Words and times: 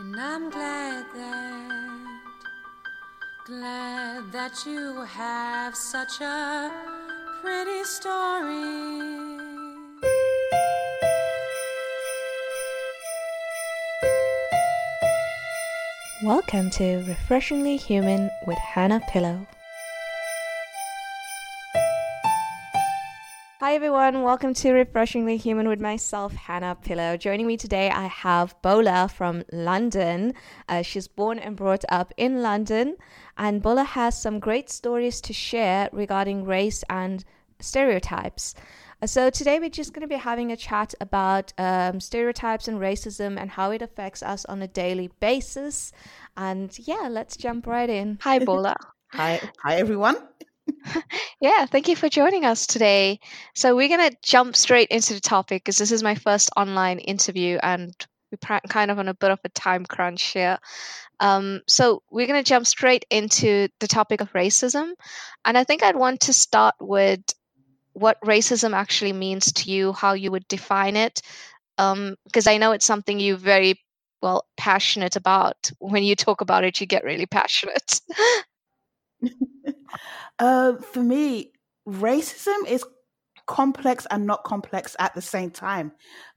And 0.00 0.18
I'm 0.18 0.48
glad 0.48 1.04
that, 1.14 2.20
glad 3.44 4.32
that 4.32 4.64
you 4.64 5.02
have 5.02 5.76
such 5.76 6.22
a 6.22 6.72
pretty 7.42 7.84
story. 7.84 9.36
Welcome 16.24 16.70
to 16.70 17.04
Refreshingly 17.06 17.76
Human 17.76 18.30
with 18.46 18.56
Hannah 18.56 19.02
Pillow. 19.12 19.46
Hi 23.60 23.74
everyone, 23.74 24.22
welcome 24.22 24.54
to 24.54 24.72
Refreshingly 24.72 25.36
Human 25.36 25.68
with 25.68 25.80
myself, 25.82 26.32
Hannah 26.32 26.78
Pillow. 26.80 27.18
Joining 27.18 27.46
me 27.46 27.58
today, 27.58 27.90
I 27.90 28.06
have 28.06 28.54
Bola 28.62 29.06
from 29.06 29.44
London. 29.52 30.32
Uh, 30.66 30.80
she's 30.80 31.06
born 31.06 31.38
and 31.38 31.56
brought 31.56 31.84
up 31.90 32.10
in 32.16 32.40
London, 32.40 32.96
and 33.36 33.60
Bola 33.60 33.84
has 33.84 34.18
some 34.18 34.40
great 34.40 34.70
stories 34.70 35.20
to 35.20 35.34
share 35.34 35.90
regarding 35.92 36.46
race 36.46 36.82
and 36.88 37.22
stereotypes. 37.58 38.54
Uh, 39.02 39.06
so 39.06 39.28
today 39.28 39.58
we're 39.58 39.68
just 39.68 39.92
going 39.92 40.08
to 40.08 40.08
be 40.08 40.14
having 40.14 40.50
a 40.50 40.56
chat 40.56 40.94
about 40.98 41.52
um, 41.58 42.00
stereotypes 42.00 42.66
and 42.66 42.80
racism 42.80 43.38
and 43.38 43.50
how 43.50 43.72
it 43.72 43.82
affects 43.82 44.22
us 44.22 44.46
on 44.46 44.62
a 44.62 44.68
daily 44.68 45.10
basis. 45.20 45.92
And 46.34 46.74
yeah, 46.78 47.08
let's 47.10 47.36
jump 47.36 47.66
right 47.66 47.90
in. 47.90 48.20
Hi, 48.22 48.38
Bola. 48.38 48.74
hi, 49.12 49.38
hi 49.62 49.74
everyone. 49.74 50.16
Yeah, 51.40 51.66
thank 51.66 51.88
you 51.88 51.96
for 51.96 52.08
joining 52.08 52.44
us 52.44 52.66
today. 52.66 53.20
So, 53.54 53.76
we're 53.76 53.88
going 53.88 54.10
to 54.10 54.16
jump 54.22 54.56
straight 54.56 54.88
into 54.88 55.14
the 55.14 55.20
topic 55.20 55.64
because 55.64 55.78
this 55.78 55.92
is 55.92 56.02
my 56.02 56.14
first 56.14 56.50
online 56.56 56.98
interview 56.98 57.58
and 57.62 57.94
we're 58.30 58.60
kind 58.68 58.90
of 58.90 58.98
on 58.98 59.08
a 59.08 59.14
bit 59.14 59.30
of 59.30 59.40
a 59.44 59.48
time 59.50 59.84
crunch 59.84 60.22
here. 60.32 60.58
Um, 61.18 61.60
so, 61.66 62.02
we're 62.10 62.26
going 62.26 62.42
to 62.42 62.48
jump 62.48 62.66
straight 62.66 63.04
into 63.10 63.68
the 63.80 63.88
topic 63.88 64.20
of 64.20 64.32
racism. 64.32 64.92
And 65.44 65.56
I 65.56 65.64
think 65.64 65.82
I'd 65.82 65.96
want 65.96 66.20
to 66.22 66.32
start 66.32 66.74
with 66.80 67.20
what 67.92 68.20
racism 68.22 68.72
actually 68.72 69.12
means 69.12 69.52
to 69.52 69.70
you, 69.70 69.92
how 69.92 70.12
you 70.12 70.30
would 70.30 70.46
define 70.48 70.96
it, 70.96 71.20
because 71.76 72.46
um, 72.46 72.52
I 72.52 72.58
know 72.58 72.72
it's 72.72 72.86
something 72.86 73.18
you 73.18 73.36
very 73.36 73.80
well 74.22 74.44
passionate 74.56 75.16
about. 75.16 75.70
When 75.78 76.02
you 76.02 76.14
talk 76.14 76.40
about 76.40 76.64
it, 76.64 76.80
you 76.80 76.86
get 76.86 77.04
really 77.04 77.26
passionate. 77.30 78.00
Uh, 80.38 80.76
for 80.76 81.02
me, 81.02 81.52
racism 81.86 82.66
is 82.66 82.82
complex 83.46 84.06
and 84.10 84.26
not 84.26 84.44
complex 84.44 84.96
at 84.98 85.14
the 85.14 85.20
same 85.20 85.50
time 85.50 85.92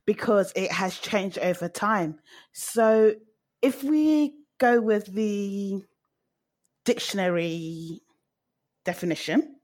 because 0.05 0.51
it 0.55 0.71
has 0.71 0.97
changed 0.97 1.37
over 1.37 1.69
time. 1.69 2.19
So 2.51 3.13
if 3.61 3.83
we 3.83 4.33
go 4.59 4.81
with 4.81 5.05
the 5.05 5.83
dictionary 6.83 8.01
definition, 8.83 9.55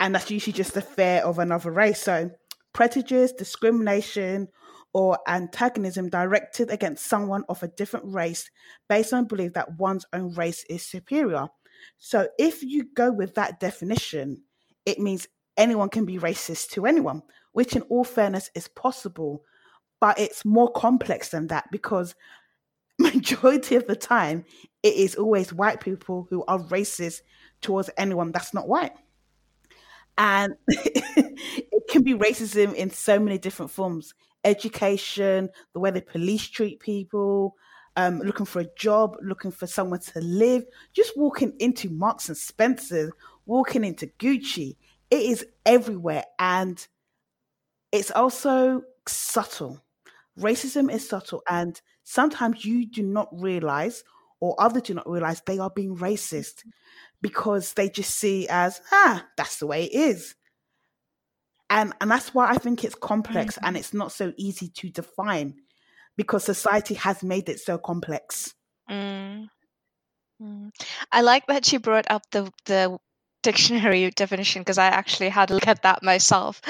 and 0.00 0.14
that's 0.14 0.30
usually 0.30 0.54
just 0.54 0.74
the 0.74 0.82
fear 0.82 1.20
of 1.20 1.38
another 1.38 1.70
race. 1.70 2.00
So 2.02 2.30
prejudice, 2.72 3.32
discrimination, 3.32 4.48
or 4.92 5.18
antagonism 5.28 6.08
directed 6.08 6.70
against 6.70 7.06
someone 7.06 7.44
of 7.48 7.62
a 7.62 7.68
different 7.68 8.12
race 8.12 8.50
based 8.88 9.12
on 9.12 9.26
belief 9.26 9.52
that 9.52 9.78
one's 9.78 10.06
own 10.12 10.34
race 10.34 10.64
is 10.68 10.84
superior. 10.84 11.48
So 11.98 12.28
if 12.38 12.62
you 12.62 12.86
go 12.94 13.12
with 13.12 13.34
that 13.34 13.60
definition, 13.60 14.42
it 14.86 14.98
means 14.98 15.28
anyone 15.56 15.88
can 15.88 16.04
be 16.04 16.18
racist 16.18 16.70
to 16.70 16.86
anyone, 16.86 17.22
which 17.52 17.76
in 17.76 17.82
all 17.82 18.04
fairness 18.04 18.50
is 18.54 18.68
possible, 18.68 19.44
but 20.00 20.18
it's 20.18 20.44
more 20.44 20.70
complex 20.72 21.28
than 21.30 21.48
that 21.48 21.70
because 21.70 22.14
majority 22.98 23.76
of 23.76 23.86
the 23.86 23.96
time 23.96 24.44
it 24.82 24.94
is 24.94 25.14
always 25.14 25.52
white 25.52 25.80
people 25.80 26.26
who 26.30 26.44
are 26.46 26.58
racist 26.58 27.20
towards 27.60 27.90
anyone 27.96 28.32
that's 28.32 28.54
not 28.54 28.68
white. 28.68 28.92
And 30.18 30.54
it 30.68 31.88
can 31.90 32.02
be 32.02 32.14
racism 32.14 32.74
in 32.74 32.90
so 32.90 33.18
many 33.18 33.38
different 33.38 33.70
forms 33.70 34.14
education, 34.44 35.50
the 35.74 35.80
way 35.80 35.90
the 35.90 36.00
police 36.00 36.48
treat 36.48 36.80
people, 36.80 37.56
um, 38.00 38.20
looking 38.20 38.46
for 38.46 38.60
a 38.60 38.74
job, 38.76 39.16
looking 39.20 39.50
for 39.50 39.66
somewhere 39.66 40.00
to 40.00 40.20
live, 40.20 40.64
just 40.94 41.16
walking 41.18 41.52
into 41.58 41.90
Marks 41.90 42.28
and 42.28 42.36
Spencer's, 42.36 43.12
walking 43.44 43.84
into 43.84 44.06
Gucci. 44.18 44.76
It 45.10 45.22
is 45.22 45.44
everywhere. 45.66 46.24
And 46.38 46.86
it's 47.92 48.10
also 48.10 48.82
subtle. 49.06 49.82
Racism 50.38 50.90
is 50.90 51.06
subtle. 51.06 51.42
And 51.48 51.80
sometimes 52.04 52.64
you 52.64 52.86
do 52.86 53.02
not 53.02 53.28
realize, 53.32 54.02
or 54.40 54.54
others 54.58 54.82
do 54.82 54.94
not 54.94 55.08
realize, 55.08 55.42
they 55.44 55.58
are 55.58 55.70
being 55.70 55.96
racist 55.96 56.64
because 57.20 57.74
they 57.74 57.90
just 57.90 58.16
see 58.16 58.48
as, 58.48 58.80
ah, 58.92 59.26
that's 59.36 59.58
the 59.58 59.66
way 59.66 59.84
it 59.84 59.94
is. 59.94 60.34
And, 61.68 61.92
and 62.00 62.10
that's 62.10 62.32
why 62.32 62.48
I 62.48 62.54
think 62.54 62.82
it's 62.82 62.94
complex 62.94 63.56
mm-hmm. 63.56 63.66
and 63.66 63.76
it's 63.76 63.92
not 63.92 64.10
so 64.10 64.32
easy 64.38 64.68
to 64.68 64.88
define 64.88 65.56
because 66.16 66.44
society 66.44 66.94
has 66.94 67.22
made 67.22 67.48
it 67.48 67.60
so 67.60 67.78
complex. 67.78 68.54
Mm. 68.90 69.48
Mm. 70.42 70.70
I 71.12 71.20
like 71.20 71.46
that 71.46 71.72
you 71.72 71.80
brought 71.80 72.10
up 72.10 72.22
the 72.32 72.50
the 72.66 72.98
dictionary 73.42 74.10
definition 74.10 74.62
because 74.62 74.78
I 74.78 74.86
actually 74.86 75.28
had 75.28 75.50
a 75.50 75.54
look 75.54 75.66
at 75.66 75.82
that 75.82 76.02
myself 76.02 76.60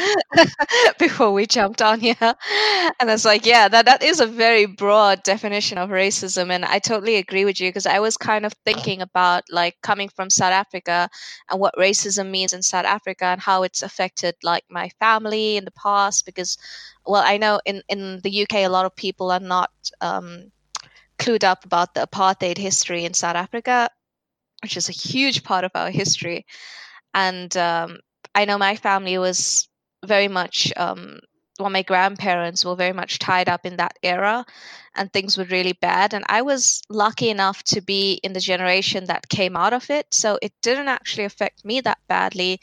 before 0.98 1.32
we 1.32 1.46
jumped 1.46 1.82
on 1.82 2.00
here. 2.00 2.16
And 2.20 3.10
I 3.10 3.12
was 3.12 3.24
like, 3.24 3.44
yeah, 3.44 3.68
that, 3.68 3.86
that 3.86 4.02
is 4.02 4.20
a 4.20 4.26
very 4.26 4.66
broad 4.66 5.22
definition 5.22 5.78
of 5.78 5.90
racism. 5.90 6.50
And 6.50 6.64
I 6.64 6.78
totally 6.78 7.16
agree 7.16 7.44
with 7.44 7.60
you 7.60 7.68
because 7.68 7.86
I 7.86 7.98
was 7.98 8.16
kind 8.16 8.46
of 8.46 8.52
thinking 8.64 9.02
about 9.02 9.44
like 9.50 9.76
coming 9.82 10.08
from 10.08 10.30
South 10.30 10.52
Africa 10.52 11.08
and 11.50 11.60
what 11.60 11.74
racism 11.76 12.30
means 12.30 12.52
in 12.52 12.62
South 12.62 12.86
Africa 12.86 13.26
and 13.26 13.40
how 13.40 13.62
it's 13.62 13.82
affected 13.82 14.34
like 14.42 14.64
my 14.70 14.88
family 15.00 15.56
in 15.56 15.64
the 15.64 15.72
past 15.72 16.24
because 16.24 16.56
well, 17.06 17.22
I 17.24 17.38
know 17.38 17.60
in, 17.64 17.82
in 17.88 18.20
the 18.20 18.42
UK, 18.42 18.56
a 18.56 18.68
lot 18.68 18.86
of 18.86 18.94
people 18.94 19.30
are 19.30 19.40
not 19.40 19.70
um, 20.00 20.52
clued 21.18 21.44
up 21.44 21.64
about 21.64 21.94
the 21.94 22.06
apartheid 22.06 22.58
history 22.58 23.04
in 23.04 23.14
South 23.14 23.36
Africa, 23.36 23.90
which 24.62 24.76
is 24.76 24.88
a 24.88 24.92
huge 24.92 25.42
part 25.42 25.64
of 25.64 25.70
our 25.74 25.90
history. 25.90 26.46
And 27.14 27.54
um, 27.56 27.98
I 28.34 28.44
know 28.44 28.58
my 28.58 28.76
family 28.76 29.18
was 29.18 29.68
very 30.04 30.28
much, 30.28 30.72
um, 30.76 31.18
well, 31.58 31.70
my 31.70 31.82
grandparents 31.82 32.64
were 32.64 32.76
very 32.76 32.92
much 32.92 33.18
tied 33.18 33.48
up 33.48 33.66
in 33.66 33.76
that 33.76 33.98
era, 34.02 34.44
and 34.94 35.12
things 35.12 35.36
were 35.36 35.44
really 35.44 35.74
bad. 35.74 36.14
And 36.14 36.24
I 36.28 36.42
was 36.42 36.82
lucky 36.88 37.28
enough 37.28 37.62
to 37.64 37.80
be 37.80 38.14
in 38.22 38.32
the 38.32 38.40
generation 38.40 39.04
that 39.06 39.28
came 39.28 39.56
out 39.56 39.72
of 39.72 39.90
it. 39.90 40.06
So 40.10 40.38
it 40.40 40.52
didn't 40.62 40.88
actually 40.88 41.24
affect 41.24 41.64
me 41.64 41.80
that 41.82 41.98
badly. 42.08 42.60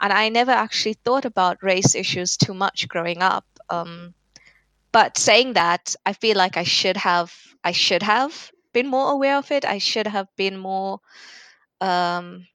And 0.00 0.12
I 0.12 0.28
never 0.28 0.52
actually 0.52 0.94
thought 1.04 1.24
about 1.24 1.62
race 1.62 1.94
issues 1.94 2.36
too 2.36 2.54
much 2.54 2.88
growing 2.88 3.20
up. 3.20 3.44
Um, 3.68 4.14
but 4.92 5.18
saying 5.18 5.52
that, 5.54 5.94
I 6.06 6.12
feel 6.12 6.36
like 6.36 6.56
I 6.56 6.64
should 6.64 6.96
have 6.96 7.34
I 7.64 7.72
should 7.72 8.02
have 8.02 8.50
been 8.72 8.88
more 8.88 9.12
aware 9.12 9.36
of 9.36 9.50
it. 9.50 9.64
I 9.64 9.78
should 9.78 10.06
have 10.06 10.28
been 10.36 10.56
more 10.56 11.00
um, 11.80 12.46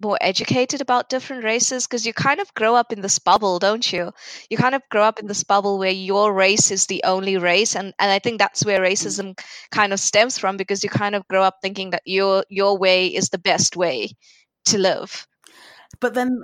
more 0.00 0.18
educated 0.20 0.80
about 0.80 1.08
different 1.08 1.44
races 1.44 1.86
because 1.86 2.06
you 2.06 2.12
kind 2.12 2.40
of 2.40 2.52
grow 2.54 2.74
up 2.74 2.92
in 2.92 3.00
this 3.00 3.18
bubble, 3.18 3.58
don't 3.58 3.92
you? 3.92 4.12
You 4.48 4.56
kind 4.56 4.74
of 4.74 4.82
grow 4.90 5.02
up 5.02 5.18
in 5.18 5.26
this 5.26 5.42
bubble 5.42 5.78
where 5.78 5.90
your 5.90 6.32
race 6.32 6.70
is 6.70 6.86
the 6.86 7.02
only 7.04 7.36
race, 7.36 7.74
and 7.74 7.92
and 7.98 8.10
I 8.10 8.18
think 8.18 8.38
that's 8.38 8.64
where 8.64 8.80
racism 8.80 9.38
kind 9.70 9.92
of 9.92 10.00
stems 10.00 10.38
from 10.38 10.56
because 10.56 10.84
you 10.84 10.90
kind 10.90 11.14
of 11.14 11.26
grow 11.28 11.42
up 11.42 11.56
thinking 11.62 11.90
that 11.90 12.02
your 12.04 12.44
your 12.48 12.78
way 12.78 13.06
is 13.06 13.30
the 13.30 13.38
best 13.38 13.76
way 13.76 14.10
to 14.66 14.78
live. 14.78 15.26
But 16.00 16.14
then 16.14 16.42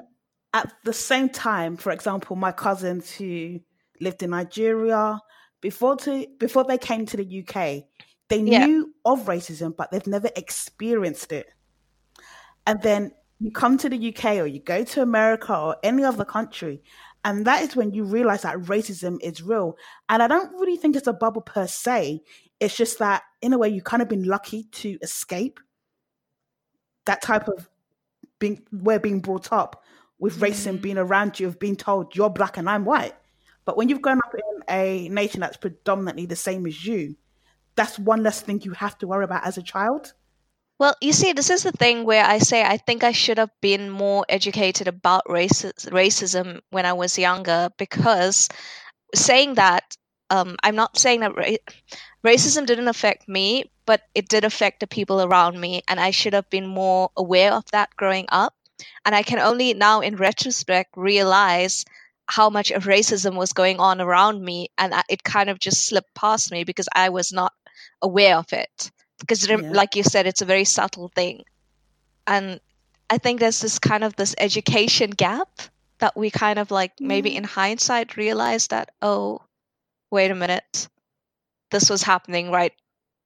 at 0.53 0.73
the 0.85 0.93
same 0.93 1.29
time, 1.29 1.77
for 1.77 1.93
example, 1.93 2.37
my 2.37 2.53
cousins 2.53 3.11
who 3.13 3.61
lived 4.01 4.23
in 4.23 4.31
Nigeria 4.31 5.21
before 5.61 5.97
to 5.97 6.27
before 6.39 6.65
they 6.65 6.79
came 6.79 7.07
to 7.07 7.17
the 7.17 7.45
UK, 7.47 7.85
they 8.29 8.41
yeah. 8.41 8.67
knew 8.67 8.95
of 9.05 9.27
racism, 9.27 9.77
but 9.77 9.91
they've 9.91 10.07
never 10.07 10.31
experienced 10.37 11.33
it. 11.33 11.47
And 12.67 12.81
then 12.83 13.13
you 13.41 13.51
come 13.51 13.77
to 13.79 13.89
the 13.89 14.15
UK 14.15 14.37
or 14.37 14.47
you 14.47 14.61
go 14.61 14.85
to 14.85 15.03
America 15.03 15.57
or 15.57 15.77
any 15.83 16.05
other 16.05 16.25
country, 16.25 16.83
and 17.25 17.47
that 17.47 17.63
is 17.63 17.75
when 17.75 17.93
you 17.93 18.05
realize 18.05 18.43
that 18.43 18.57
racism 18.59 19.19
is 19.23 19.43
real. 19.43 19.77
And 20.09 20.23
I 20.23 20.29
don't 20.29 20.53
really 20.53 20.77
think 20.77 20.95
it's 20.97 21.07
a 21.07 21.13
bubble 21.13 21.41
per 21.41 21.67
se. 21.67 22.23
It's 22.61 22.77
just 22.77 22.99
that 22.99 23.23
in 23.41 23.53
a 23.53 23.59
way 23.59 23.69
you 23.69 23.83
kind 23.83 24.03
of 24.03 24.09
been 24.09 24.25
lucky 24.25 24.65
to 24.65 24.99
escape 25.03 25.59
that 27.07 27.23
type 27.23 27.49
of 27.49 27.69
being 28.39 28.63
where 28.71 28.99
being 28.99 29.21
brought 29.21 29.53
up 29.53 29.83
with 30.19 30.41
racism 30.41 30.79
mm. 30.79 30.83
being 30.83 30.99
around 30.99 31.39
you 31.41 31.47
of 31.47 31.59
being 31.59 31.77
told 31.77 32.15
you're 32.15 32.31
black 32.31 32.57
and 32.57 32.69
I'm 32.69 32.85
white. 32.85 33.15
But 33.65 33.77
when 33.77 33.89
you've 33.89 34.03
grown 34.03 34.19
up 34.19 34.35
in 34.35 34.63
a 34.69 35.09
nation 35.09 35.41
that's 35.41 35.57
predominantly 35.57 36.27
the 36.27 36.37
same 36.37 36.67
as 36.67 36.85
you, 36.85 37.17
that's 37.77 37.99
one 37.99 38.23
less 38.23 38.41
thing 38.41 38.63
you 38.63 38.73
have 38.73 38.99
to 38.99 39.07
worry 39.07 39.25
about 39.25 39.47
as 39.47 39.59
a 39.59 39.63
child. 39.63 40.13
Well, 40.79 40.97
you 41.01 41.13
see, 41.13 41.33
this 41.33 41.51
is 41.51 41.63
the 41.63 41.73
thing 41.73 42.05
where 42.05 42.25
I 42.25 42.39
say 42.39 42.63
I 42.63 42.79
think 42.79 43.05
I 43.05 43.13
should 43.13 43.39
have 43.39 43.53
been 43.61 43.91
more 43.91 44.25
educated 44.29 44.89
about 44.89 45.25
racism 45.27 46.61
when 46.71 46.85
I 46.85 46.93
was 46.93 47.19
younger 47.19 47.71
because 47.79 48.49
saying 49.15 49.55
that 49.55 49.97
um, 50.31 50.57
I'm 50.63 50.75
not 50.75 50.99
saying 50.99 51.21
that 51.21 51.37
ra- 51.37 51.75
racism 52.27 52.67
didn't 52.67 52.89
affect 52.89 53.29
me, 53.29 53.71
but 53.87 54.03
it 54.15 54.29
did 54.29 54.45
affect 54.45 54.81
the 54.81 54.87
people 54.87 55.23
around 55.23 55.61
me, 55.61 55.83
and 55.87 56.01
I 56.01 56.11
should 56.11 56.33
have 56.33 56.49
been 56.51 56.67
more 56.67 57.11
aware 57.17 57.53
of 57.53 57.65
that 57.73 57.91
growing 57.97 58.27
up. 58.31 58.55
And 59.05 59.15
I 59.15 59.23
can 59.23 59.39
only 59.39 59.75
now, 59.75 60.01
in 60.01 60.17
retrospect, 60.17 60.97
realize 60.97 61.85
how 62.27 62.51
much 62.51 62.71
of 62.71 62.85
racism 62.85 63.37
was 63.37 63.53
going 63.53 63.79
on 63.79 64.01
around 64.01 64.43
me, 64.43 64.71
and 64.79 64.95
it 65.09 65.23
kind 65.23 65.51
of 65.51 65.61
just 65.61 65.87
slipped 65.87 66.15
past 66.15 66.51
me 66.51 66.65
because 66.65 66.89
I 66.95 67.11
was 67.11 67.33
not 67.33 67.53
aware 68.05 68.37
of 68.37 68.53
it. 68.53 68.91
Because, 69.19 69.49
yeah. 69.49 69.57
like 69.57 69.97
you 69.97 70.03
said, 70.03 70.27
it's 70.27 70.43
a 70.43 70.47
very 70.47 70.65
subtle 70.65 71.09
thing, 71.09 71.45
and 72.27 72.61
I 73.11 73.19
think 73.19 73.41
there's 73.41 73.61
this 73.61 73.79
kind 73.79 74.05
of 74.05 74.17
this 74.17 74.35
education 74.39 75.11
gap 75.11 75.49
that 75.99 76.17
we 76.17 76.31
kind 76.31 76.59
of 76.59 76.71
like 76.71 76.93
maybe 77.01 77.31
mm. 77.31 77.37
in 77.37 77.45
hindsight 77.45 78.17
realize 78.17 78.69
that 78.69 78.91
oh 79.03 79.41
wait 80.11 80.31
a 80.31 80.35
minute 80.35 80.89
this 81.71 81.89
was 81.89 82.03
happening 82.03 82.51
right 82.51 82.73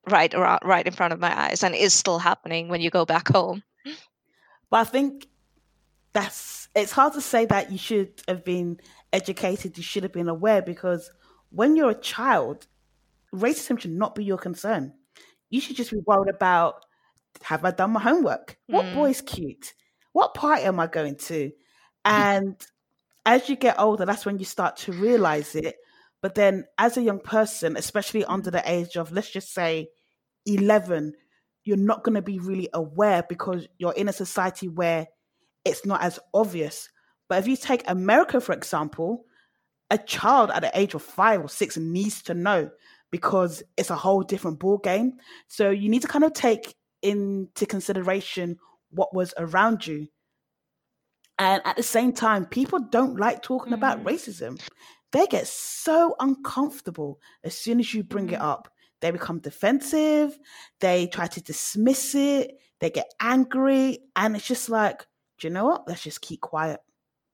right 0.08 0.34
around 0.34 0.60
right 0.64 0.86
in 0.86 0.92
front 0.92 1.12
of 1.12 1.20
my 1.20 1.36
eyes 1.46 1.62
and 1.62 1.74
is 1.74 1.92
still 1.92 2.18
happening 2.18 2.68
when 2.68 2.80
you 2.80 2.90
go 2.90 3.04
back 3.04 3.28
home 3.28 3.62
but 4.70 4.80
i 4.80 4.84
think 4.84 5.26
that's 6.12 6.68
it's 6.74 6.92
hard 6.92 7.12
to 7.12 7.20
say 7.20 7.44
that 7.46 7.72
you 7.72 7.78
should 7.78 8.10
have 8.26 8.44
been 8.44 8.78
educated 9.12 9.76
you 9.76 9.82
should 9.82 10.02
have 10.02 10.12
been 10.12 10.28
aware 10.28 10.62
because 10.62 11.10
when 11.50 11.76
you're 11.76 11.90
a 11.90 12.00
child 12.00 12.66
racism 13.34 13.78
should 13.78 13.92
not 13.92 14.14
be 14.14 14.24
your 14.24 14.38
concern. 14.38 14.94
You 15.50 15.60
should 15.60 15.76
just 15.76 15.90
be 15.90 15.98
worried 16.06 16.34
about 16.34 16.84
have 17.42 17.64
i 17.64 17.70
done 17.70 17.92
my 17.92 18.00
homework? 18.00 18.56
What 18.66 18.86
mm. 18.86 18.94
boy's 18.94 19.20
cute? 19.20 19.74
What 20.12 20.34
party 20.34 20.62
am 20.62 20.80
i 20.80 20.86
going 20.86 21.16
to? 21.16 21.52
And 22.04 22.56
as 23.26 23.48
you 23.48 23.56
get 23.56 23.78
older 23.78 24.06
that's 24.06 24.26
when 24.26 24.38
you 24.38 24.44
start 24.44 24.76
to 24.78 24.92
realize 24.92 25.54
it. 25.54 25.76
But 26.20 26.34
then 26.34 26.64
as 26.78 26.96
a 26.96 27.02
young 27.02 27.20
person, 27.20 27.76
especially 27.76 28.24
under 28.24 28.50
the 28.50 28.62
age 28.68 28.96
of, 28.96 29.12
let's 29.12 29.30
just 29.30 29.54
say 29.54 29.88
11, 30.46 31.12
you're 31.64 31.76
not 31.76 32.02
going 32.02 32.16
to 32.16 32.22
be 32.22 32.38
really 32.38 32.68
aware 32.72 33.22
because 33.28 33.68
you're 33.78 33.92
in 33.92 34.08
a 34.08 34.12
society 34.12 34.68
where 34.68 35.06
it's 35.64 35.86
not 35.86 36.02
as 36.02 36.18
obvious. 36.34 36.88
But 37.28 37.38
if 37.38 37.46
you 37.46 37.56
take 37.56 37.88
America, 37.88 38.40
for 38.40 38.52
example, 38.52 39.26
a 39.90 39.98
child 39.98 40.50
at 40.50 40.62
the 40.62 40.70
age 40.74 40.94
of 40.94 41.02
five 41.02 41.40
or 41.40 41.48
six 41.48 41.76
needs 41.76 42.22
to 42.22 42.34
know 42.34 42.70
because 43.10 43.62
it's 43.76 43.90
a 43.90 43.96
whole 43.96 44.22
different 44.22 44.58
ball 44.58 44.78
game. 44.78 45.14
So 45.46 45.70
you 45.70 45.88
need 45.88 46.02
to 46.02 46.08
kind 46.08 46.24
of 46.24 46.32
take 46.32 46.74
into 47.02 47.66
consideration 47.66 48.58
what 48.90 49.14
was 49.14 49.34
around 49.38 49.86
you. 49.86 50.08
And 51.38 51.62
at 51.64 51.76
the 51.76 51.82
same 51.82 52.12
time, 52.12 52.46
people 52.46 52.80
don't 52.80 53.18
like 53.18 53.42
talking 53.42 53.72
mm. 53.72 53.76
about 53.76 54.04
racism 54.04 54.60
they 55.12 55.26
get 55.26 55.46
so 55.46 56.14
uncomfortable 56.20 57.20
as 57.44 57.56
soon 57.56 57.80
as 57.80 57.92
you 57.94 58.02
bring 58.02 58.30
it 58.30 58.40
mm. 58.40 58.44
up. 58.44 58.68
They 59.00 59.10
become 59.12 59.38
defensive, 59.38 60.36
they 60.80 61.06
try 61.06 61.28
to 61.28 61.40
dismiss 61.40 62.16
it, 62.16 62.50
they 62.80 62.90
get 62.90 63.12
angry, 63.20 64.00
and 64.16 64.34
it's 64.34 64.46
just 64.46 64.68
like, 64.68 65.06
do 65.38 65.46
you 65.46 65.54
know 65.54 65.66
what? 65.66 65.86
Let's 65.86 66.02
just 66.02 66.20
keep 66.20 66.40
quiet. 66.40 66.80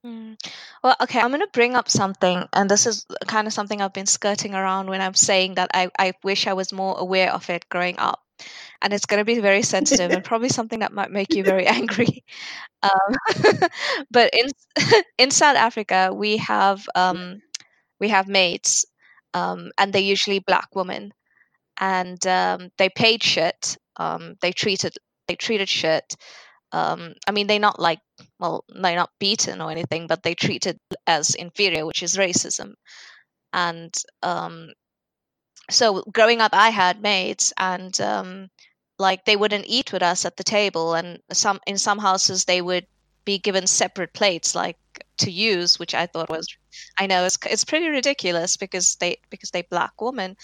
Mm. 0.05 0.37
Well, 0.83 0.95
okay, 1.01 1.19
I'm 1.19 1.29
going 1.29 1.41
to 1.41 1.47
bring 1.51 1.75
up 1.75 1.89
something, 1.89 2.47
and 2.53 2.69
this 2.69 2.85
is 2.85 3.05
kind 3.27 3.47
of 3.47 3.53
something 3.53 3.81
I've 3.81 3.93
been 3.93 4.05
skirting 4.05 4.53
around 4.53 4.87
when 4.87 5.01
I'm 5.01 5.15
saying 5.15 5.55
that 5.55 5.71
I, 5.73 5.89
I 5.97 6.13
wish 6.23 6.45
I 6.45 6.53
was 6.53 6.71
more 6.71 6.95
aware 6.99 7.33
of 7.33 7.49
it 7.49 7.67
growing 7.69 7.97
up. 7.97 8.21
And 8.81 8.93
it's 8.93 9.05
going 9.05 9.19
to 9.21 9.25
be 9.25 9.39
very 9.39 9.63
sensitive 9.63 10.11
and 10.11 10.23
probably 10.23 10.49
something 10.49 10.79
that 10.79 10.93
might 10.93 11.09
make 11.11 11.33
you 11.33 11.43
very 11.43 11.65
angry. 11.79 12.23
Um, 12.83 13.15
but 14.11 14.31
in 14.33 14.49
in 15.17 15.31
South 15.31 15.57
Africa, 15.57 16.11
we 16.13 16.37
have 16.37 16.85
um, 16.95 17.41
we 17.99 18.09
have 18.09 18.27
maids, 18.27 18.85
um, 19.33 19.71
and 19.77 19.91
they're 19.93 20.01
usually 20.01 20.39
black 20.39 20.75
women, 20.75 21.13
and 21.79 22.25
um, 22.27 22.69
they 22.77 22.89
paid 22.89 23.23
shit. 23.23 23.77
Um, 23.97 24.35
they 24.41 24.51
treated 24.51 24.95
they 25.27 25.35
treated 25.35 25.69
shit. 25.69 26.15
Um, 26.71 27.13
I 27.27 27.31
mean, 27.31 27.47
they're 27.47 27.59
not 27.59 27.79
like 27.79 27.99
well, 28.39 28.65
they're 28.69 28.95
not 28.95 29.11
beaten 29.19 29.61
or 29.61 29.71
anything, 29.71 30.07
but 30.07 30.23
they 30.23 30.35
treated 30.35 30.79
as 31.07 31.35
inferior, 31.35 31.85
which 31.85 32.03
is 32.03 32.17
racism. 32.17 32.73
And 33.53 33.95
um, 34.23 34.73
so, 35.69 36.03
growing 36.11 36.41
up, 36.41 36.53
I 36.53 36.69
had 36.69 37.01
maids, 37.01 37.53
and 37.57 37.99
um, 38.01 38.49
like 38.99 39.25
they 39.25 39.35
wouldn't 39.35 39.65
eat 39.67 39.91
with 39.91 40.03
us 40.03 40.25
at 40.25 40.37
the 40.37 40.43
table, 40.43 40.93
and 40.93 41.19
some 41.31 41.59
in 41.65 41.77
some 41.77 41.99
houses 41.99 42.45
they 42.45 42.61
would 42.61 42.85
be 43.25 43.39
given 43.39 43.67
separate 43.67 44.13
plates, 44.13 44.53
like 44.55 44.77
to 45.17 45.31
use, 45.31 45.79
which 45.79 45.93
I 45.95 46.05
thought 46.05 46.29
was, 46.29 46.47
I 46.99 47.07
know 47.07 47.25
it's 47.25 47.37
it's 47.49 47.65
pretty 47.65 47.87
ridiculous 47.87 48.57
because 48.57 48.95
they 48.97 49.17
because 49.29 49.51
they 49.51 49.63
black 49.63 49.99
woman, 50.01 50.37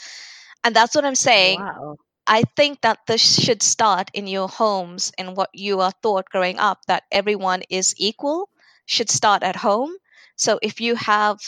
and 0.64 0.76
that's 0.76 0.96
what 0.96 1.06
I'm 1.06 1.16
saying. 1.16 1.60
Wow. 1.60 1.98
I 2.28 2.44
think 2.56 2.82
that 2.82 3.06
this 3.08 3.22
should 3.44 3.62
start 3.62 4.10
in 4.14 4.26
your 4.28 4.48
homes 4.48 5.12
and 5.18 5.36
what 5.38 5.50
you 5.54 5.82
are 5.82 5.94
taught 6.02 6.30
growing 6.30 6.60
up 6.60 6.80
that 6.88 7.04
everyone 7.12 7.64
is 7.70 7.94
equal 7.98 8.50
should 8.86 9.10
start 9.10 9.44
at 9.44 9.56
home. 9.58 9.94
So 10.36 10.60
if 10.62 10.82
you 10.82 10.96
have 10.96 11.40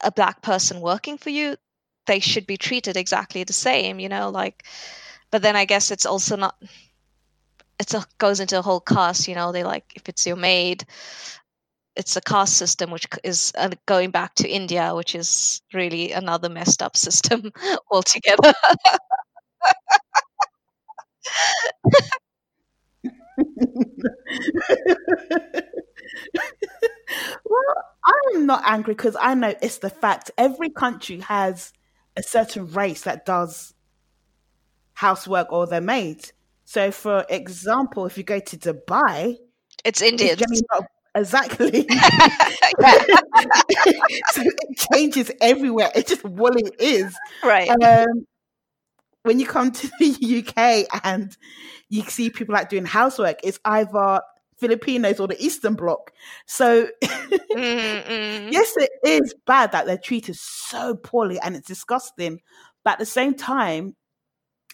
a 0.00 0.12
black 0.12 0.42
person 0.42 0.80
working 0.80 1.18
for 1.18 1.30
you, 1.30 1.56
they 2.06 2.20
should 2.20 2.46
be 2.46 2.56
treated 2.56 2.96
exactly 2.96 3.44
the 3.44 3.52
same, 3.52 3.98
you 4.00 4.08
know, 4.08 4.30
like 4.30 4.64
but 5.30 5.42
then 5.42 5.56
I 5.56 5.64
guess 5.66 5.90
it's 5.90 6.06
also 6.06 6.36
not 6.36 6.56
it's 7.80 7.94
a 7.94 8.04
goes 8.18 8.40
into 8.40 8.58
a 8.58 8.62
whole 8.62 8.80
cost, 8.80 9.28
you 9.28 9.34
know, 9.34 9.52
they 9.52 9.64
like 9.64 9.92
if 9.96 10.08
it's 10.08 10.26
your 10.26 10.36
maid 10.36 10.84
it's 11.96 12.16
a 12.16 12.20
caste 12.20 12.56
system 12.56 12.90
which 12.90 13.06
is 13.22 13.52
uh, 13.56 13.70
going 13.86 14.10
back 14.10 14.34
to 14.34 14.48
India, 14.48 14.94
which 14.94 15.14
is 15.14 15.62
really 15.72 16.12
another 16.12 16.48
messed 16.48 16.82
up 16.82 16.96
system 17.06 17.52
altogether. 17.90 18.52
well, 27.44 27.74
I'm 28.04 28.46
not 28.46 28.62
angry 28.64 28.94
because 28.94 29.16
I 29.20 29.34
know 29.34 29.54
it's 29.62 29.78
the 29.78 29.90
fact. 29.90 30.30
Every 30.38 30.70
country 30.70 31.20
has 31.20 31.72
a 32.16 32.22
certain 32.22 32.70
race 32.72 33.02
that 33.02 33.24
does 33.24 33.74
housework 34.94 35.52
or 35.52 35.66
they're 35.66 35.80
made. 35.80 36.30
So, 36.64 36.90
for 36.90 37.24
example, 37.28 38.06
if 38.06 38.16
you 38.16 38.24
go 38.24 38.40
to 38.40 38.56
Dubai, 38.56 39.36
it's 39.84 40.02
Indians. 40.02 40.42
Exactly. 41.16 41.86
so 41.88 41.96
it 44.42 44.78
changes 44.92 45.30
everywhere. 45.40 45.90
It's 45.94 46.10
just 46.10 46.24
what 46.24 46.58
it 46.60 46.74
is. 46.80 47.14
Right. 47.42 47.74
Um, 47.82 48.26
when 49.24 49.40
you 49.40 49.46
come 49.46 49.72
to 49.72 49.90
the 49.98 50.44
UK 50.46 51.02
and 51.04 51.36
you 51.88 52.02
see 52.02 52.30
people 52.30 52.54
like 52.54 52.68
doing 52.68 52.84
housework, 52.84 53.40
it's 53.42 53.58
either 53.64 54.20
Filipinos 54.58 55.18
or 55.18 55.26
the 55.26 55.42
Eastern 55.44 55.74
Bloc. 55.74 56.12
So, 56.46 56.88
mm-hmm. 57.02 58.48
yes, 58.52 58.72
it 58.76 58.90
is 59.02 59.34
bad 59.46 59.72
that 59.72 59.86
they're 59.86 59.98
treated 59.98 60.36
so 60.36 60.94
poorly 60.94 61.40
and 61.40 61.56
it's 61.56 61.66
disgusting. 61.66 62.40
But 62.84 62.92
at 62.92 62.98
the 63.00 63.06
same 63.06 63.34
time, 63.34 63.96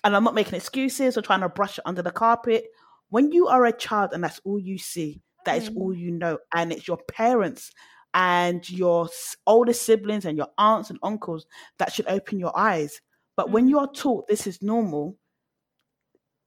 and 0.04 0.16
I'm 0.16 0.24
not 0.24 0.34
making 0.34 0.54
excuses 0.54 1.16
or 1.16 1.22
trying 1.22 1.40
to 1.40 1.48
brush 1.48 1.78
it 1.78 1.84
under 1.86 2.02
the 2.02 2.10
carpet, 2.10 2.64
when 3.10 3.32
you 3.32 3.48
are 3.48 3.64
a 3.66 3.72
child 3.72 4.10
and 4.12 4.22
that's 4.22 4.40
all 4.44 4.58
you 4.58 4.78
see, 4.78 5.22
that 5.44 5.58
is 5.58 5.68
all 5.76 5.94
mm. 5.94 5.98
you 5.98 6.10
know. 6.10 6.38
And 6.54 6.72
it's 6.72 6.88
your 6.88 6.98
parents 7.08 7.72
and 8.14 8.68
your 8.68 9.08
older 9.46 9.72
siblings 9.72 10.24
and 10.24 10.36
your 10.36 10.48
aunts 10.58 10.90
and 10.90 10.98
uncles 11.02 11.46
that 11.78 11.92
should 11.92 12.08
open 12.08 12.40
your 12.40 12.56
eyes. 12.58 13.00
But 13.40 13.48
when 13.48 13.68
you 13.68 13.78
are 13.78 13.90
taught 13.90 14.28
this 14.28 14.46
is 14.46 14.60
normal, 14.60 15.16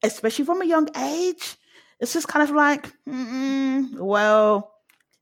especially 0.04 0.46
from 0.46 0.62
a 0.62 0.66
young 0.66 0.88
age, 0.96 1.58
it's 2.00 2.14
just 2.14 2.28
kind 2.28 2.48
of 2.48 2.56
like, 2.56 2.86
well, 3.98 4.76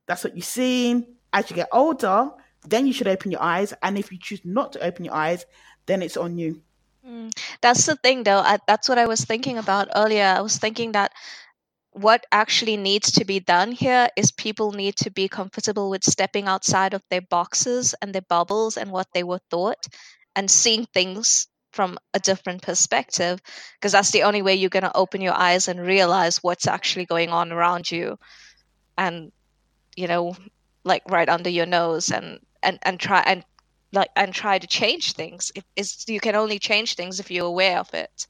that's 0.05 0.25
what 0.25 0.35
you've 0.35 0.43
seen. 0.43 1.15
As 1.31 1.49
you 1.49 1.55
get 1.55 1.69
older, 1.71 2.29
then 2.67 2.87
you 2.87 2.91
should 2.91 3.07
open 3.07 3.31
your 3.31 3.41
eyes. 3.41 3.73
And 3.81 3.97
if 3.97 4.11
you 4.11 4.17
choose 4.19 4.41
not 4.43 4.73
to 4.73 4.83
open 4.83 5.05
your 5.05 5.13
eyes, 5.13 5.45
then 5.85 6.01
it's 6.01 6.17
on 6.17 6.37
you. 6.37 6.61
Mm. 7.07 7.31
That's 7.61 7.85
the 7.85 7.95
thing, 7.95 8.23
though. 8.23 8.39
I, 8.39 8.57
that's 8.67 8.89
what 8.89 8.97
I 8.97 9.07
was 9.07 9.23
thinking 9.23 9.57
about 9.57 9.87
earlier. 9.95 10.25
I 10.25 10.41
was 10.41 10.57
thinking 10.57 10.91
that 10.91 11.13
what 11.91 12.25
actually 12.33 12.75
needs 12.75 13.13
to 13.13 13.23
be 13.23 13.39
done 13.39 13.71
here 13.71 14.09
is 14.17 14.33
people 14.33 14.73
need 14.73 14.97
to 14.97 15.09
be 15.09 15.29
comfortable 15.29 15.89
with 15.89 16.03
stepping 16.03 16.49
outside 16.49 16.93
of 16.93 17.03
their 17.09 17.21
boxes 17.21 17.95
and 18.01 18.13
their 18.13 18.27
bubbles 18.27 18.75
and 18.75 18.91
what 18.91 19.07
they 19.13 19.23
were 19.23 19.39
taught 19.49 19.87
and 20.35 20.51
seeing 20.51 20.85
things 20.93 21.47
from 21.71 21.97
a 22.13 22.19
different 22.19 22.61
perspective 22.61 23.41
because 23.79 23.91
that's 23.91 24.11
the 24.11 24.23
only 24.23 24.41
way 24.41 24.55
you're 24.55 24.69
going 24.69 24.83
to 24.83 24.97
open 24.97 25.21
your 25.21 25.33
eyes 25.33 25.67
and 25.67 25.79
realize 25.79 26.37
what's 26.43 26.67
actually 26.67 27.05
going 27.05 27.29
on 27.29 27.51
around 27.51 27.89
you 27.89 28.17
and 28.97 29.31
you 29.95 30.07
know 30.07 30.35
like 30.83 31.03
right 31.09 31.29
under 31.29 31.49
your 31.49 31.65
nose 31.65 32.11
and 32.11 32.39
and 32.61 32.79
and 32.83 32.99
try 32.99 33.21
and 33.21 33.43
like 33.93 34.09
and 34.15 34.33
try 34.33 34.57
to 34.57 34.67
change 34.67 35.13
things 35.13 35.51
is 35.75 36.05
you 36.07 36.19
can 36.19 36.35
only 36.35 36.59
change 36.59 36.95
things 36.95 37.19
if 37.19 37.31
you're 37.31 37.45
aware 37.45 37.79
of 37.79 37.93
it 37.93 38.27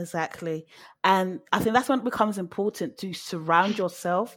Exactly. 0.00 0.66
And 1.04 1.40
I 1.52 1.58
think 1.58 1.74
that's 1.74 1.88
when 1.88 2.00
it 2.00 2.04
becomes 2.04 2.38
important 2.38 2.98
to 2.98 3.12
surround 3.12 3.78
yourself 3.78 4.36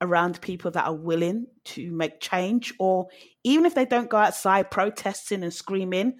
around 0.00 0.40
people 0.40 0.70
that 0.72 0.86
are 0.86 0.94
willing 0.94 1.46
to 1.64 1.90
make 1.90 2.20
change, 2.20 2.74
or 2.78 3.06
even 3.44 3.64
if 3.64 3.74
they 3.74 3.86
don't 3.86 4.10
go 4.10 4.18
outside 4.18 4.70
protesting 4.70 5.42
and 5.42 5.54
screaming, 5.54 6.14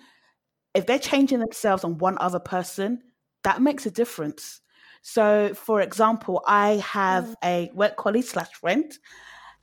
if 0.77 0.87
they're 0.87 0.99
changing 0.99 1.41
themselves 1.41 1.85
on 1.85 1.99
one 1.99 2.17
other 2.21 2.39
person, 2.39 3.03
that 3.43 3.63
makes 3.63 3.87
a 3.87 3.91
difference. 3.91 4.61
So, 5.03 5.55
for 5.55 5.81
example, 5.81 6.43
I 6.47 6.77
have 6.77 7.25
Mm. 7.25 7.35
a 7.45 7.71
work 7.75 7.97
colleague 7.97 8.25
slash 8.25 8.53
friend. 8.55 8.93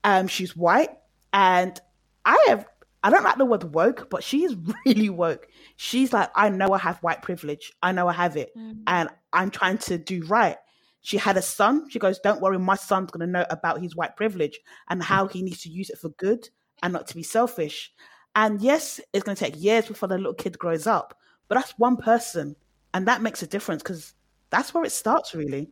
Um, 0.03 0.27
she's 0.27 0.55
white, 0.55 0.89
and 1.31 1.79
I 2.25 2.43
have. 2.47 2.65
I 3.05 3.09
don't 3.09 3.23
like 3.25 3.37
the 3.37 3.43
word 3.45 3.65
woke, 3.73 4.09
but 4.09 4.23
she 4.23 4.43
is 4.45 4.55
really 4.85 5.09
woke. 5.09 5.47
She's 5.75 6.13
like, 6.13 6.29
I 6.35 6.47
know 6.49 6.71
I 6.71 6.77
have 6.77 6.99
white 6.99 7.21
privilege. 7.21 7.73
I 7.83 7.91
know 7.91 8.07
I 8.07 8.13
have 8.13 8.37
it, 8.37 8.55
Mm. 8.57 8.83
and 8.87 9.09
I'm 9.33 9.51
trying 9.51 9.77
to 9.79 9.97
do 9.97 10.23
right. 10.25 10.57
She 11.01 11.17
had 11.17 11.35
a 11.35 11.41
son. 11.41 11.89
She 11.89 11.99
goes, 11.99 12.19
Don't 12.19 12.39
worry, 12.41 12.57
my 12.57 12.75
son's 12.75 13.11
going 13.11 13.27
to 13.27 13.31
know 13.31 13.45
about 13.49 13.81
his 13.81 13.93
white 13.95 14.15
privilege 14.15 14.57
and 14.89 15.03
how 15.03 15.27
he 15.27 15.41
needs 15.41 15.61
to 15.63 15.69
use 15.69 15.89
it 15.89 15.97
for 15.99 16.09
good 16.11 16.47
and 16.81 16.93
not 16.93 17.07
to 17.07 17.15
be 17.15 17.23
selfish. 17.23 17.91
And 18.35 18.61
yes, 18.61 18.99
it's 19.13 19.23
going 19.23 19.35
to 19.35 19.43
take 19.43 19.61
years 19.61 19.85
before 19.85 20.09
the 20.09 20.17
little 20.17 20.33
kid 20.33 20.57
grows 20.57 20.87
up, 20.87 21.17
but 21.47 21.55
that's 21.55 21.71
one 21.77 21.97
person. 21.97 22.55
And 22.93 23.07
that 23.07 23.21
makes 23.21 23.41
a 23.43 23.47
difference 23.47 23.83
because 23.83 24.13
that's 24.49 24.73
where 24.73 24.83
it 24.83 24.91
starts, 24.91 25.33
really. 25.33 25.71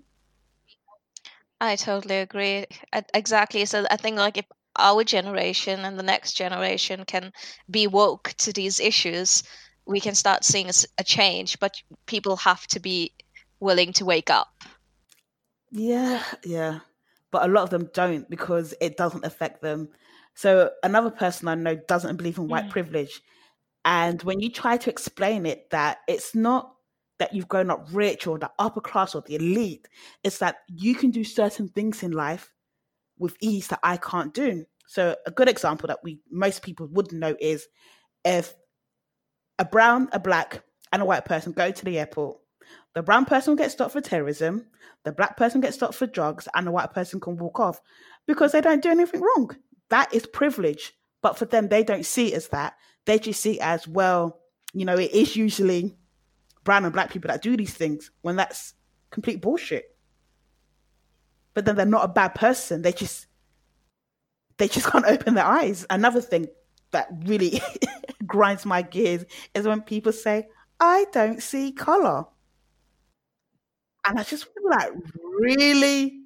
I 1.60 1.76
totally 1.76 2.18
agree. 2.18 2.66
Exactly. 3.14 3.66
So 3.66 3.86
I 3.90 3.98
think 3.98 4.18
like 4.18 4.38
if 4.38 4.46
our 4.78 5.04
generation 5.04 5.82
and 5.82 5.98
the 5.98 6.04
next 6.04 6.34
generation 6.34 7.04
can 7.06 7.32
be 7.70 7.86
woke 7.88 8.34
to 8.40 8.52
these 8.52 8.80
issues, 8.80 9.44
we 9.86 10.00
can 10.00 10.16
start 10.16 10.44
seeing 10.44 10.70
a 10.98 11.04
change. 11.04 11.60
But 11.60 11.76
people 12.08 12.36
have 12.38 12.66
to 12.68 12.80
be 12.80 13.14
willing 13.60 13.94
to 13.94 14.06
wake 14.06 14.30
up. 14.30 14.48
Yeah, 15.70 16.24
yeah. 16.44 16.80
But 17.30 17.44
a 17.44 17.52
lot 17.52 17.64
of 17.64 17.70
them 17.70 17.90
don't 17.94 18.30
because 18.30 18.74
it 18.82 18.98
doesn't 18.98 19.26
affect 19.26 19.62
them. 19.62 19.90
So 20.36 20.72
another 20.84 21.12
person 21.12 21.48
I 21.48 21.56
know 21.56 21.76
doesn't 21.76 22.18
believe 22.18 22.38
in 22.38 22.48
white 22.48 22.66
Mm. 22.66 22.72
privilege. 22.72 23.22
And 23.86 24.22
when 24.24 24.40
you 24.40 24.52
try 24.52 24.78
to 24.78 24.90
explain 24.90 25.46
it, 25.46 25.70
that 25.72 26.00
it's 26.08 26.36
not 26.36 26.76
that 27.20 27.34
you've 27.34 27.48
grown 27.48 27.70
up 27.70 27.88
rich 27.92 28.28
or 28.28 28.40
the 28.40 28.52
upper 28.58 28.82
class 28.82 29.16
or 29.16 29.22
the 29.22 29.36
elite, 29.36 29.88
it's 30.24 30.40
that 30.40 30.58
you 30.68 30.96
can 30.96 31.12
do 31.12 31.24
certain 31.24 31.68
things 31.68 32.04
in 32.04 32.12
life 32.12 32.54
with 33.18 33.38
ease 33.42 33.68
that 33.68 33.80
I 33.84 33.98
can't 33.98 34.34
do. 34.34 34.66
So 34.88 35.16
a 35.26 35.32
good 35.32 35.48
example 35.48 35.88
that 35.88 36.00
we 36.04 36.20
most 36.32 36.64
people 36.64 36.88
would 36.92 37.12
know 37.12 37.36
is 37.40 37.68
if 38.26 38.54
a 39.60 39.66
brown, 39.66 40.10
a 40.12 40.20
black, 40.20 40.64
and 40.92 41.02
a 41.02 41.06
white 41.06 41.26
person 41.26 41.52
go 41.52 41.72
to 41.72 41.86
the 41.86 42.00
airport, 42.00 42.40
the 42.94 43.04
brown 43.04 43.26
person 43.26 43.52
will 43.52 43.58
get 43.58 43.72
stopped 43.72 43.94
for 43.94 44.02
terrorism, 44.02 44.68
the 45.04 45.12
black 45.12 45.38
person 45.38 45.62
gets 45.62 45.76
stopped 45.76 45.96
for 45.96 46.08
drugs, 46.08 46.48
and 46.56 46.68
the 46.68 46.72
white 46.72 46.94
person 46.94 47.20
can 47.20 47.38
walk 47.38 47.60
off 47.60 47.80
because 48.28 48.52
they 48.52 48.62
don't 48.62 48.84
do 48.84 48.90
anything 48.90 49.22
wrong. 49.22 49.56
That 49.92 50.14
is 50.14 50.26
privilege. 50.26 50.94
But 51.22 51.38
for 51.38 51.46
them, 51.46 51.68
they 51.68 51.84
don't 51.84 52.06
see 52.06 52.34
it 52.34 52.38
as 52.38 52.48
that. 52.48 52.76
They 53.06 53.20
just 53.20 53.42
see 53.42 53.60
it 53.60 53.62
as, 53.62 53.88
well, 53.88 54.40
you 54.74 54.86
know, 54.86 54.98
it 54.98 55.12
is 55.12 55.36
usually 55.36 55.96
brown 56.64 56.86
and 56.86 56.94
black 56.94 57.12
people 57.12 57.28
that 57.28 57.42
do 57.42 57.58
these 57.58 57.74
things 57.74 58.10
when 58.22 58.38
that's 58.38 58.74
complete 59.12 59.42
bullshit. 59.42 59.96
But 61.54 61.66
then 61.66 61.76
they're 61.76 61.86
not 61.86 62.06
a 62.06 62.14
bad 62.14 62.36
person. 62.36 62.82
They 62.82 62.94
just 62.94 63.28
they 64.58 64.70
just 64.70 64.88
can't 64.92 65.06
open 65.06 65.34
their 65.34 65.46
eyes. 65.46 65.86
Another 65.90 66.22
thing 66.22 66.48
that 66.92 67.10
really 67.26 67.62
grinds 68.26 68.66
my 68.66 68.82
gears 68.82 69.26
is 69.54 69.68
when 69.68 69.82
people 69.82 70.14
say, 70.14 70.48
I 70.80 71.06
don't 71.12 71.44
see 71.44 71.74
color. 71.74 72.26
And 74.08 74.20
I 74.20 74.24
just 74.24 74.46
feel 74.46 74.70
like, 74.70 74.92
really? 75.40 76.22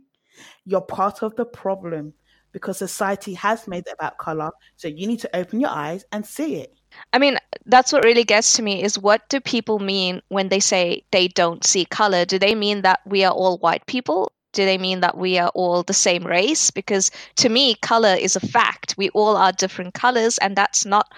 You're 0.66 0.82
part 0.82 1.24
of 1.24 1.36
the 1.36 1.46
problem 1.46 2.14
because 2.56 2.78
society 2.78 3.34
has 3.34 3.68
made 3.68 3.86
it 3.86 3.94
about 4.00 4.18
color. 4.18 4.50
So 4.78 4.88
you 4.88 5.08
need 5.08 5.20
to 5.20 5.36
open 5.36 5.60
your 5.60 5.72
eyes 5.72 6.06
and 6.14 6.26
see 6.26 6.56
it. 6.56 6.74
I 7.12 7.20
mean, 7.20 7.38
that's 7.66 7.92
what 7.92 8.06
really 8.06 8.24
gets 8.24 8.54
to 8.54 8.62
me 8.62 8.82
is 8.82 8.98
what 8.98 9.28
do 9.28 9.42
people 9.42 9.80
mean 9.80 10.22
when 10.30 10.48
they 10.48 10.62
say 10.62 11.04
they 11.12 11.28
don't 11.28 11.66
see 11.66 11.84
color? 11.84 12.24
Do 12.24 12.40
they 12.40 12.56
mean 12.56 12.84
that 12.84 13.02
we 13.06 13.26
are 13.26 13.34
all 13.34 13.58
white 13.58 13.86
people? 13.88 14.32
Do 14.54 14.64
they 14.64 14.78
mean 14.78 15.02
that 15.02 15.18
we 15.18 15.38
are 15.38 15.50
all 15.50 15.84
the 15.84 15.94
same 15.94 16.26
race? 16.26 16.72
Because 16.72 17.12
to 17.36 17.50
me, 17.50 17.76
color 17.76 18.16
is 18.18 18.38
a 18.38 18.48
fact. 18.48 18.96
We 18.98 19.10
all 19.10 19.36
are 19.36 19.52
different 19.52 19.94
colors, 19.94 20.38
and 20.38 20.56
that's 20.56 20.86
not 20.86 21.12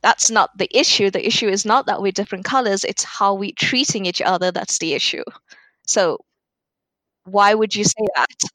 that's 0.00 0.30
not 0.30 0.56
the 0.56 0.68
issue. 0.72 1.10
The 1.10 1.26
issue 1.26 1.48
is 1.48 1.64
not 1.64 1.86
that 1.86 2.02
we're 2.02 2.12
different 2.12 2.44
colors, 2.44 2.84
it's 2.84 3.02
how 3.02 3.34
we're 3.34 3.50
treating 3.56 4.06
each 4.06 4.22
other 4.22 4.52
that's 4.52 4.78
the 4.78 4.94
issue. 4.94 5.24
So 5.88 6.18
why 7.24 7.52
would 7.54 7.74
you 7.74 7.82
say 7.82 8.06
that? 8.14 8.53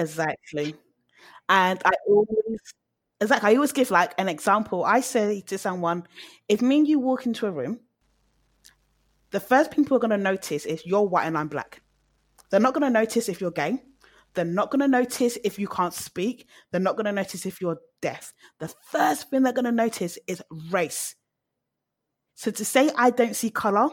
Exactly. 0.00 0.74
And 1.48 1.80
I 1.84 1.92
always, 2.08 2.60
exactly, 3.20 3.50
I 3.50 3.54
always 3.56 3.72
give 3.72 3.90
like 3.90 4.14
an 4.18 4.28
example. 4.28 4.84
I 4.84 5.00
say 5.00 5.42
to 5.42 5.58
someone, 5.58 6.06
if 6.48 6.62
me 6.62 6.78
and 6.78 6.88
you 6.88 6.98
walk 7.00 7.26
into 7.26 7.46
a 7.46 7.52
room, 7.52 7.80
the 9.30 9.40
first 9.40 9.70
people 9.70 9.96
are 9.96 10.00
going 10.00 10.10
to 10.10 10.16
notice 10.18 10.66
is 10.66 10.84
you're 10.86 11.02
white 11.06 11.26
and 11.26 11.38
I'm 11.38 11.48
black. 11.48 11.82
They're 12.50 12.60
not 12.60 12.74
going 12.74 12.82
to 12.84 12.90
notice 12.90 13.28
if 13.28 13.40
you're 13.40 13.52
gay. 13.52 13.82
They're 14.34 14.44
not 14.46 14.70
going 14.70 14.80
to 14.80 14.88
notice 14.88 15.38
if 15.44 15.58
you 15.58 15.68
can't 15.68 15.94
speak. 15.94 16.48
They're 16.72 16.82
not 16.82 16.96
going 16.96 17.06
to 17.06 17.12
notice 17.12 17.46
if 17.46 17.60
you're 17.60 17.78
deaf. 18.02 18.34
The 18.60 18.74
first 18.90 19.30
thing 19.30 19.44
they're 19.44 19.54
going 19.54 19.66
to 19.66 19.72
notice 19.72 20.18
is 20.28 20.42
race. 20.70 21.16
So 22.34 22.50
to 22.50 22.64
say 22.64 22.90
I 22.96 23.10
don't 23.10 23.36
see 23.36 23.50
color, 23.50 23.88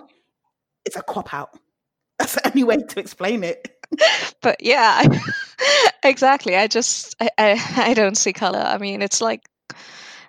it's 0.86 0.98
a 0.98 1.04
cop 1.04 1.34
out. 1.34 1.52
That's 2.20 2.36
the 2.36 2.48
only 2.50 2.66
way 2.66 2.78
to 2.78 3.02
explain 3.02 3.44
it. 3.46 3.70
But 4.42 4.58
yeah, 4.64 5.04
exactly. 6.04 6.56
I 6.56 6.68
just 6.68 7.16
I, 7.20 7.30
I 7.38 7.64
I 7.92 7.94
don't 7.94 8.18
see 8.18 8.34
color. 8.34 8.60
I 8.60 8.78
mean, 8.78 9.02
it's 9.02 9.22
like 9.22 9.44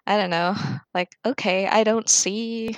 I 0.06 0.16
don't 0.18 0.30
know. 0.30 0.56
Like 0.94 1.16
okay, 1.26 1.66
I 1.66 1.84
don't 1.84 2.08
see 2.08 2.76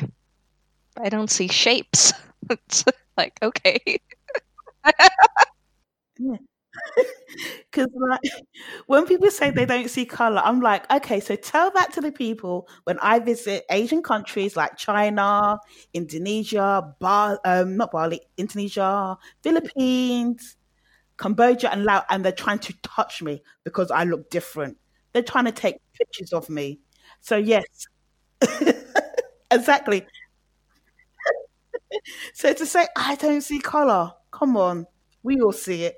I 0.98 1.08
don't 1.08 1.30
see 1.30 1.48
shapes. 1.48 2.12
It's 2.50 2.84
like 3.16 3.38
okay. 3.42 3.80
Because 7.70 7.88
like 7.94 8.20
when 8.86 9.06
people 9.06 9.30
say 9.30 9.50
they 9.50 9.66
don't 9.66 9.88
see 9.90 10.04
color, 10.04 10.40
I'm 10.44 10.60
like, 10.60 10.90
okay, 10.90 11.20
so 11.20 11.36
tell 11.36 11.70
that 11.72 11.92
to 11.94 12.00
the 12.00 12.12
people 12.12 12.68
when 12.84 12.98
I 13.00 13.18
visit 13.18 13.64
Asian 13.70 14.02
countries 14.02 14.56
like 14.56 14.76
China, 14.76 15.58
Indonesia, 15.94 16.94
Bar, 17.00 17.40
um, 17.44 17.76
not 17.76 17.92
Bali, 17.92 18.20
Indonesia, 18.36 19.16
Philippines, 19.42 20.56
Cambodia, 21.20 21.70
and 21.70 21.84
Laos, 21.84 22.04
and 22.08 22.24
they're 22.24 22.32
trying 22.32 22.58
to 22.60 22.74
touch 22.82 23.22
me 23.22 23.42
because 23.62 23.90
I 23.90 24.04
look 24.04 24.30
different. 24.30 24.78
They're 25.12 25.22
trying 25.22 25.44
to 25.44 25.52
take 25.52 25.76
pictures 25.92 26.32
of 26.32 26.48
me. 26.48 26.80
So 27.20 27.36
yes, 27.36 27.66
exactly. 29.50 30.06
So 32.34 32.52
to 32.54 32.66
say 32.66 32.86
I 32.96 33.16
don't 33.16 33.40
see 33.40 33.58
color, 33.58 34.12
come 34.30 34.56
on, 34.56 34.86
we 35.24 35.40
all 35.40 35.52
see 35.52 35.82
it. 35.84 35.96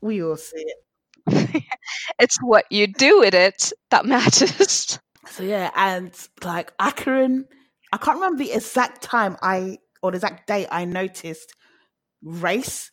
We 0.00 0.22
all 0.22 0.36
see 0.36 0.64
it. 0.64 1.64
it's 2.20 2.38
what 2.40 2.64
you 2.70 2.86
do 2.86 3.18
with 3.18 3.34
it 3.34 3.72
that 3.90 4.06
matters. 4.06 5.00
So 5.26 5.42
yeah, 5.42 5.70
and 5.74 6.14
like 6.44 6.72
I 6.78 6.88
I 6.88 7.96
can't 7.98 8.18
remember 8.18 8.38
the 8.38 8.52
exact 8.52 9.02
time 9.02 9.36
I 9.42 9.78
or 10.00 10.12
the 10.12 10.18
exact 10.18 10.46
date 10.46 10.68
I 10.70 10.84
noticed 10.84 11.52
race, 12.22 12.90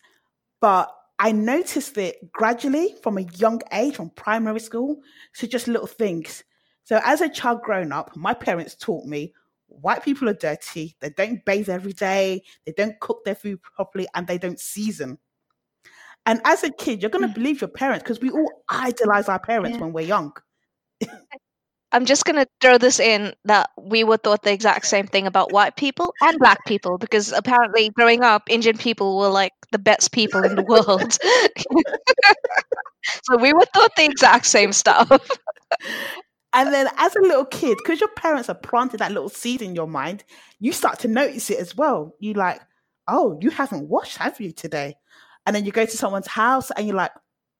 but 0.59 0.91
I 1.19 1.31
noticed 1.33 1.97
it 1.97 2.31
gradually 2.31 2.95
from 3.03 3.17
a 3.17 3.21
young 3.37 3.61
age, 3.73 3.95
from 3.95 4.09
primary 4.11 4.59
school. 4.61 5.01
So 5.33 5.47
just 5.47 5.67
little 5.67 5.87
things. 5.87 6.43
So 6.85 6.99
as 7.03 7.21
a 7.21 7.29
child 7.29 7.61
growing 7.61 7.91
up, 7.91 8.15
my 8.15 8.33
parents 8.33 8.75
taught 8.75 9.05
me 9.05 9.33
white 9.67 10.03
people 10.03 10.27
are 10.29 10.33
dirty. 10.33 10.95
They 10.99 11.09
don't 11.11 11.43
bathe 11.45 11.69
every 11.69 11.93
day. 11.93 12.41
They 12.65 12.71
don't 12.71 12.99
cook 12.99 13.23
their 13.25 13.35
food 13.35 13.61
properly, 13.61 14.07
and 14.15 14.25
they 14.27 14.37
don't 14.37 14.59
season. 14.59 15.19
And 16.25 16.41
as 16.45 16.63
a 16.63 16.71
kid, 16.71 17.01
you're 17.01 17.11
gonna 17.11 17.27
believe 17.35 17.61
your 17.61 17.67
parents 17.69 18.03
because 18.03 18.19
we 18.19 18.31
all 18.31 18.63
idolize 18.69 19.29
our 19.29 19.39
parents 19.39 19.77
Yeah. 19.77 19.81
when 19.83 19.93
we're 19.93 20.07
young. 20.07 20.33
I'm 21.91 22.05
just 22.05 22.25
gonna 22.25 22.45
throw 22.61 22.77
this 22.77 22.99
in 22.99 23.33
that 23.45 23.69
we 23.81 24.03
were 24.03 24.17
taught 24.17 24.43
the 24.43 24.51
exact 24.51 24.85
same 24.85 25.07
thing 25.07 25.25
about 25.25 25.51
white 25.51 25.75
people 25.75 26.13
and 26.21 26.37
black 26.37 26.63
people 26.65 26.97
because 26.97 27.31
apparently 27.31 27.89
growing 27.89 28.23
up, 28.23 28.43
Indian 28.49 28.77
people 28.77 29.17
were 29.17 29.29
like 29.29 29.53
the 29.71 29.79
best 29.79 30.11
people 30.11 30.43
in 30.43 30.55
the 30.55 30.63
world. 30.63 31.17
so 33.23 33.37
we 33.37 33.53
were 33.53 33.65
taught 33.73 33.95
the 33.95 34.05
exact 34.05 34.45
same 34.45 34.73
stuff. 34.73 35.09
And 36.53 36.73
then 36.73 36.87
as 36.97 37.15
a 37.15 37.21
little 37.21 37.45
kid, 37.45 37.77
because 37.77 37.99
your 37.99 38.09
parents 38.09 38.47
have 38.47 38.61
planted 38.63 38.99
that 38.99 39.11
little 39.11 39.29
seed 39.29 39.61
in 39.61 39.75
your 39.75 39.87
mind, 39.87 40.23
you 40.59 40.71
start 40.71 40.99
to 40.99 41.07
notice 41.07 41.49
it 41.51 41.59
as 41.59 41.75
well. 41.75 42.15
You 42.19 42.33
like, 42.33 42.59
oh, 43.07 43.37
you 43.39 43.51
haven't 43.51 43.87
washed, 43.87 44.17
have 44.17 44.41
you 44.41 44.51
today? 44.51 44.95
And 45.45 45.55
then 45.55 45.65
you 45.65 45.71
go 45.71 45.85
to 45.85 45.97
someone's 45.97 46.27
house 46.27 46.71
and 46.71 46.87
you're 46.87 46.95
like, 46.95 47.11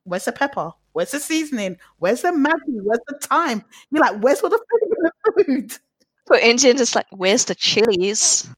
where's 0.04 0.24
the 0.24 0.32
pepper? 0.32 0.72
Where's 0.92 1.12
the 1.12 1.20
seasoning? 1.20 1.76
Where's 1.98 2.22
the 2.22 2.28
Maggi? 2.30 2.82
Where's 2.82 3.00
the 3.08 3.18
thyme? 3.22 3.64
You're 3.90 4.00
like, 4.02 4.20
where's 4.22 4.40
all 4.40 4.50
the 4.50 4.58
food 4.58 4.82
in 4.96 5.02
the 5.04 5.44
food? 5.44 5.78
For 6.26 6.36
Indians, 6.36 6.80
it's 6.80 6.94
like, 6.94 7.06
where's 7.10 7.44
the 7.46 7.54
chilies? 7.54 8.48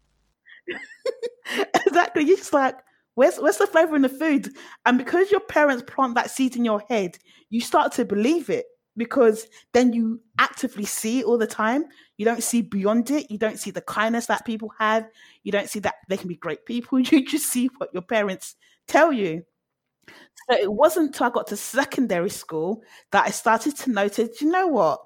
exactly. 1.86 2.24
You're 2.24 2.36
just 2.36 2.52
like, 2.52 2.76
where's 3.14 3.36
where's 3.38 3.58
the 3.58 3.66
flavor 3.66 3.96
in 3.96 4.02
the 4.02 4.08
food? 4.08 4.48
And 4.86 4.98
because 4.98 5.30
your 5.30 5.40
parents 5.40 5.84
plant 5.86 6.14
that 6.14 6.30
seed 6.30 6.56
in 6.56 6.64
your 6.64 6.80
head, 6.88 7.18
you 7.50 7.60
start 7.60 7.92
to 7.92 8.04
believe 8.04 8.50
it. 8.50 8.66
because 8.96 9.46
then 9.72 9.92
you 9.92 10.20
actively 10.38 10.84
see 10.84 11.20
it 11.20 11.24
all 11.24 11.38
the 11.38 11.46
time. 11.46 11.84
You 12.18 12.24
don't 12.24 12.42
see 12.42 12.62
beyond 12.62 13.10
it. 13.10 13.30
You 13.30 13.38
don't 13.38 13.58
see 13.58 13.70
the 13.70 13.80
kindness 13.80 14.26
that 14.26 14.44
people 14.44 14.70
have. 14.78 15.08
You 15.44 15.52
don't 15.52 15.68
see 15.68 15.80
that 15.80 15.94
they 16.08 16.16
can 16.16 16.28
be 16.28 16.36
great 16.36 16.64
people. 16.66 17.00
You 17.10 17.24
just 17.26 17.46
see 17.50 17.68
what 17.78 17.90
your 17.92 18.02
parents 18.02 18.56
tell 18.86 19.12
you. 19.12 19.44
So 20.08 20.56
it 20.56 20.72
wasn't 20.72 21.08
until 21.08 21.26
I 21.26 21.30
got 21.30 21.46
to 21.48 21.56
secondary 21.56 22.30
school 22.30 22.82
that 23.12 23.26
I 23.26 23.30
started 23.30 23.76
to 23.78 23.90
notice, 23.90 24.40
you 24.40 24.50
know 24.50 24.66
what? 24.66 25.00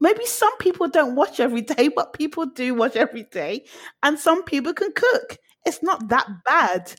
Maybe 0.00 0.24
some 0.24 0.56
people 0.58 0.88
don't 0.88 1.14
watch 1.14 1.40
every 1.40 1.60
day, 1.62 1.88
but 1.88 2.14
people 2.14 2.46
do 2.46 2.74
watch 2.74 2.96
every 2.96 3.24
day. 3.24 3.66
And 4.02 4.18
some 4.18 4.44
people 4.44 4.72
can 4.72 4.92
cook. 4.92 5.38
It's 5.66 5.82
not 5.82 6.08
that 6.08 6.26
bad. 6.46 6.94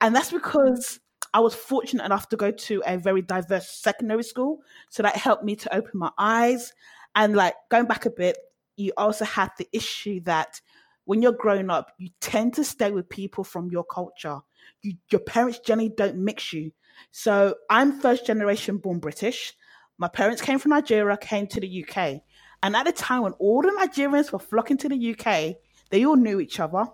And 0.00 0.14
that's 0.14 0.30
because 0.30 1.00
I 1.32 1.40
was 1.40 1.54
fortunate 1.54 2.04
enough 2.04 2.28
to 2.28 2.36
go 2.36 2.52
to 2.52 2.82
a 2.86 2.96
very 2.96 3.22
diverse 3.22 3.68
secondary 3.70 4.22
school. 4.22 4.60
So 4.90 5.02
that 5.02 5.16
helped 5.16 5.42
me 5.44 5.56
to 5.56 5.74
open 5.74 5.98
my 5.98 6.12
eyes. 6.16 6.72
And 7.16 7.34
like 7.34 7.54
going 7.70 7.86
back 7.86 8.06
a 8.06 8.10
bit, 8.10 8.38
you 8.76 8.92
also 8.96 9.24
had 9.24 9.50
the 9.58 9.68
issue 9.72 10.20
that 10.24 10.60
when 11.06 11.22
you're 11.22 11.32
growing 11.32 11.70
up, 11.70 11.92
you 11.98 12.10
tend 12.20 12.54
to 12.54 12.64
stay 12.64 12.92
with 12.92 13.08
people 13.08 13.42
from 13.42 13.68
your 13.70 13.84
culture. 13.84 14.38
You, 14.82 14.94
your 15.10 15.20
parents 15.20 15.58
generally 15.60 15.90
don't 15.96 16.16
mix 16.16 16.52
you. 16.52 16.72
So 17.10 17.54
I'm 17.70 18.00
first 18.00 18.26
generation 18.26 18.78
born 18.78 18.98
British. 18.98 19.54
My 19.98 20.08
parents 20.08 20.42
came 20.42 20.58
from 20.58 20.70
Nigeria, 20.70 21.16
came 21.16 21.46
to 21.48 21.60
the 21.60 21.84
UK. 21.84 22.20
And 22.62 22.74
at 22.74 22.86
the 22.86 22.92
time 22.92 23.22
when 23.22 23.32
all 23.34 23.62
the 23.62 23.68
Nigerians 23.68 24.32
were 24.32 24.38
flocking 24.38 24.78
to 24.78 24.88
the 24.88 25.14
UK, 25.14 25.56
they 25.90 26.04
all 26.04 26.16
knew 26.16 26.40
each 26.40 26.60
other. 26.60 26.86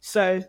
So 0.00 0.42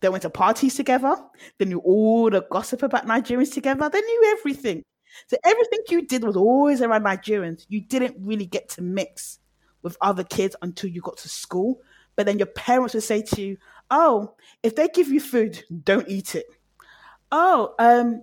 they 0.00 0.08
went 0.08 0.22
to 0.22 0.30
parties 0.30 0.74
together. 0.74 1.16
They 1.58 1.64
knew 1.64 1.78
all 1.78 2.30
the 2.30 2.44
gossip 2.50 2.82
about 2.82 3.06
Nigerians 3.06 3.52
together. 3.52 3.88
They 3.88 4.00
knew 4.00 4.36
everything. 4.38 4.82
So 5.26 5.36
everything 5.44 5.80
you 5.88 6.06
did 6.06 6.24
was 6.24 6.36
always 6.36 6.82
around 6.82 7.04
Nigerians. 7.04 7.66
You 7.68 7.80
didn't 7.80 8.16
really 8.20 8.46
get 8.46 8.68
to 8.70 8.82
mix 8.82 9.38
with 9.82 9.96
other 10.00 10.24
kids 10.24 10.56
until 10.62 10.90
you 10.90 11.00
got 11.00 11.16
to 11.18 11.28
school. 11.28 11.80
But 12.16 12.26
then 12.26 12.38
your 12.38 12.46
parents 12.46 12.94
would 12.94 13.02
say 13.02 13.22
to 13.22 13.42
you, 13.42 13.56
"Oh, 13.90 14.34
if 14.62 14.76
they 14.76 14.88
give 14.88 15.08
you 15.08 15.20
food, 15.20 15.62
don't 15.84 16.08
eat 16.08 16.34
it." 16.34 16.46
Oh, 17.32 17.74
um, 17.78 18.22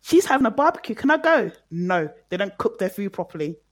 she's 0.00 0.26
having 0.26 0.46
a 0.46 0.50
barbecue. 0.50 0.94
Can 0.94 1.10
I 1.10 1.18
go? 1.18 1.50
No, 1.70 2.08
they 2.28 2.36
don't 2.36 2.56
cook 2.58 2.78
their 2.78 2.90
food 2.90 3.12
properly. 3.12 3.58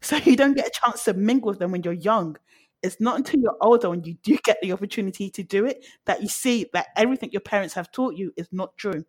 So 0.00 0.14
you 0.14 0.36
don't 0.36 0.54
get 0.54 0.68
a 0.68 0.70
chance 0.70 1.02
to 1.06 1.12
mingle 1.12 1.48
with 1.48 1.58
them 1.58 1.72
when 1.72 1.82
you're 1.82 1.92
young 1.92 2.36
it's 2.82 3.00
not 3.00 3.16
until 3.16 3.40
you're 3.40 3.56
older 3.60 3.90
when 3.90 4.04
you 4.04 4.14
do 4.22 4.38
get 4.44 4.58
the 4.62 4.72
opportunity 4.72 5.30
to 5.30 5.42
do 5.42 5.66
it 5.66 5.84
that 6.04 6.22
you 6.22 6.28
see 6.28 6.66
that 6.72 6.88
everything 6.96 7.30
your 7.32 7.40
parents 7.40 7.74
have 7.74 7.90
taught 7.90 8.14
you 8.14 8.32
is 8.36 8.48
not 8.52 8.76
true 8.76 9.04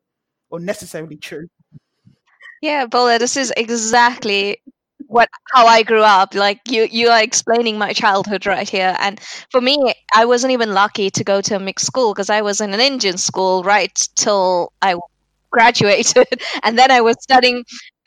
or 0.50 0.60
necessarily 0.60 1.18
true. 1.18 1.48
Yeah, 2.62 2.88
Bola, 2.88 3.20
this 3.20 3.38
is 3.38 3.54
exactly 3.56 4.62
what 5.10 5.28
how 5.54 5.66
I 5.66 5.84
grew 5.84 6.04
up. 6.04 6.36
Like 6.36 6.62
you 6.70 6.88
you 6.90 7.10
are 7.10 7.22
explaining 7.22 7.78
my 7.78 7.94
childhood 7.94 8.46
right 8.46 8.70
here. 8.70 8.96
And 9.00 9.20
for 9.52 9.60
me, 9.62 9.94
I 10.16 10.26
wasn't 10.26 10.54
even 10.54 10.74
lucky 10.74 11.10
to 11.12 11.24
go 11.24 11.42
to 11.42 11.56
a 11.56 11.60
mixed 11.60 11.86
school 11.88 12.14
because 12.14 12.30
I 12.30 12.42
was 12.42 12.62
in 12.62 12.74
an 12.74 12.80
Indian 12.80 13.18
school 13.18 13.64
right 13.64 13.94
till 14.16 14.72
I 14.82 14.96
graduated 15.52 16.28
and 16.64 16.78
then 16.78 16.92
I 16.92 17.02
was 17.02 17.18
studying 17.22 17.56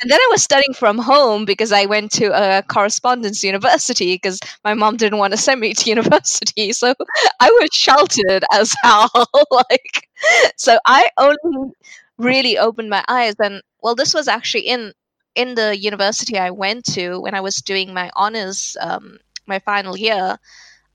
and 0.03 0.11
then 0.11 0.19
I 0.21 0.29
was 0.31 0.43
studying 0.43 0.75
from 0.75 0.99
home 0.99 1.45
because 1.45 1.73
I 1.73 1.87
went 1.87 2.11
to 2.13 2.27
a 2.33 2.63
correspondence 2.63 3.45
university 3.45 4.15
because 4.15 4.41
my 4.65 4.75
mom 4.75 4.97
didn't 4.97 5.19
want 5.19 5.33
to 5.33 5.37
send 5.37 5.61
me 5.61 5.75
to 5.75 5.89
university. 5.97 6.73
So 6.73 6.95
I 7.41 7.51
was 7.51 7.71
sheltered 7.73 8.45
as 8.53 8.75
hell. 8.83 9.11
like, 9.51 10.09
so 10.57 10.79
I 10.87 11.09
only 11.19 11.73
really 12.19 12.59
opened 12.59 12.91
my 12.91 13.05
eyes. 13.09 13.35
And 13.43 13.63
well, 13.83 13.95
this 13.95 14.15
was 14.15 14.29
actually 14.29 14.63
in 14.63 14.93
in 15.35 15.55
the 15.55 15.77
university 15.79 16.39
I 16.39 16.51
went 16.51 16.85
to 16.95 17.21
when 17.21 17.35
I 17.35 17.41
was 17.41 17.57
doing 17.57 17.93
my 17.95 18.11
honors, 18.17 18.77
um, 18.81 19.19
my 19.47 19.59
final 19.61 19.97
year. 19.97 20.39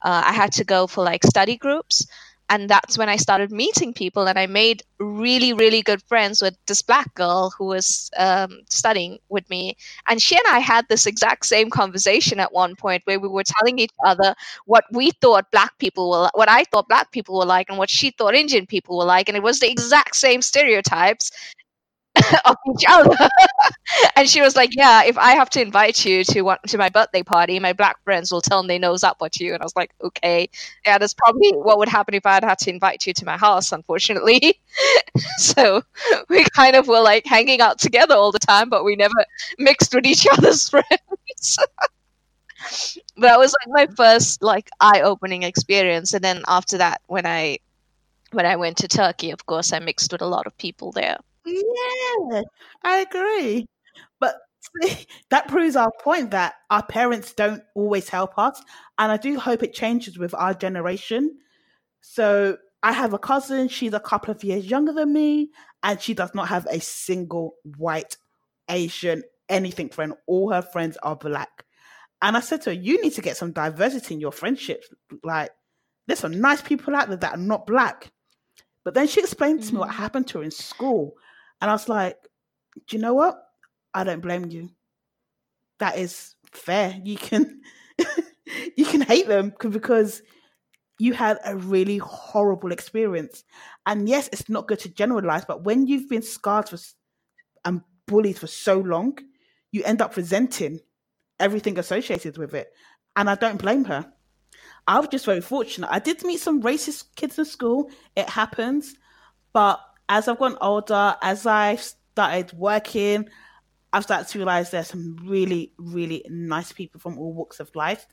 Uh, 0.02 0.24
I 0.26 0.34
had 0.34 0.52
to 0.54 0.64
go 0.64 0.88
for 0.88 1.04
like 1.04 1.24
study 1.24 1.58
groups 1.58 2.06
and 2.50 2.70
that's 2.70 2.98
when 2.98 3.10
I 3.10 3.18
started 3.18 3.52
meeting 3.52 3.94
people, 3.94 4.26
and 4.30 4.40
I 4.40 4.46
made 4.46 4.82
really, 5.00 5.52
really 5.52 5.82
good 5.82 6.02
friends 6.04 6.42
with 6.42 6.56
this 6.66 6.82
black 6.82 7.14
girl 7.14 7.52
who 7.58 7.66
was 7.66 8.10
um, 8.18 8.62
studying 8.70 9.20
with 9.28 9.50
me. 9.50 9.76
And 10.08 10.22
she 10.22 10.38
and 10.38 10.46
I 10.48 10.60
had 10.60 10.88
this 10.88 11.06
exact 11.06 11.46
same 11.46 11.70
conversation 11.70 12.40
at 12.40 12.54
one 12.54 12.78
point 12.78 13.02
where 13.04 13.20
we 13.20 13.28
were 13.28 13.44
telling 13.44 13.80
each 13.80 13.92
other 14.06 14.34
what 14.66 14.86
we 14.94 15.12
thought 15.12 15.52
black 15.52 15.78
people 15.78 16.10
were, 16.10 16.30
what 16.36 16.48
I 16.48 16.64
thought 16.72 16.88
black 16.88 17.12
people 17.12 17.38
were 17.38 17.46
like, 17.46 17.68
and 17.68 17.78
what 17.78 17.90
she 17.90 18.12
thought 18.12 18.34
Indian 18.34 18.66
people 18.66 18.98
were 18.98 19.04
like, 19.04 19.28
and 19.28 19.36
it 19.36 19.44
was 19.44 19.60
the 19.60 19.70
exact 19.70 20.16
same 20.16 20.42
stereotypes. 20.42 21.32
of 22.46 22.56
each 22.74 22.86
other. 22.90 23.30
and 24.16 24.30
she 24.30 24.42
was 24.42 24.56
like, 24.56 24.76
"Yeah, 24.76 25.04
if 25.04 25.18
I 25.18 25.32
have 25.32 25.50
to 25.52 25.62
invite 25.62 26.06
you 26.06 26.24
to 26.26 26.42
one, 26.42 26.58
to 26.68 26.78
my 26.78 26.90
birthday 26.90 27.24
party, 27.24 27.60
my 27.60 27.74
black 27.74 28.04
friends 28.04 28.32
will 28.32 28.42
tell 28.42 28.64
they 28.66 28.80
nose 28.80 29.04
up 29.04 29.18
at 29.24 29.40
you." 29.40 29.54
And 29.54 29.62
I 29.62 29.66
was 29.66 29.76
like, 29.76 29.92
"Okay, 30.04 30.50
yeah, 30.86 30.98
that's 30.98 31.14
probably 31.14 31.52
what 31.54 31.78
would 31.80 31.90
happen 31.90 32.14
if 32.16 32.26
I 32.26 32.34
had 32.34 32.44
had 32.44 32.60
to 32.60 32.70
invite 32.70 33.06
you 33.06 33.14
to 33.14 33.26
my 33.26 33.38
house, 33.38 33.72
unfortunately." 33.72 34.60
so 35.38 35.84
we 36.30 36.44
kind 36.56 36.76
of 36.76 36.88
were 36.88 37.02
like 37.02 37.26
hanging 37.26 37.62
out 37.62 37.80
together 37.80 38.16
all 38.16 38.32
the 38.32 38.40
time, 38.40 38.70
but 38.70 38.84
we 38.84 38.96
never 38.96 39.26
mixed 39.60 39.94
with 39.94 40.06
each 40.06 40.28
other's 40.32 40.70
friends. 40.70 41.58
but 43.16 43.28
that 43.28 43.40
was 43.40 43.54
like 43.66 43.88
my 43.90 43.96
first 43.96 44.42
like 44.44 44.70
eye-opening 44.80 45.44
experience, 45.44 46.14
and 46.14 46.24
then 46.24 46.44
after 46.48 46.78
that, 46.78 47.02
when 47.08 47.26
I 47.26 47.60
when 48.32 48.46
I 48.46 48.56
went 48.58 48.78
to 48.80 48.88
Turkey, 48.88 49.32
of 49.32 49.46
course, 49.46 49.74
I 49.74 49.80
mixed 49.80 50.12
with 50.12 50.22
a 50.22 50.28
lot 50.28 50.48
of 50.48 50.58
people 50.58 50.92
there. 50.92 51.18
Yeah, 51.48 52.42
I 52.84 53.00
agree. 53.00 53.66
But 54.20 54.36
see, 54.82 55.06
that 55.30 55.48
proves 55.48 55.76
our 55.76 55.92
point 56.02 56.32
that 56.32 56.56
our 56.70 56.84
parents 56.84 57.34
don't 57.34 57.64
always 57.76 58.10
help 58.10 58.38
us. 58.38 58.62
And 58.98 59.12
I 59.12 59.18
do 59.18 59.40
hope 59.40 59.64
it 59.64 59.74
changes 59.74 60.18
with 60.18 60.34
our 60.34 60.54
generation. 60.54 61.38
So 62.02 62.58
I 62.84 62.94
have 62.94 63.14
a 63.14 63.20
cousin, 63.20 63.68
she's 63.70 63.94
a 63.94 64.00
couple 64.00 64.32
of 64.32 64.44
years 64.44 64.66
younger 64.66 64.94
than 64.94 65.12
me, 65.12 65.50
and 65.84 66.02
she 66.02 66.14
does 66.14 66.34
not 66.34 66.48
have 66.50 66.66
a 66.68 66.80
single 66.80 67.56
white, 67.78 68.18
Asian, 68.70 69.24
anything 69.50 69.90
friend. 69.90 70.14
All 70.28 70.52
her 70.52 70.62
friends 70.62 70.98
are 71.04 71.16
black. 71.16 71.66
And 72.22 72.36
I 72.36 72.40
said 72.40 72.62
to 72.64 72.72
her, 72.72 72.74
You 72.74 73.02
need 73.02 73.14
to 73.14 73.22
get 73.22 73.38
some 73.38 73.52
diversity 73.52 74.16
in 74.16 74.22
your 74.22 74.32
friendships. 74.32 74.88
Like, 75.24 75.52
there's 76.08 76.20
some 76.20 76.40
nice 76.40 76.62
people 76.62 76.96
out 76.96 77.10
there 77.10 77.18
that 77.18 77.36
are 77.36 77.38
not 77.38 77.68
black. 77.68 78.12
But 78.84 78.94
then 78.94 79.08
she 79.08 79.20
explained 79.20 79.64
to 79.64 79.74
me 79.74 79.80
what 79.80 79.90
mm. 79.90 79.96
happened 79.96 80.28
to 80.28 80.40
her 80.40 80.44
in 80.44 80.52
school. 80.52 81.16
And 81.62 81.70
I 81.70 81.74
was 81.74 81.90
like, 81.90 82.18
do 82.88 82.96
you 82.96 83.02
know 83.02 83.14
what? 83.14 83.42
I 83.94 84.04
don't 84.04 84.22
blame 84.22 84.46
you. 84.50 84.70
That 85.80 85.98
is 85.98 86.36
fair. 86.52 87.00
You 87.04 87.18
can 87.18 87.62
you 88.78 88.86
can 88.86 89.02
hate 89.02 89.28
them 89.28 89.54
because 89.60 90.22
you 91.00 91.14
had 91.14 91.40
a 91.46 91.56
really 91.56 91.98
horrible 91.98 92.72
experience. 92.72 93.44
And 93.86 94.10
yes, 94.10 94.30
it's 94.32 94.50
not 94.50 94.68
good 94.68 94.80
to 94.80 94.90
generalize, 94.90 95.46
but 95.46 95.64
when 95.64 95.88
you've 95.88 96.10
been 96.10 96.24
scarred 96.24 96.70
for, 96.70 96.78
and 97.66 97.82
bullied 98.08 98.40
for 98.40 98.48
so 98.48 98.80
long, 98.80 99.18
you 99.72 99.84
end 99.84 100.02
up 100.02 100.16
resenting 100.16 100.80
everything 101.40 101.78
associated 101.78 102.38
with 102.38 102.54
it. 102.54 102.70
And 103.16 103.30
I 103.30 103.36
don't 103.36 103.62
blame 103.62 103.86
her. 103.86 104.12
I 104.88 105.00
was 105.00 105.10
just 105.10 105.26
very 105.26 105.42
fortunate. 105.42 105.90
I 105.92 106.00
did 106.00 106.24
meet 106.24 106.40
some 106.40 106.62
racist 106.62 107.16
kids 107.16 107.38
in 107.38 107.46
school. 107.46 107.90
It 108.16 108.30
happens. 108.30 108.96
But 109.54 109.80
as 110.10 110.28
I've 110.28 110.40
gotten 110.40 110.58
older, 110.62 111.16
as 111.22 111.46
I 111.46 111.76
started 111.78 112.54
working, 112.54 113.30
I've 113.94 114.04
started 114.04 114.28
to 114.30 114.40
realize 114.40 114.72
there's 114.72 114.88
some 114.88 115.18
really, 115.26 115.74
really 115.78 116.26
nice 116.30 116.72
people 116.72 117.00
from 117.02 117.18
all 117.20 117.34
walks 117.34 117.60
of 117.60 117.76
life, 117.76 118.08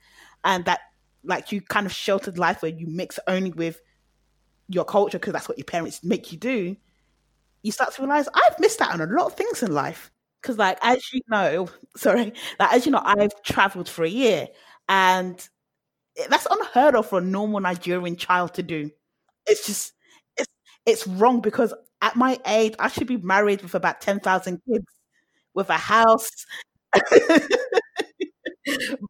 and 0.44 0.64
that 0.66 0.80
like 1.24 1.52
you 1.52 1.60
kind 1.62 1.86
of 1.86 1.92
sheltered 1.92 2.38
life 2.38 2.62
where 2.62 2.72
you 2.72 2.86
mix 2.88 3.18
only 3.28 3.52
with 3.52 3.80
your 4.68 4.84
culture 4.84 5.18
because 5.18 5.32
that's 5.32 5.48
what 5.48 5.58
your 5.58 5.64
parents 5.66 6.04
make 6.04 6.32
you 6.32 6.38
do. 6.38 6.76
You 7.62 7.72
start 7.72 7.94
to 7.94 8.02
realize 8.02 8.28
I've 8.34 8.60
missed 8.60 8.80
out 8.80 8.92
on 8.92 9.00
a 9.00 9.06
lot 9.06 9.26
of 9.26 9.34
things 9.34 9.62
in 9.62 9.72
life 9.72 10.10
because, 10.42 10.58
like, 10.58 10.78
as 10.82 11.02
you 11.12 11.20
know, 11.28 11.68
sorry, 11.96 12.32
like 12.60 12.72
as 12.72 12.86
you 12.86 12.92
know, 12.92 13.02
I've 13.04 13.42
traveled 13.42 13.88
for 13.88 14.04
a 14.04 14.08
year, 14.08 14.48
and 14.88 15.46
that's 16.30 16.48
unheard 16.50 16.96
of 16.96 17.08
for 17.08 17.18
a 17.20 17.22
normal 17.22 17.60
Nigerian 17.60 18.16
child 18.16 18.54
to 18.56 18.64
do. 18.64 18.90
It's 19.46 19.66
just 19.66 19.93
it's 20.86 21.06
wrong 21.06 21.40
because 21.40 21.72
at 22.02 22.16
my 22.16 22.38
age, 22.46 22.74
I 22.78 22.88
should 22.88 23.06
be 23.06 23.16
married 23.16 23.62
with 23.62 23.74
about 23.74 24.00
10,000 24.00 24.60
kids, 24.70 24.84
with 25.54 25.70
a 25.70 25.74
house. 25.74 26.30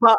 but 0.00 0.18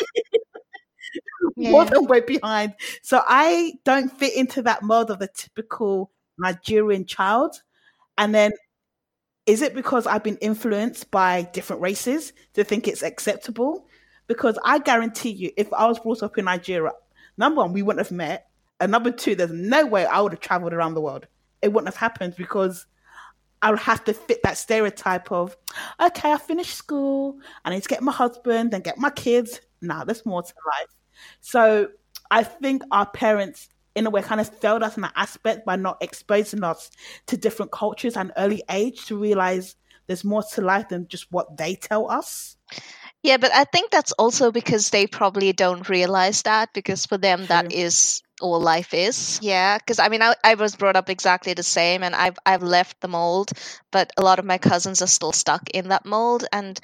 yeah. 1.56 1.70
more 1.70 1.84
than 1.84 2.06
way 2.06 2.20
behind. 2.20 2.74
So 3.02 3.22
I 3.26 3.74
don't 3.84 4.10
fit 4.18 4.34
into 4.34 4.62
that 4.62 4.82
mold 4.82 5.10
of 5.10 5.18
the 5.18 5.28
typical 5.28 6.10
Nigerian 6.38 7.06
child. 7.06 7.62
And 8.16 8.34
then 8.34 8.52
is 9.46 9.62
it 9.62 9.74
because 9.74 10.06
I've 10.06 10.24
been 10.24 10.36
influenced 10.38 11.10
by 11.10 11.42
different 11.52 11.82
races 11.82 12.32
to 12.54 12.64
think 12.64 12.86
it's 12.86 13.02
acceptable? 13.02 13.86
Because 14.26 14.58
I 14.64 14.78
guarantee 14.78 15.30
you, 15.30 15.52
if 15.56 15.72
I 15.72 15.86
was 15.86 15.98
brought 15.98 16.22
up 16.22 16.36
in 16.36 16.44
Nigeria, 16.44 16.92
number 17.38 17.62
one, 17.62 17.72
we 17.72 17.82
wouldn't 17.82 18.06
have 18.06 18.14
met. 18.14 18.47
And 18.80 18.92
number 18.92 19.10
two, 19.10 19.34
there's 19.34 19.52
no 19.52 19.86
way 19.86 20.06
I 20.06 20.20
would 20.20 20.32
have 20.32 20.40
traveled 20.40 20.72
around 20.72 20.94
the 20.94 21.00
world 21.00 21.26
it 21.62 21.72
wouldn't 21.72 21.92
have 21.92 21.96
happened 21.96 22.34
because 22.36 22.86
I 23.60 23.70
would 23.70 23.80
have 23.80 24.04
to 24.04 24.14
fit 24.14 24.42
that 24.44 24.56
stereotype 24.56 25.32
of, 25.32 25.56
okay, 26.00 26.32
I 26.32 26.38
finished 26.38 26.74
school, 26.74 27.38
I 27.64 27.70
need 27.70 27.82
to 27.82 27.88
get 27.88 28.02
my 28.02 28.12
husband 28.12 28.72
and 28.72 28.84
get 28.84 28.98
my 28.98 29.10
kids. 29.10 29.60
Now 29.80 30.04
there's 30.04 30.24
more 30.24 30.42
to 30.42 30.52
life. 30.78 30.94
So 31.40 31.88
I 32.30 32.44
think 32.44 32.82
our 32.92 33.06
parents, 33.06 33.68
in 33.96 34.06
a 34.06 34.10
way, 34.10 34.22
kind 34.22 34.40
of 34.40 34.48
failed 34.48 34.82
us 34.82 34.96
in 34.96 35.02
that 35.02 35.12
aspect 35.16 35.66
by 35.66 35.76
not 35.76 35.98
exposing 36.00 36.62
us 36.62 36.90
to 37.26 37.36
different 37.36 37.72
cultures 37.72 38.16
and 38.16 38.32
early 38.36 38.62
age 38.70 39.06
to 39.06 39.18
realize 39.18 39.74
there's 40.06 40.24
more 40.24 40.44
to 40.54 40.60
life 40.60 40.88
than 40.88 41.08
just 41.08 41.30
what 41.30 41.56
they 41.56 41.74
tell 41.74 42.10
us. 42.10 42.56
Yeah, 43.22 43.38
but 43.38 43.52
I 43.52 43.64
think 43.64 43.90
that's 43.90 44.12
also 44.12 44.52
because 44.52 44.90
they 44.90 45.08
probably 45.08 45.52
don't 45.52 45.88
realize 45.88 46.42
that 46.42 46.72
because 46.72 47.06
for 47.06 47.18
them 47.18 47.46
that 47.46 47.70
True. 47.70 47.78
is 47.78 48.22
all 48.40 48.60
life 48.60 48.94
is. 48.94 49.38
Yeah, 49.42 49.78
because 49.78 49.98
I 49.98 50.08
mean 50.08 50.22
I, 50.22 50.34
I 50.44 50.54
was 50.54 50.76
brought 50.76 50.96
up 50.96 51.10
exactly 51.10 51.54
the 51.54 51.62
same 51.62 52.02
and 52.02 52.14
I've 52.14 52.38
I've 52.46 52.62
left 52.62 53.00
the 53.00 53.08
mold, 53.08 53.50
but 53.90 54.12
a 54.16 54.22
lot 54.22 54.38
of 54.38 54.44
my 54.44 54.58
cousins 54.58 55.02
are 55.02 55.06
still 55.08 55.32
stuck 55.32 55.68
in 55.70 55.88
that 55.88 56.06
mold 56.06 56.44
and 56.52 56.78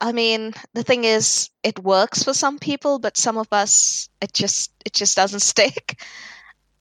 I 0.00 0.12
mean, 0.12 0.54
the 0.74 0.82
thing 0.82 1.04
is 1.04 1.50
it 1.62 1.78
works 1.78 2.24
for 2.24 2.34
some 2.34 2.58
people, 2.58 2.98
but 2.98 3.16
some 3.16 3.38
of 3.38 3.48
us 3.52 4.08
it 4.20 4.32
just 4.34 4.72
it 4.86 4.92
just 4.94 5.16
doesn't 5.16 5.40
stick. 5.52 6.00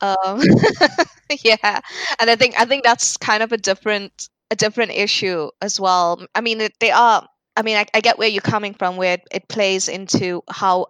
Um 0.01 0.41
yeah. 1.43 1.81
And 2.19 2.29
I 2.29 2.35
think 2.35 2.55
I 2.59 2.65
think 2.65 2.83
that's 2.83 3.17
kind 3.17 3.43
of 3.43 3.51
a 3.51 3.57
different 3.57 4.29
a 4.49 4.55
different 4.55 4.91
issue 4.91 5.49
as 5.61 5.79
well. 5.79 6.25
I 6.35 6.41
mean, 6.41 6.67
they 6.79 6.91
are 6.91 7.27
I 7.55 7.63
mean, 7.63 7.77
I, 7.77 7.85
I 7.93 8.01
get 8.01 8.17
where 8.17 8.29
you're 8.29 8.41
coming 8.41 8.73
from, 8.73 8.95
where 8.97 9.17
it 9.31 9.47
plays 9.49 9.89
into 9.89 10.41
how 10.49 10.87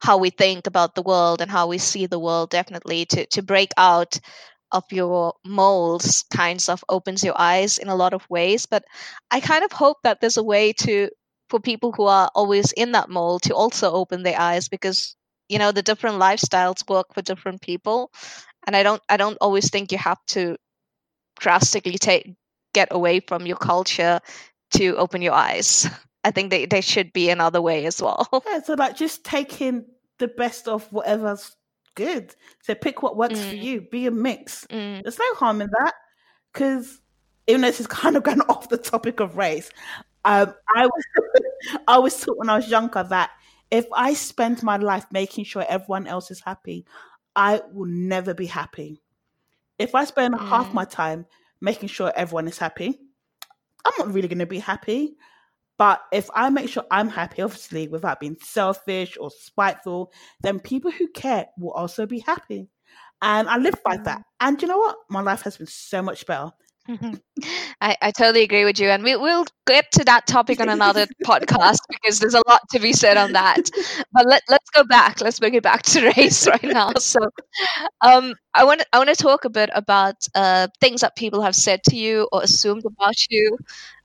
how 0.00 0.18
we 0.18 0.30
think 0.30 0.66
about 0.66 0.94
the 0.94 1.02
world 1.02 1.40
and 1.40 1.50
how 1.50 1.66
we 1.68 1.78
see 1.78 2.06
the 2.06 2.18
world. 2.18 2.50
Definitely, 2.50 3.06
to 3.06 3.26
to 3.26 3.42
break 3.42 3.70
out 3.76 4.18
of 4.72 4.84
your 4.92 5.34
molds 5.44 6.24
kinds 6.32 6.68
of 6.68 6.84
opens 6.88 7.24
your 7.24 7.34
eyes 7.38 7.78
in 7.78 7.88
a 7.88 7.96
lot 7.96 8.14
of 8.14 8.28
ways. 8.30 8.66
But 8.66 8.84
I 9.30 9.40
kind 9.40 9.64
of 9.64 9.72
hope 9.72 9.98
that 10.04 10.20
there's 10.20 10.36
a 10.36 10.44
way 10.44 10.72
to 10.84 11.10
for 11.48 11.60
people 11.60 11.92
who 11.92 12.04
are 12.04 12.30
always 12.34 12.72
in 12.72 12.92
that 12.92 13.10
mold 13.10 13.42
to 13.42 13.54
also 13.54 13.92
open 13.92 14.22
their 14.22 14.38
eyes 14.40 14.68
because 14.68 15.16
you 15.48 15.58
know 15.58 15.72
the 15.72 15.82
different 15.82 16.16
lifestyles 16.20 16.88
work 16.88 17.12
for 17.14 17.22
different 17.22 17.60
people, 17.62 18.10
and 18.66 18.76
I 18.76 18.82
don't 18.84 19.02
I 19.08 19.16
don't 19.16 19.38
always 19.40 19.70
think 19.70 19.92
you 19.92 19.98
have 19.98 20.18
to 20.28 20.56
drastically 21.40 21.98
take 21.98 22.34
get 22.74 22.88
away 22.92 23.20
from 23.20 23.46
your 23.46 23.56
culture 23.56 24.20
to 24.72 24.96
open 24.96 25.22
your 25.22 25.34
eyes. 25.34 25.88
I 26.24 26.30
think 26.30 26.50
they, 26.50 26.66
there 26.66 26.82
should 26.82 27.12
be 27.12 27.30
another 27.30 27.62
way 27.62 27.86
as 27.86 28.00
well. 28.02 28.28
Yeah, 28.46 28.62
so 28.62 28.74
like 28.74 28.96
just 28.96 29.24
taking 29.24 29.84
the 30.18 30.28
best 30.28 30.68
of 30.68 30.84
whatever's 30.92 31.56
good. 31.94 32.34
So 32.62 32.74
pick 32.74 33.02
what 33.02 33.16
works 33.16 33.40
for 33.42 33.54
Mm. 33.54 33.62
you. 33.62 33.80
Be 33.82 34.06
a 34.06 34.10
mix. 34.10 34.66
Mm. 34.70 35.02
There's 35.02 35.18
no 35.18 35.34
harm 35.34 35.60
in 35.62 35.70
that 35.80 35.94
because 36.52 37.00
even 37.46 37.62
though 37.62 37.68
this 37.68 37.80
is 37.80 37.86
kind 38.02 38.16
of 38.16 38.22
going 38.22 38.40
off 38.42 38.68
the 38.68 38.76
topic 38.78 39.20
of 39.20 39.36
race, 39.36 39.70
um, 40.24 40.54
I 40.76 40.86
was 40.86 41.04
I 41.88 41.98
was 41.98 42.20
taught 42.20 42.38
when 42.38 42.50
I 42.50 42.56
was 42.56 42.68
younger 42.68 43.02
that 43.02 43.30
if 43.70 43.86
I 43.94 44.14
spend 44.14 44.62
my 44.62 44.76
life 44.76 45.06
making 45.12 45.44
sure 45.44 45.64
everyone 45.68 46.06
else 46.06 46.30
is 46.30 46.40
happy, 46.40 46.84
I 47.34 47.62
will 47.72 47.86
never 47.88 48.34
be 48.34 48.46
happy. 48.46 49.00
If 49.78 49.94
I 49.94 50.04
spend 50.04 50.34
half 50.50 50.68
Mm. 50.70 50.74
my 50.74 50.84
time 50.84 51.26
making 51.62 51.88
sure 51.88 52.12
everyone 52.14 52.46
is 52.48 52.58
happy, 52.58 53.00
I'm 53.84 53.92
not 53.98 54.12
really 54.12 54.28
going 54.28 54.40
to 54.40 54.46
be 54.46 54.58
happy. 54.58 55.16
But 55.80 56.02
if 56.12 56.28
I 56.34 56.50
make 56.50 56.68
sure 56.68 56.84
I'm 56.90 57.08
happy, 57.08 57.40
obviously, 57.40 57.88
without 57.88 58.20
being 58.20 58.36
selfish 58.42 59.16
or 59.18 59.30
spiteful, 59.30 60.12
then 60.42 60.60
people 60.60 60.90
who 60.90 61.08
care 61.08 61.46
will 61.58 61.72
also 61.72 62.04
be 62.04 62.18
happy. 62.18 62.68
And 63.22 63.48
I 63.48 63.56
live 63.56 63.82
by 63.82 63.96
that. 63.96 64.20
And 64.40 64.60
you 64.60 64.68
know 64.68 64.76
what? 64.76 64.96
My 65.08 65.22
life 65.22 65.40
has 65.40 65.56
been 65.56 65.68
so 65.68 66.02
much 66.02 66.26
better. 66.26 66.50
I, 67.80 67.96
I 68.02 68.10
totally 68.10 68.42
agree 68.42 68.66
with 68.66 68.78
you. 68.78 68.88
And 68.90 69.02
we, 69.02 69.16
we'll 69.16 69.46
get 69.66 69.90
to 69.92 70.04
that 70.04 70.26
topic 70.26 70.60
on 70.60 70.68
another 70.68 71.06
podcast 71.24 71.78
because 71.88 72.18
there's 72.18 72.34
a 72.34 72.42
lot 72.46 72.60
to 72.72 72.78
be 72.78 72.92
said 72.92 73.16
on 73.16 73.32
that. 73.32 73.70
But 74.12 74.26
let, 74.26 74.42
let's 74.50 74.68
go 74.70 74.84
back. 74.84 75.22
Let's 75.22 75.38
bring 75.38 75.54
it 75.54 75.62
back 75.62 75.82
to 75.84 76.12
race 76.16 76.46
right 76.46 76.62
now. 76.62 76.92
So 76.98 77.20
um, 78.02 78.34
I 78.52 78.64
want 78.64 78.84
I 78.92 78.98
want 78.98 79.08
to 79.08 79.16
talk 79.16 79.46
a 79.46 79.50
bit 79.50 79.70
about 79.72 80.16
uh, 80.34 80.68
things 80.80 81.00
that 81.00 81.16
people 81.16 81.40
have 81.40 81.54
said 81.56 81.80
to 81.84 81.96
you 81.96 82.28
or 82.32 82.42
assumed 82.42 82.84
about 82.84 83.16
you. 83.30 83.56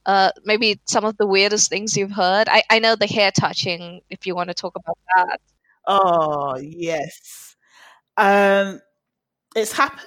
Uh, 0.06 0.32
maybe 0.44 0.80
some 0.86 1.04
of 1.04 1.18
the 1.18 1.26
weirdest 1.26 1.70
things 1.70 1.98
you've 1.98 2.12
heard. 2.12 2.48
I, 2.50 2.64
I 2.70 2.80
know 2.80 2.96
the 2.96 3.08
hair 3.08 3.32
touching, 3.32 4.02
if 4.10 4.28
you 4.28 4.36
want 4.36 4.50
to 4.50 4.54
talk 4.54 4.76
about 4.76 4.98
that. 5.16 5.40
Oh, 5.88 6.58
yes. 6.58 7.56
Um, 8.18 8.80
it's 9.56 9.72
happened 9.72 10.02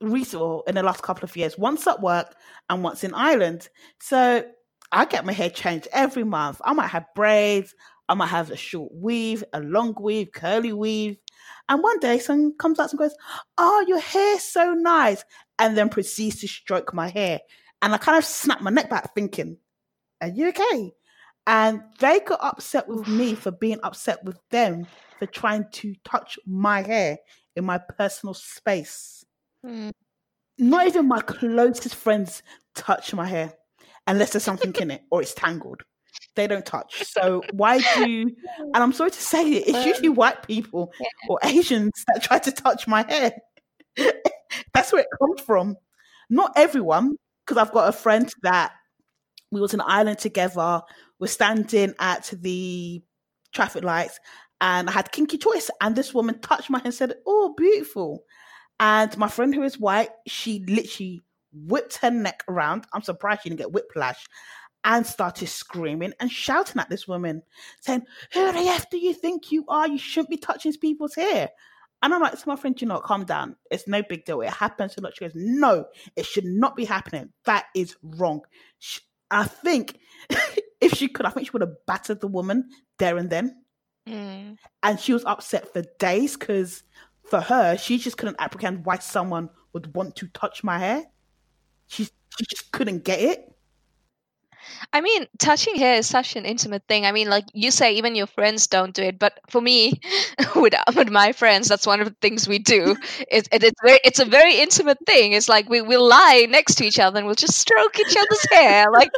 recently 0.00 0.62
in 0.66 0.74
the 0.74 0.82
last 0.82 1.02
couple 1.02 1.24
of 1.24 1.36
years, 1.36 1.58
once 1.58 1.86
at 1.86 2.00
work 2.00 2.34
and 2.68 2.82
once 2.82 3.04
in 3.04 3.14
Ireland. 3.14 3.68
So 4.00 4.44
I 4.92 5.04
get 5.04 5.26
my 5.26 5.32
hair 5.32 5.50
changed 5.50 5.88
every 5.92 6.24
month. 6.24 6.60
I 6.64 6.72
might 6.72 6.88
have 6.88 7.06
braids, 7.14 7.74
I 8.08 8.14
might 8.14 8.26
have 8.26 8.50
a 8.50 8.56
short 8.56 8.90
weave, 8.94 9.44
a 9.52 9.60
long 9.60 9.94
weave, 10.00 10.32
curly 10.32 10.72
weave. 10.72 11.18
And 11.68 11.82
one 11.82 11.98
day 11.98 12.18
someone 12.18 12.54
comes 12.58 12.78
up 12.78 12.90
and 12.90 12.98
goes, 12.98 13.14
Oh, 13.58 13.84
your 13.86 14.00
hair's 14.00 14.42
so 14.42 14.72
nice. 14.72 15.24
And 15.58 15.76
then 15.76 15.90
proceeds 15.90 16.40
to 16.40 16.48
stroke 16.48 16.94
my 16.94 17.08
hair. 17.08 17.40
And 17.82 17.94
I 17.94 17.98
kind 17.98 18.18
of 18.18 18.24
snapped 18.24 18.62
my 18.62 18.70
neck 18.70 18.90
back 18.90 19.14
thinking, 19.14 19.58
Are 20.20 20.28
you 20.28 20.48
okay? 20.48 20.92
And 21.46 21.82
they 21.98 22.20
got 22.20 22.40
upset 22.42 22.88
with 22.88 23.08
me 23.08 23.34
for 23.34 23.50
being 23.50 23.80
upset 23.82 24.22
with 24.24 24.38
them 24.50 24.86
for 25.18 25.26
trying 25.26 25.64
to 25.72 25.94
touch 26.04 26.38
my 26.46 26.82
hair 26.82 27.18
in 27.56 27.64
my 27.64 27.78
personal 27.78 28.34
space. 28.34 29.24
Mm. 29.64 29.92
Not 30.58 30.86
even 30.86 31.08
my 31.08 31.20
closest 31.20 31.94
friends 31.94 32.42
touch 32.74 33.14
my 33.14 33.26
hair 33.26 33.54
unless 34.06 34.32
there's 34.32 34.44
something 34.44 34.74
in 34.80 34.90
it 34.90 35.02
or 35.10 35.22
it's 35.22 35.34
tangled. 35.34 35.82
They 36.34 36.46
don't 36.46 36.66
touch. 36.66 37.04
So 37.04 37.42
why 37.52 37.78
do 37.96 38.30
and 38.58 38.76
I'm 38.76 38.92
sorry 38.92 39.10
to 39.10 39.20
say 39.20 39.50
it, 39.50 39.68
it's 39.68 39.86
usually 39.86 40.08
white 40.08 40.42
people 40.46 40.92
or 41.28 41.38
Asians 41.44 41.92
that 42.08 42.22
try 42.22 42.38
to 42.40 42.52
touch 42.52 42.86
my 42.86 43.04
hair. 43.08 43.32
That's 44.74 44.92
where 44.92 45.02
it 45.02 45.08
comes 45.18 45.40
from. 45.40 45.76
Not 46.30 46.52
everyone, 46.56 47.16
because 47.48 47.60
I've 47.60 47.72
got 47.72 47.88
a 47.88 47.92
friend 47.92 48.30
that 48.42 48.72
we 49.50 49.60
was 49.60 49.72
in 49.72 49.80
Ireland 49.80 50.18
together. 50.18 50.82
We're 51.18 51.28
standing 51.28 51.94
at 51.98 52.30
the 52.40 53.02
traffic 53.52 53.82
lights 53.82 54.20
and 54.60 54.88
I 54.88 54.92
had 54.92 55.12
kinky 55.12 55.38
choice. 55.38 55.70
And 55.80 55.96
this 55.96 56.12
woman 56.12 56.40
touched 56.40 56.68
my 56.68 56.78
hand 56.78 56.86
and 56.86 56.94
said, 56.94 57.14
Oh, 57.26 57.54
beautiful. 57.56 58.24
And 58.78 59.16
my 59.16 59.28
friend 59.28 59.54
who 59.54 59.62
is 59.62 59.78
white, 59.78 60.10
she 60.26 60.64
literally 60.68 61.22
whipped 61.52 61.96
her 61.98 62.10
neck 62.10 62.44
around. 62.48 62.84
I'm 62.92 63.02
surprised 63.02 63.42
she 63.42 63.48
didn't 63.48 63.60
get 63.60 63.72
whiplash. 63.72 64.26
And 64.84 65.06
started 65.06 65.48
screaming 65.48 66.12
and 66.20 66.30
shouting 66.30 66.80
at 66.80 66.88
this 66.88 67.08
woman, 67.08 67.42
saying, 67.80 68.02
Who 68.32 68.52
the 68.52 68.58
F 68.60 68.88
do 68.90 68.98
you 68.98 69.12
think 69.12 69.50
you 69.50 69.64
are? 69.68 69.88
You 69.88 69.98
shouldn't 69.98 70.30
be 70.30 70.36
touching 70.36 70.72
people's 70.74 71.16
hair. 71.16 71.50
And 72.02 72.14
I'm 72.14 72.20
like, 72.20 72.38
to 72.38 72.48
my 72.48 72.56
friend, 72.56 72.80
you 72.80 72.86
know, 72.86 73.00
calm 73.00 73.24
down. 73.24 73.56
It's 73.70 73.88
no 73.88 74.02
big 74.02 74.24
deal. 74.24 74.40
It 74.40 74.50
happens 74.50 74.96
a 74.96 75.00
lot. 75.00 75.16
She 75.16 75.24
goes, 75.24 75.32
No, 75.34 75.86
it 76.14 76.26
should 76.26 76.44
not 76.44 76.76
be 76.76 76.84
happening. 76.84 77.32
That 77.44 77.66
is 77.74 77.96
wrong. 78.02 78.42
Sh- 78.78 79.00
I 79.30 79.44
think 79.44 79.98
if 80.80 80.94
she 80.94 81.08
could, 81.08 81.26
I 81.26 81.30
think 81.30 81.46
she 81.46 81.52
would 81.52 81.62
have 81.62 81.86
battered 81.86 82.20
the 82.20 82.28
woman 82.28 82.68
there 82.98 83.16
and 83.16 83.28
then. 83.28 83.62
Mm. 84.08 84.56
And 84.82 85.00
she 85.00 85.12
was 85.12 85.24
upset 85.24 85.72
for 85.72 85.82
days 85.98 86.36
because 86.36 86.84
for 87.24 87.40
her, 87.40 87.76
she 87.76 87.98
just 87.98 88.16
couldn't 88.16 88.40
apprehend 88.40 88.86
why 88.86 88.98
someone 88.98 89.50
would 89.72 89.94
want 89.94 90.16
to 90.16 90.28
touch 90.28 90.64
my 90.64 90.78
hair. 90.78 91.04
She, 91.88 92.04
she 92.04 92.44
just 92.48 92.70
couldn't 92.72 93.04
get 93.04 93.20
it. 93.20 93.52
I 94.92 95.00
mean, 95.00 95.26
touching 95.38 95.76
hair 95.76 95.96
is 95.96 96.06
such 96.06 96.36
an 96.36 96.44
intimate 96.44 96.82
thing. 96.88 97.04
I 97.06 97.12
mean, 97.12 97.28
like 97.28 97.44
you 97.52 97.70
say, 97.70 97.94
even 97.94 98.14
your 98.14 98.26
friends 98.26 98.66
don't 98.66 98.94
do 98.94 99.02
it. 99.02 99.18
But 99.18 99.38
for 99.48 99.60
me, 99.60 100.00
with 100.56 100.74
with 100.94 101.10
my 101.10 101.32
friends, 101.32 101.68
that's 101.68 101.86
one 101.86 102.00
of 102.00 102.08
the 102.08 102.16
things 102.20 102.48
we 102.48 102.58
do. 102.58 102.96
It, 103.30 103.46
it, 103.52 103.62
it's 103.62 103.80
very, 103.82 103.98
it's 104.04 104.20
a 104.20 104.24
very 104.24 104.58
intimate 104.60 104.98
thing. 105.06 105.32
It's 105.32 105.48
like 105.48 105.68
we 105.68 105.82
will 105.82 106.06
lie 106.08 106.46
next 106.48 106.76
to 106.76 106.84
each 106.84 106.98
other 106.98 107.18
and 107.18 107.26
we'll 107.26 107.34
just 107.34 107.58
stroke 107.58 107.98
each 107.98 108.16
other's 108.16 108.46
hair, 108.52 108.86
like 108.90 109.10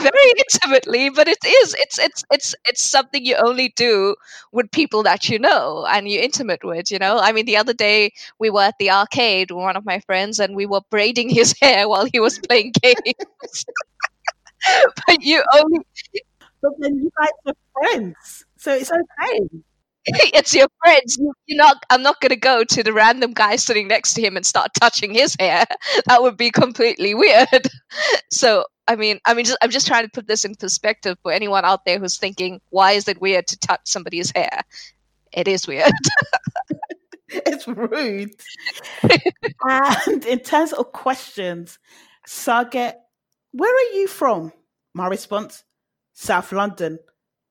very 0.00 0.32
intimately. 0.38 1.10
But 1.10 1.28
it 1.28 1.38
is, 1.46 1.74
it's, 1.78 1.98
it's, 1.98 2.24
it's, 2.30 2.54
it's 2.66 2.82
something 2.82 3.24
you 3.24 3.36
only 3.36 3.72
do 3.76 4.16
with 4.52 4.70
people 4.72 5.02
that 5.04 5.28
you 5.28 5.38
know 5.38 5.86
and 5.88 6.08
you're 6.08 6.22
intimate 6.22 6.64
with. 6.64 6.90
You 6.90 6.98
know, 6.98 7.18
I 7.20 7.32
mean, 7.32 7.46
the 7.46 7.56
other 7.56 7.72
day 7.74 8.12
we 8.38 8.50
were 8.50 8.62
at 8.62 8.74
the 8.78 8.90
arcade 8.90 9.50
with 9.50 9.62
one 9.62 9.76
of 9.76 9.84
my 9.84 10.00
friends 10.00 10.38
and 10.40 10.56
we 10.56 10.66
were 10.66 10.80
braiding 10.90 11.28
his 11.28 11.54
hair 11.60 11.88
while 11.88 12.06
he 12.12 12.20
was 12.20 12.38
playing 12.38 12.72
games. 12.82 13.64
but 15.06 15.22
you 15.22 15.42
only 15.54 15.78
But 16.62 16.72
then 16.78 16.96
you 16.98 17.10
guys 17.18 17.28
are 17.46 17.54
friends. 17.72 18.44
So 18.56 18.74
it's 18.74 18.90
okay. 18.90 19.40
it's 20.06 20.54
your 20.54 20.68
friends. 20.82 21.16
You- 21.18 21.32
You're 21.46 21.58
not. 21.58 21.82
I'm 21.90 22.02
not 22.02 22.20
gonna 22.20 22.36
go 22.36 22.64
to 22.64 22.82
the 22.82 22.92
random 22.92 23.32
guy 23.32 23.56
sitting 23.56 23.88
next 23.88 24.14
to 24.14 24.22
him 24.22 24.36
and 24.36 24.44
start 24.46 24.70
touching 24.80 25.14
his 25.14 25.36
hair. 25.38 25.64
That 26.06 26.22
would 26.22 26.36
be 26.36 26.50
completely 26.50 27.14
weird. 27.14 27.68
So 28.30 28.64
I 28.86 28.96
mean, 28.96 29.18
I 29.24 29.32
mean, 29.34 29.46
just, 29.46 29.58
I'm 29.62 29.70
just 29.70 29.86
trying 29.86 30.04
to 30.04 30.10
put 30.10 30.26
this 30.26 30.44
in 30.44 30.54
perspective 30.56 31.16
for 31.22 31.32
anyone 31.32 31.64
out 31.64 31.86
there 31.86 31.98
who's 31.98 32.18
thinking, 32.18 32.60
why 32.70 32.92
is 32.92 33.08
it 33.08 33.20
weird 33.20 33.46
to 33.48 33.58
touch 33.58 33.80
somebody's 33.84 34.30
hair? 34.34 34.60
It 35.32 35.48
is 35.48 35.66
weird. 35.66 35.92
It's 37.28 37.66
rude. 37.66 38.30
and 39.64 40.24
in 40.26 40.38
terms 40.40 40.72
of 40.72 40.92
questions, 40.92 41.78
Saget, 42.26 42.96
Where 43.54 43.72
are 43.74 43.94
you 43.96 44.08
from? 44.08 44.52
My 44.94 45.06
response, 45.08 45.64
South 46.12 46.52
London. 46.52 46.98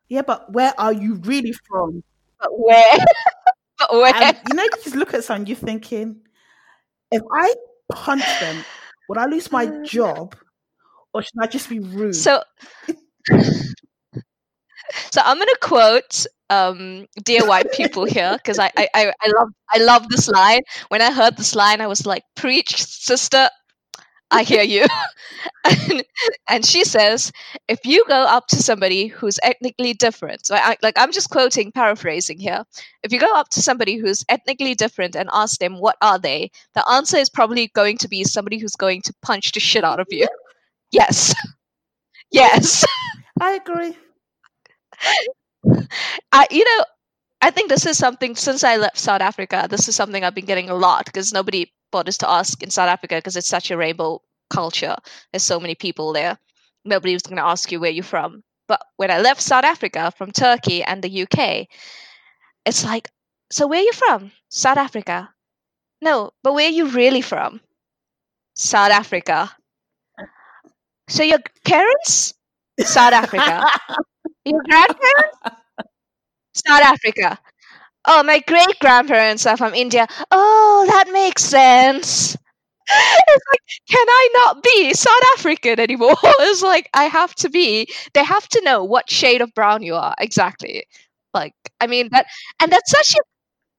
Yeah, 0.09 0.23
but 0.23 0.51
where 0.53 0.73
are 0.79 0.93
you 0.93 1.15
really 1.15 1.53
from? 1.53 2.03
But 2.41 2.49
where? 2.59 2.97
but 3.79 3.93
where? 3.93 4.13
And 4.15 4.37
you 4.49 4.55
know, 4.55 4.63
you 4.63 4.69
just 4.83 4.95
look 4.97 5.13
at 5.13 5.23
someone, 5.23 5.47
you're 5.47 5.57
thinking, 5.57 6.21
if 7.11 7.23
I 7.33 7.53
punch 7.91 8.25
them, 8.41 8.65
would 9.09 9.17
I 9.17 9.25
lose 9.27 9.51
my 9.51 9.67
job 9.83 10.35
or 11.13 11.23
should 11.23 11.39
I 11.41 11.47
just 11.47 11.69
be 11.69 11.79
rude? 11.79 12.15
So, 12.15 12.43
so 15.11 15.21
I'm 15.23 15.37
gonna 15.37 15.51
quote 15.61 16.25
um, 16.49 17.07
dear 17.23 17.45
white 17.47 17.71
people 17.71 18.05
here 18.05 18.33
because 18.37 18.59
I, 18.59 18.71
I, 18.77 18.87
I 18.93 19.13
I 19.21 19.31
love 19.39 19.49
I 19.73 19.77
love 19.79 20.09
this 20.09 20.27
line. 20.29 20.61
When 20.89 21.01
I 21.01 21.11
heard 21.11 21.37
this 21.37 21.55
line, 21.55 21.81
I 21.81 21.87
was 21.87 22.05
like, 22.05 22.23
"Preach, 22.35 22.83
sister." 22.83 23.49
I 24.33 24.43
hear 24.43 24.63
you. 24.63 24.85
and, 25.65 26.03
and 26.49 26.65
she 26.65 26.83
says, 26.83 27.31
if 27.67 27.85
you 27.85 28.03
go 28.07 28.23
up 28.23 28.47
to 28.47 28.55
somebody 28.57 29.07
who's 29.07 29.39
ethnically 29.43 29.93
different, 29.93 30.45
so 30.45 30.55
I, 30.55 30.75
like 30.81 30.95
I'm 30.97 31.11
just 31.11 31.29
quoting, 31.29 31.71
paraphrasing 31.71 32.39
here. 32.39 32.63
If 33.03 33.13
you 33.13 33.19
go 33.19 33.33
up 33.35 33.49
to 33.49 33.61
somebody 33.61 33.97
who's 33.97 34.25
ethnically 34.29 34.75
different 34.75 35.15
and 35.15 35.29
ask 35.31 35.59
them, 35.59 35.79
what 35.79 35.97
are 36.01 36.19
they? 36.19 36.51
The 36.73 36.87
answer 36.89 37.17
is 37.17 37.29
probably 37.29 37.67
going 37.75 37.97
to 37.99 38.07
be 38.07 38.23
somebody 38.23 38.57
who's 38.57 38.75
going 38.75 39.03
to 39.03 39.13
punch 39.21 39.51
the 39.51 39.59
shit 39.59 39.83
out 39.83 39.99
of 39.99 40.07
you. 40.09 40.27
Yes. 40.91 41.35
yes. 42.31 42.85
I 43.39 43.53
agree. 43.53 43.95
I, 46.31 46.47
you 46.51 46.63
know, 46.65 46.85
I 47.41 47.51
think 47.51 47.69
this 47.69 47.85
is 47.85 47.97
something 47.97 48.35
since 48.35 48.63
I 48.63 48.77
left 48.77 48.97
South 48.97 49.21
Africa. 49.21 49.67
This 49.69 49.87
is 49.87 49.95
something 49.95 50.23
I've 50.23 50.35
been 50.35 50.45
getting 50.45 50.69
a 50.69 50.75
lot 50.75 51.05
because 51.05 51.33
nobody 51.33 51.71
bothers 51.93 52.19
to 52.19 52.29
ask 52.29 52.63
in 52.63 52.71
South 52.71 52.89
Africa 52.89 53.17
because 53.17 53.38
it's 53.38 53.47
such 53.47 53.71
a 53.71 53.77
rainbow 53.77 54.21
culture. 54.51 54.97
There's 55.32 55.43
so 55.43 55.62
many 55.62 55.75
people 55.75 56.13
there. 56.13 56.39
Nobody 56.86 57.13
was 57.15 57.23
going 57.23 57.38
to 57.38 57.45
ask 57.45 57.71
you 57.71 57.82
where 57.82 57.91
you're 57.91 58.03
from. 58.03 58.43
But 58.67 58.82
when 58.97 59.12
I 59.12 59.19
left 59.21 59.41
South 59.41 59.65
Africa 59.65 60.12
from 60.17 60.32
Turkey 60.34 60.84
and 60.84 61.03
the 61.03 61.10
UK, 61.10 61.69
it's 62.65 62.84
like, 62.86 63.10
so 63.51 63.67
where 63.67 63.79
are 63.82 63.84
you 63.84 63.93
from? 63.93 64.32
South 64.49 64.77
Africa. 64.77 65.34
No, 66.01 66.32
but 66.43 66.53
where 66.53 66.67
are 66.67 66.71
you 66.71 66.88
really 66.89 67.21
from? 67.21 67.62
South 68.56 68.91
Africa. 68.91 69.56
So 71.10 71.23
your 71.23 71.39
parents? 71.65 72.34
South 72.79 73.13
Africa. 73.13 73.63
Your 74.45 74.62
grandparents? 74.69 75.38
South 76.53 76.82
Africa. 76.82 77.39
Oh, 78.05 78.23
my 78.23 78.39
great 78.47 78.79
grandparents 78.79 79.45
are 79.45 79.57
from 79.57 79.73
India. 79.73 80.07
Oh, 80.31 80.85
that 80.87 81.09
makes 81.11 81.43
sense. 81.43 82.35
It's 82.87 83.45
like, 83.51 83.61
can 83.89 84.07
I 84.09 84.29
not 84.33 84.63
be 84.63 84.93
South 84.93 85.23
African 85.37 85.79
anymore? 85.79 86.15
It's 86.23 86.61
like 86.61 86.89
I 86.93 87.05
have 87.05 87.33
to 87.35 87.49
be. 87.49 87.87
They 88.13 88.23
have 88.23 88.47
to 88.49 88.61
know 88.65 88.83
what 88.83 89.09
shade 89.09 89.41
of 89.41 89.53
brown 89.53 89.83
you 89.83 89.95
are 89.95 90.13
exactly. 90.19 90.85
Like, 91.33 91.53
I 91.81 91.87
mean 91.87 92.09
that, 92.11 92.27
and 92.61 92.71
that's 92.71 92.91
such 92.91 93.15
a 93.19 93.23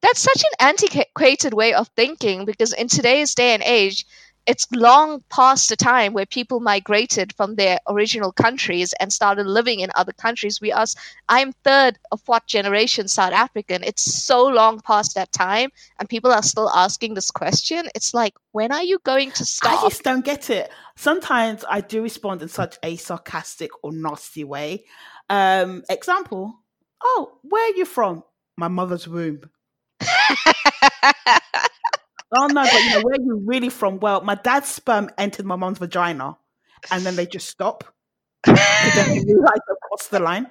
that's 0.03 0.21
such 0.21 0.43
an 0.43 0.69
antiquated 0.69 1.55
way 1.55 1.75
of 1.75 1.89
thinking 1.97 2.45
because 2.45 2.73
in 2.73 2.89
today's 2.89 3.35
day 3.35 3.55
and 3.55 3.63
age, 3.65 4.05
it's 4.47 4.71
long 4.73 5.23
past 5.31 5.69
the 5.69 5.77
time 5.77 6.13
where 6.13 6.27
people 6.27 6.61
migrated 6.61 7.33
from 7.35 7.55
their 7.55 7.79
original 7.89 8.31
countries 8.33 8.93
and 9.01 9.13
started 9.13 9.47
living 9.47 9.81
in 9.81 9.91
other 9.95 10.13
countries. 10.13 10.61
We 10.61 10.71
are, 10.71 10.85
I'm 11.29 11.53
third 11.65 11.99
of 12.13 12.21
what 12.27 12.47
generation 12.47 13.09
South 13.09 13.33
African. 13.33 13.83
It's 13.83 14.03
so 14.03 14.47
long 14.47 14.81
past 14.81 15.15
that 15.15 15.33
time, 15.33 15.71
and 15.99 16.09
people 16.09 16.33
are 16.33 16.43
still 16.43 16.69
asking 16.71 17.15
this 17.15 17.31
question. 17.31 17.89
It's 17.95 18.13
like, 18.13 18.35
when 18.53 18.73
are 18.73 18.83
you 18.83 18.99
going 19.05 19.31
to 19.33 19.47
stop? 19.47 19.83
I 19.83 19.89
just 19.89 20.03
don't 20.03 20.25
get 20.25 20.51
it. 20.51 20.71
Sometimes 20.97 21.65
I 21.69 21.81
do 21.81 22.03
respond 22.03 22.43
in 22.43 22.49
such 22.49 22.79
a 22.83 22.97
sarcastic 22.97 23.71
or 23.83 23.93
nasty 23.93 24.45
way. 24.45 24.85
Um, 25.31 25.85
example, 25.89 26.55
oh, 27.03 27.39
where 27.43 27.71
are 27.71 27.77
you 27.77 27.87
from? 27.87 28.25
My 28.57 28.69
mother's 28.69 29.09
womb. 29.09 29.41
Oh 32.33 32.47
no, 32.49 32.69
but 32.71 32.83
you 32.83 32.91
know 32.91 33.01
where 33.01 33.15
are 33.15 33.23
you 33.23 33.43
really 33.45 33.69
from? 33.69 33.99
Well, 34.01 34.21
my 34.23 34.35
dad's 34.35 34.69
sperm 34.69 35.11
entered 35.19 35.47
my 35.47 35.57
mom's 35.57 35.79
vagina, 35.79 36.37
and 36.91 37.05
then 37.07 37.17
they 37.17 37.27
just 37.27 37.49
stop. 37.49 37.85
then 38.45 39.25
crossed 39.89 40.11
the 40.11 40.21
line. 40.21 40.47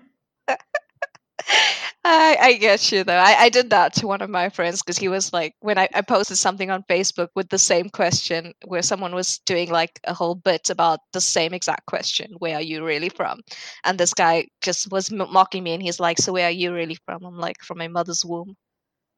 I, 2.06 2.38
I 2.40 2.54
get 2.54 2.92
you 2.92 3.04
though. 3.04 3.18
I, 3.18 3.44
I 3.44 3.50
did 3.50 3.70
that 3.70 3.94
to 3.96 4.08
one 4.08 4.22
of 4.22 4.30
my 4.30 4.50
friends 4.50 4.82
because 4.82 4.98
he 4.98 5.08
was 5.08 5.32
like, 5.34 5.56
when 5.60 5.78
I, 5.78 5.88
I 5.94 6.02
posted 6.02 6.38
something 6.38 6.70
on 6.70 6.84
Facebook 6.90 7.30
with 7.36 7.50
the 7.50 7.58
same 7.58 7.90
question, 7.90 8.54
where 8.66 8.82
someone 8.82 9.16
was 9.16 9.40
doing 9.40 9.70
like 9.72 10.00
a 10.06 10.14
whole 10.14 10.36
bit 10.36 10.70
about 10.70 11.00
the 11.14 11.22
same 11.22 11.54
exact 11.54 11.86
question, 11.86 12.34
where 12.40 12.56
are 12.56 12.62
you 12.62 12.84
really 12.86 13.10
from? 13.10 13.40
And 13.84 13.98
this 14.00 14.14
guy 14.14 14.48
just 14.62 14.92
was 14.92 15.12
m- 15.12 15.32
mocking 15.32 15.64
me, 15.64 15.74
and 15.74 15.82
he's 15.84 16.00
like, 16.00 16.18
so 16.20 16.34
where 16.34 16.48
are 16.48 16.52
you 16.52 16.74
really 16.74 16.98
from? 17.06 17.24
I'm 17.24 17.38
like, 17.38 17.58
from 17.64 17.78
my 17.78 17.88
mother's 17.88 18.26
womb. 18.26 18.56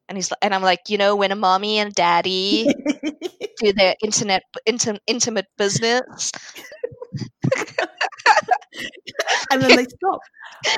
And 0.08 0.16
he's 0.18 0.32
and 0.42 0.54
I'm 0.54 0.62
like, 0.62 0.80
you 0.88 0.98
know, 0.98 1.16
when 1.16 1.32
a 1.32 1.36
mommy 1.36 1.78
and 1.78 1.92
daddy 1.94 2.66
do 3.60 3.72
their 3.72 3.94
internet 4.02 4.42
intim, 4.68 4.98
intimate 5.06 5.46
business, 5.58 6.32
and 9.50 9.62
then 9.62 9.74
they 9.74 9.84
stop. 9.96 10.20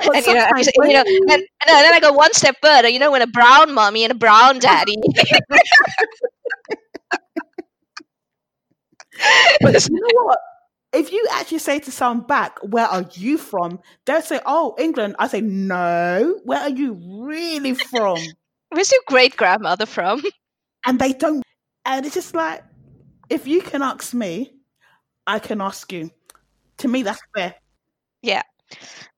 But 0.04 0.16
and 0.16 0.26
you 0.26 0.34
know, 0.34 0.46
sometimes 0.46 0.68
you 0.82 0.92
know, 0.94 1.04
and, 1.06 1.30
and 1.30 1.42
then 1.66 1.94
I 1.94 2.00
go 2.00 2.12
one 2.12 2.32
step 2.34 2.56
further. 2.62 2.88
You 2.88 2.98
know, 2.98 3.10
when 3.12 3.22
a 3.22 3.26
brown 3.26 3.72
mommy 3.74 4.04
and 4.04 4.12
a 4.12 4.16
brown 4.16 4.58
daddy. 4.58 4.96
But 9.60 9.88
you 9.88 9.94
know 10.00 10.24
what? 10.24 10.38
If 10.92 11.12
you 11.12 11.26
actually 11.32 11.58
say 11.58 11.78
to 11.80 11.92
someone 11.92 12.26
back, 12.26 12.58
"Where 12.62 12.86
are 12.86 13.06
you 13.14 13.38
from?" 13.38 13.80
They'll 14.06 14.22
say, 14.22 14.40
"Oh, 14.46 14.74
England." 14.78 15.16
I 15.18 15.28
say, 15.28 15.40
"No. 15.40 16.40
Where 16.44 16.60
are 16.60 16.70
you 16.70 16.94
really 17.26 17.74
from?" 17.74 18.18
Where's 18.70 18.92
your 18.92 19.00
great 19.06 19.36
grandmother 19.36 19.86
from? 19.86 20.22
And 20.86 20.98
they 20.98 21.12
don't. 21.12 21.42
And 21.84 22.06
it's 22.06 22.14
just 22.14 22.34
like, 22.34 22.62
if 23.28 23.46
you 23.48 23.60
can 23.60 23.82
ask 23.82 24.14
me, 24.14 24.52
I 25.26 25.40
can 25.40 25.60
ask 25.60 25.92
you. 25.92 26.10
To 26.78 26.88
me, 26.88 27.02
that's 27.02 27.20
fair. 27.36 27.56
Yeah, 28.22 28.42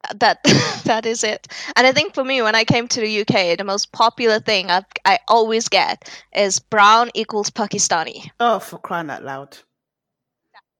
uh, 0.09 0.15
that 0.19 0.39
that 0.85 1.05
is 1.07 1.23
it. 1.23 1.47
And 1.77 1.87
I 1.87 1.93
think 1.93 2.15
for 2.15 2.25
me, 2.25 2.43
when 2.43 2.55
I 2.55 2.65
came 2.65 2.89
to 2.89 3.01
the 3.01 3.21
UK, 3.21 3.59
the 3.59 3.65
most 3.65 3.93
popular 3.93 4.41
thing 4.41 4.71
I 4.71 4.85
I 5.05 5.19
always 5.29 5.69
get 5.69 6.11
is 6.35 6.59
brown 6.59 7.11
equals 7.15 7.51
Pakistani. 7.51 8.31
Oh, 8.41 8.59
for 8.59 8.79
crying 8.79 9.11
out 9.11 9.23
loud! 9.23 9.59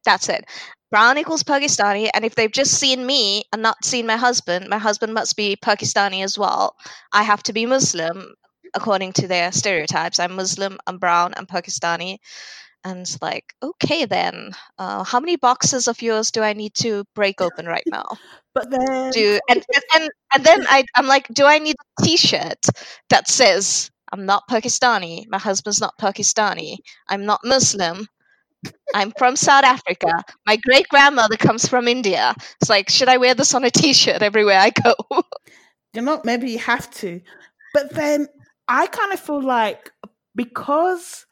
That's 0.05 0.29
it. 0.29 0.47
Brown 0.91 1.19
equals 1.19 1.45
Pakistani, 1.45 2.11
and 2.15 2.25
if 2.25 2.35
they've 2.35 2.51
just 2.51 2.73
seen 2.73 3.07
me 3.07 3.45
and 3.53 3.63
not 3.63 3.85
seen 3.85 4.07
my 4.07 4.17
husband, 4.17 4.69
my 4.69 4.79
husband 4.79 5.15
must 5.15 5.37
be 5.37 5.57
Pakistani 5.57 6.25
as 6.25 6.39
well. 6.39 6.75
I 7.13 7.23
have 7.23 7.43
to 7.45 7.53
be 7.53 7.67
Muslim 7.67 8.35
according 8.75 9.13
to 9.15 9.29
their 9.29 9.53
stereotypes. 9.53 10.19
I'm 10.19 10.37
Muslim, 10.37 10.79
I'm 10.87 10.99
brown, 10.99 11.35
I'm 11.37 11.47
Pakistani. 11.47 12.19
And 12.83 13.01
it's 13.01 13.21
like, 13.21 13.55
okay, 13.63 14.07
then, 14.07 14.53
uh, 14.79 15.05
how 15.05 15.21
many 15.21 15.37
boxes 15.37 15.87
of 15.87 16.01
yours 16.01 16.31
do 16.31 16.43
I 16.43 16.55
need 16.55 16.75
to 16.77 17.05
break 17.15 17.41
open 17.47 17.67
right 17.67 17.85
now? 17.87 18.07
But 18.55 18.71
then, 18.71 19.11
Do 19.13 19.39
and 19.49 19.65
and 19.75 19.85
and, 19.95 20.11
and 20.35 20.45
then 20.45 20.67
I 20.69 20.85
I'm 20.97 21.07
like, 21.07 21.29
do 21.29 21.45
I 21.45 21.59
need 21.59 21.77
a 21.99 22.03
T-shirt 22.03 22.67
that 23.11 23.29
says 23.29 23.91
I'm 24.13 24.27
not 24.27 24.49
Pakistani, 24.49 25.27
my 25.29 25.39
husband's 25.39 25.81
not 25.81 25.99
Pakistani, 25.99 26.79
I'm 27.09 27.27
not 27.27 27.41
Muslim, 27.45 28.09
I'm 28.95 29.13
from 29.17 29.37
South 29.37 29.65
Africa. 29.65 30.25
My 30.47 30.57
great 30.57 30.89
grandmother 30.89 31.37
comes 31.37 31.69
from 31.69 31.89
India. 31.89 32.35
It's 32.61 32.69
like, 32.71 32.91
should 32.91 33.09
I 33.09 33.17
wear 33.17 33.35
this 33.35 33.55
on 33.55 33.65
a 33.65 33.71
t-shirt 33.71 34.23
everywhere 34.23 34.59
I 34.59 34.71
go? 34.71 34.95
you 35.95 36.03
know, 36.03 36.21
maybe 36.25 36.51
you 36.51 36.59
have 36.59 36.91
to. 36.97 37.21
But 37.73 37.95
then, 37.95 38.27
I 38.71 38.87
kind 38.87 39.13
of 39.13 39.19
feel 39.19 39.43
like 39.43 39.91
because 40.37 41.27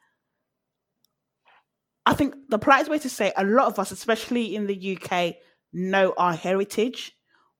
I 2.04 2.12
think 2.12 2.34
the 2.48 2.58
polite 2.58 2.88
way 2.88 2.98
to 2.98 3.08
say, 3.08 3.32
a 3.36 3.44
lot 3.44 3.68
of 3.68 3.78
us, 3.78 3.92
especially 3.92 4.56
in 4.56 4.66
the 4.66 4.98
UK, 4.98 5.36
know 5.72 6.14
our 6.16 6.34
heritage. 6.34 7.12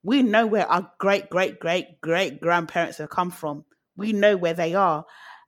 We 0.03 0.23
know 0.25 0.49
where 0.49 0.67
our 0.67 0.91
great, 0.99 1.31
great, 1.31 1.61
great, 1.61 2.01
great 2.01 2.41
grandparents 2.41 2.99
have 2.99 3.11
come 3.11 3.31
from. 3.31 3.65
We 3.97 4.13
know 4.13 4.37
where 4.37 4.55
they 4.55 4.75
are. 4.75 5.05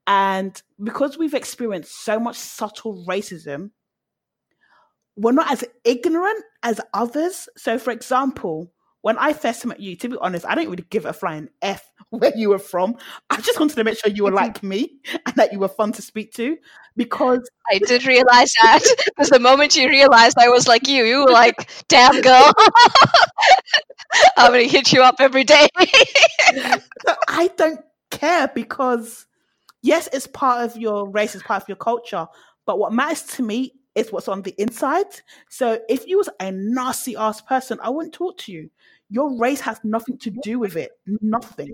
And 0.06 0.60
because 0.80 1.18
we've 1.18 1.34
experienced 1.34 2.04
so 2.04 2.20
much 2.20 2.36
subtle 2.36 3.04
racism, 3.08 3.70
we're 5.16 5.32
not 5.32 5.50
as 5.50 5.64
ignorant 5.84 6.44
as 6.62 6.80
others. 6.94 7.48
So, 7.56 7.78
for 7.80 7.90
example, 7.90 8.72
when 9.02 9.16
I 9.18 9.32
first 9.32 9.64
met 9.64 9.80
you, 9.80 9.96
to 9.96 10.08
be 10.08 10.16
honest, 10.20 10.44
I 10.46 10.54
didn't 10.54 10.70
really 10.70 10.84
give 10.90 11.06
a 11.06 11.12
flying 11.12 11.48
F 11.62 11.90
where 12.10 12.32
you 12.36 12.50
were 12.50 12.58
from. 12.58 12.96
I 13.30 13.40
just 13.40 13.58
wanted 13.58 13.76
to 13.76 13.84
make 13.84 13.98
sure 13.98 14.12
you 14.12 14.24
were 14.24 14.30
mm-hmm. 14.30 14.36
like 14.36 14.62
me 14.62 14.98
and 15.26 15.34
that 15.36 15.52
you 15.52 15.58
were 15.58 15.68
fun 15.68 15.92
to 15.92 16.02
speak 16.02 16.32
to 16.34 16.56
because 16.96 17.48
I 17.70 17.78
did 17.78 18.06
realize 18.06 18.52
that 18.62 18.80
because 19.06 19.30
the 19.30 19.40
moment 19.40 19.76
you 19.76 19.88
realized 19.88 20.36
I 20.38 20.48
was 20.48 20.68
like 20.68 20.86
you, 20.88 21.04
you 21.04 21.24
were 21.24 21.30
like, 21.30 21.70
"Damn 21.88 22.20
girl, 22.20 22.52
I'm 24.36 24.52
gonna 24.52 24.64
hit 24.64 24.92
you 24.92 25.02
up 25.02 25.16
every 25.20 25.44
day." 25.44 25.68
I 27.28 27.50
don't 27.56 27.80
care 28.10 28.48
because 28.48 29.26
yes, 29.82 30.08
it's 30.12 30.26
part 30.26 30.68
of 30.68 30.76
your 30.76 31.08
race, 31.08 31.34
it's 31.34 31.44
part 31.44 31.62
of 31.62 31.68
your 31.68 31.76
culture. 31.76 32.26
But 32.66 32.78
what 32.78 32.92
matters 32.92 33.22
to 33.22 33.42
me 33.42 33.72
is 33.94 34.12
what's 34.12 34.28
on 34.28 34.42
the 34.42 34.54
inside. 34.58 35.06
So 35.48 35.80
if 35.88 36.06
you 36.06 36.18
was 36.18 36.28
a 36.38 36.52
nasty 36.52 37.16
ass 37.16 37.40
person, 37.40 37.78
I 37.82 37.90
wouldn't 37.90 38.14
talk 38.14 38.38
to 38.38 38.52
you. 38.52 38.70
Your 39.08 39.36
race 39.38 39.60
has 39.62 39.80
nothing 39.82 40.18
to 40.18 40.30
do 40.30 40.58
with 40.58 40.76
it. 40.76 40.92
Nothing. 41.20 41.72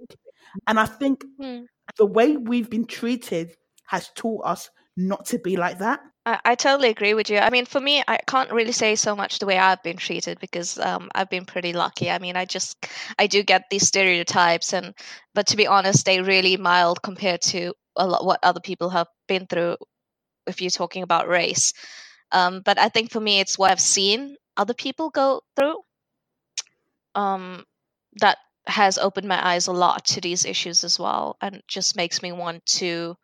And 0.66 0.80
I 0.80 0.86
think 0.86 1.24
Hmm. 1.40 1.64
the 1.98 2.06
way 2.06 2.36
we've 2.36 2.70
been 2.70 2.86
treated 2.86 3.54
has 3.86 4.10
taught 4.14 4.44
us 4.46 4.70
not 4.96 5.26
to 5.26 5.38
be 5.38 5.56
like 5.56 5.78
that. 5.78 6.00
I, 6.24 6.40
I 6.44 6.54
totally 6.54 6.88
agree 6.88 7.14
with 7.14 7.30
you. 7.30 7.38
I 7.38 7.50
mean, 7.50 7.66
for 7.66 7.80
me, 7.80 8.02
I 8.08 8.18
can't 8.26 8.50
really 8.50 8.72
say 8.72 8.96
so 8.96 9.14
much 9.14 9.38
the 9.38 9.46
way 9.46 9.58
I've 9.58 9.82
been 9.82 9.96
treated 9.96 10.40
because 10.40 10.78
um, 10.78 11.10
I've 11.14 11.30
been 11.30 11.44
pretty 11.44 11.72
lucky. 11.72 12.10
I 12.10 12.18
mean, 12.18 12.36
I 12.36 12.44
just 12.44 12.86
I 13.18 13.26
do 13.26 13.42
get 13.42 13.64
these 13.70 13.86
stereotypes, 13.86 14.72
and 14.72 14.94
but 15.34 15.46
to 15.48 15.56
be 15.56 15.66
honest, 15.66 16.04
they're 16.04 16.24
really 16.24 16.56
mild 16.56 17.02
compared 17.02 17.42
to 17.42 17.74
a 17.96 18.06
lot 18.06 18.24
what 18.24 18.40
other 18.42 18.60
people 18.60 18.90
have 18.90 19.06
been 19.28 19.46
through. 19.46 19.76
If 20.46 20.60
you're 20.60 20.70
talking 20.70 21.02
about 21.02 21.28
race, 21.28 21.72
um, 22.32 22.62
but 22.64 22.78
I 22.78 22.88
think 22.88 23.10
for 23.10 23.20
me, 23.20 23.40
it's 23.40 23.58
what 23.58 23.70
I've 23.70 23.80
seen 23.80 24.36
other 24.56 24.74
people 24.74 25.10
go 25.10 25.42
through. 25.54 25.80
Um, 27.14 27.64
that 28.20 28.38
has 28.66 28.98
opened 28.98 29.28
my 29.28 29.46
eyes 29.46 29.68
a 29.68 29.72
lot 29.72 30.04
to 30.06 30.20
these 30.20 30.44
issues 30.44 30.84
as 30.84 30.98
well, 30.98 31.36
and 31.40 31.62
just 31.68 31.96
makes 31.96 32.22
me 32.22 32.32
want 32.32 32.64
to 32.66 33.16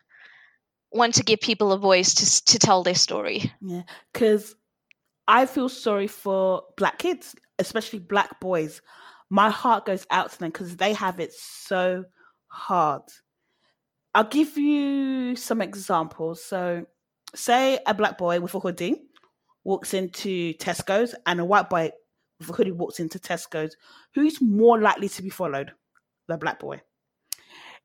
want 0.90 1.14
to 1.14 1.24
give 1.24 1.40
people 1.40 1.72
a 1.72 1.78
voice 1.78 2.14
to 2.14 2.44
to 2.52 2.58
tell 2.58 2.82
their 2.82 2.94
story. 2.94 3.52
Yeah. 3.60 3.82
Because 4.12 4.54
I 5.28 5.46
feel 5.46 5.68
sorry 5.68 6.08
for 6.08 6.62
black 6.76 6.98
kids, 6.98 7.34
especially 7.58 8.00
black 8.00 8.40
boys. 8.40 8.80
My 9.30 9.50
heart 9.50 9.86
goes 9.86 10.06
out 10.10 10.32
to 10.32 10.38
them 10.38 10.50
because 10.50 10.76
they 10.76 10.92
have 10.92 11.20
it 11.20 11.32
so 11.32 12.04
hard. 12.48 13.02
I'll 14.14 14.24
give 14.24 14.58
you 14.58 15.36
some 15.36 15.62
examples. 15.62 16.44
So, 16.44 16.86
say 17.34 17.78
a 17.86 17.94
black 17.94 18.18
boy 18.18 18.40
with 18.40 18.54
a 18.54 18.60
hoodie 18.60 19.02
walks 19.64 19.94
into 19.94 20.54
Tesco's 20.54 21.14
and 21.26 21.40
a 21.40 21.44
white 21.44 21.70
boy 21.70 21.90
with 22.38 22.50
a 22.50 22.52
hoodie 22.52 22.72
walks 22.72 23.00
into 23.00 23.18
Tesco's. 23.18 23.76
Who's 24.14 24.40
more 24.40 24.80
likely 24.80 25.08
to 25.10 25.22
be 25.22 25.30
followed? 25.30 25.72
The 26.28 26.36
black 26.36 26.60
boy. 26.60 26.80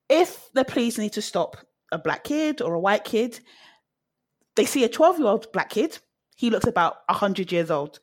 If 0.10 0.50
the 0.54 0.66
police 0.66 0.98
need 0.98 1.14
to 1.14 1.22
stop 1.22 1.58
a 1.92 1.98
black 1.98 2.24
kid 2.24 2.62
or 2.62 2.74
a 2.74 2.80
white 2.80 3.04
kid, 3.04 3.40
they 4.56 4.66
see 4.66 4.84
a 4.84 4.90
12 4.90 5.20
year 5.20 5.28
old 5.28 5.52
black 5.52 5.70
kid. 5.70 5.98
He 6.36 6.50
looks 6.50 6.68
about 6.68 6.98
100 7.10 7.52
years 7.52 7.72
old. 7.72 8.00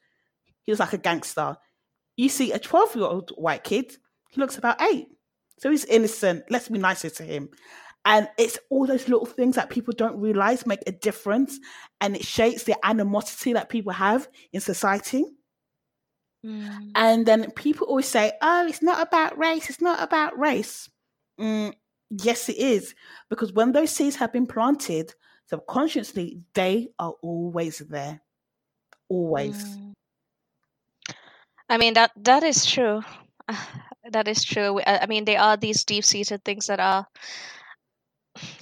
He 0.63 0.73
looks 0.73 0.81
like 0.81 0.93
a 0.93 0.99
gangster. 0.99 1.57
You 2.17 2.29
see 2.29 2.53
a 2.53 2.59
12 2.59 2.97
year 2.97 3.05
old 3.05 3.31
white 3.37 3.65
kid. 3.65 3.97
He 4.31 4.41
looks 4.41 4.59
about 4.59 4.81
eight. 4.83 5.07
So 5.59 5.71
he's 5.71 5.85
innocent. 5.85 6.45
Let's 6.51 6.69
be 6.69 6.79
nicer 6.79 7.11
to 7.11 7.23
him. 7.23 7.49
And 8.05 8.29
it's 8.37 8.59
all 8.71 8.87
those 8.87 9.09
little 9.09 9.27
things 9.27 9.57
that 9.57 9.71
people 9.71 9.95
don't 9.97 10.21
realize 10.21 10.67
make 10.67 10.83
a 10.87 10.93
difference. 10.93 11.59
And 12.01 12.15
it 12.15 12.25
shapes 12.25 12.65
the 12.65 12.77
animosity 12.85 13.55
that 13.55 13.71
people 13.71 13.93
have 13.93 14.29
in 14.53 14.61
society. 14.61 15.25
Mm. 16.45 16.91
And 16.95 17.25
then 17.25 17.51
people 17.53 17.87
always 17.87 18.09
say, 18.09 18.33
oh, 18.43 18.67
it's 18.67 18.83
not 18.83 19.07
about 19.07 19.39
race. 19.39 19.71
It's 19.71 19.81
not 19.81 20.03
about 20.03 20.39
race. 20.39 20.91
Mm, 21.41 21.73
yes, 22.11 22.49
it 22.49 22.59
is. 22.59 22.95
Because 23.31 23.53
when 23.53 23.73
those 23.73 23.91
seeds 23.91 24.17
have 24.17 24.33
been 24.33 24.47
planted, 24.47 25.15
subconsciously, 25.49 26.43
they 26.55 26.89
are 26.99 27.15
always 27.23 27.79
there. 27.79 28.21
Always. 29.09 29.65
Mm. 29.65 29.93
I 31.71 31.79
mean 31.79 31.95
that 31.95 32.13
that 32.17 32.43
is 32.43 32.67
true. 32.67 33.03
That 34.11 34.29
is 34.29 34.45
true. 34.45 34.83
I 34.87 35.07
mean, 35.07 35.25
there 35.25 35.41
are 35.41 35.57
these 35.57 35.83
deep-seated 35.83 36.45
things 36.45 36.67
that 36.67 36.79
are 36.79 37.07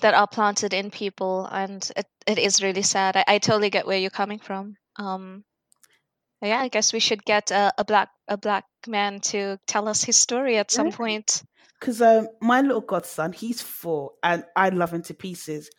that 0.01 0.15
are 0.15 0.27
planted 0.27 0.75
in 0.75 0.91
people, 0.91 1.49
and 1.51 1.91
it, 1.97 2.07
it 2.27 2.39
is 2.39 2.63
really 2.63 2.83
sad. 2.83 3.17
I, 3.17 3.25
I 3.27 3.39
totally 3.39 3.71
get 3.71 3.87
where 3.87 3.99
you're 3.99 4.11
coming 4.11 4.39
from. 4.39 4.77
Um, 4.97 5.45
yeah, 6.43 6.61
I 6.61 6.69
guess 6.69 6.93
we 6.93 7.01
should 7.01 7.25
get 7.25 7.51
a, 7.51 7.73
a 7.79 7.85
black 7.85 8.11
a 8.29 8.37
black 8.37 8.65
man 8.87 9.21
to 9.21 9.59
tell 9.67 9.89
us 9.89 10.03
his 10.03 10.17
story 10.17 10.57
at 10.59 10.71
some 10.71 10.89
Yeah. 10.89 10.97
point. 10.97 11.43
Because 11.79 12.01
um, 12.03 12.29
my 12.41 12.61
little 12.61 12.81
godson, 12.81 13.33
he's 13.33 13.61
four, 13.63 14.13
and 14.23 14.45
I 14.57 14.69
love 14.71 14.93
him 14.93 15.03
to 15.03 15.15
pieces. 15.15 15.71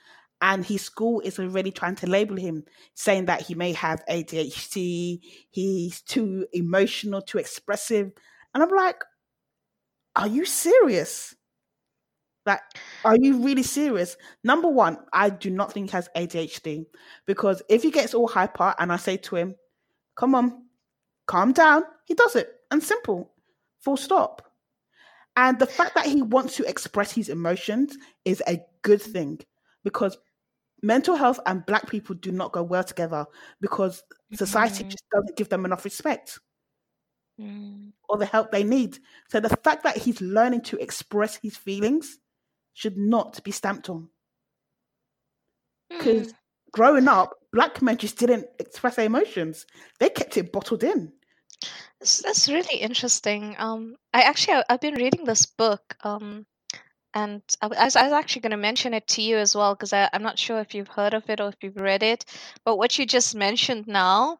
And 0.41 0.65
his 0.65 0.81
school 0.81 1.21
is 1.21 1.39
already 1.39 1.71
trying 1.71 1.95
to 1.95 2.07
label 2.07 2.35
him, 2.35 2.65
saying 2.95 3.25
that 3.27 3.41
he 3.41 3.55
may 3.55 3.71
have 3.73 4.03
ADHD, 4.09 5.21
he's 5.49 6.01
too 6.01 6.47
emotional, 6.51 7.21
too 7.21 7.37
expressive. 7.37 8.11
And 8.53 8.61
I'm 8.61 8.69
like, 8.69 8.97
are 10.17 10.27
you 10.27 10.45
serious? 10.45 11.33
Like, 12.45 12.61
are 13.05 13.15
you 13.15 13.41
really 13.43 13.63
serious? 13.63 14.17
Number 14.43 14.67
one, 14.67 14.97
I 15.13 15.29
do 15.29 15.49
not 15.49 15.71
think 15.71 15.89
he 15.89 15.95
has 15.95 16.09
ADHD 16.15 16.85
because 17.25 17.61
if 17.69 17.83
he 17.83 17.91
gets 17.91 18.13
all 18.13 18.27
hyper 18.27 18.75
and 18.79 18.91
I 18.91 18.97
say 18.97 19.17
to 19.17 19.35
him, 19.35 19.55
come 20.15 20.35
on, 20.35 20.65
calm 21.25 21.53
down, 21.53 21.83
he 22.05 22.13
does 22.15 22.35
it. 22.35 22.49
And 22.69 22.83
simple, 22.83 23.33
full 23.79 23.97
stop. 23.97 24.51
And 25.35 25.57
the 25.57 25.65
fact 25.65 25.95
that 25.95 26.05
he 26.05 26.21
wants 26.21 26.55
to 26.57 26.67
express 26.69 27.11
his 27.11 27.29
emotions 27.29 27.97
is 28.25 28.43
a 28.47 28.61
good 28.81 29.01
thing 29.01 29.39
because 29.83 30.17
mental 30.81 31.15
health 31.15 31.39
and 31.45 31.65
black 31.65 31.89
people 31.89 32.13
do 32.15 32.31
not 32.31 32.51
go 32.51 32.61
well 32.61 32.83
together 32.83 33.25
because 33.61 34.03
society 34.33 34.83
Mhm. 34.83 34.89
just 34.89 35.03
doesn't 35.11 35.37
give 35.37 35.49
them 35.49 35.65
enough 35.65 35.85
respect 35.85 36.39
Mm. 37.39 37.93
or 38.09 38.17
the 38.17 38.25
help 38.27 38.51
they 38.51 38.63
need. 38.63 38.99
So 39.29 39.39
the 39.39 39.55
fact 39.57 39.83
that 39.83 39.97
he's 39.97 40.21
learning 40.21 40.61
to 40.63 40.77
express 40.77 41.37
his 41.37 41.57
feelings 41.57 42.19
should 42.73 42.97
not 42.97 43.43
be 43.43 43.51
stamped 43.51 43.89
on. 43.89 44.09
Because 45.89 46.27
Mm. 46.27 46.33
growing 46.71 47.07
up, 47.07 47.33
black 47.51 47.81
men 47.81 47.97
just 47.97 48.17
didn't 48.17 48.47
express 48.59 48.95
their 48.95 49.05
emotions; 49.05 49.65
they 49.99 50.09
kept 50.09 50.37
it 50.37 50.51
bottled 50.51 50.83
in. 50.83 51.13
That's, 51.99 52.21
that's 52.21 52.49
really 52.49 52.79
interesting. 52.79 53.55
Um, 53.57 53.95
I 54.13 54.23
actually 54.23 54.55
I, 54.55 54.63
I've 54.69 54.81
been 54.81 54.95
reading 54.95 55.23
this 55.25 55.45
book. 55.45 55.95
Um, 56.03 56.45
and 57.13 57.41
I, 57.61 57.67
I 57.67 57.83
was, 57.85 57.95
I 57.95 58.03
was 58.03 58.13
actually 58.13 58.41
going 58.41 58.51
to 58.51 58.57
mention 58.57 58.93
it 58.93 59.07
to 59.09 59.21
you 59.21 59.37
as 59.37 59.55
well 59.55 59.75
because 59.75 59.93
I'm 59.93 60.23
not 60.23 60.39
sure 60.39 60.59
if 60.59 60.73
you've 60.73 60.87
heard 60.87 61.13
of 61.13 61.29
it 61.29 61.39
or 61.39 61.49
if 61.49 61.55
you've 61.61 61.77
read 61.77 62.03
it. 62.03 62.25
But 62.65 62.77
what 62.77 62.97
you 62.97 63.05
just 63.05 63.35
mentioned 63.35 63.87
now 63.87 64.39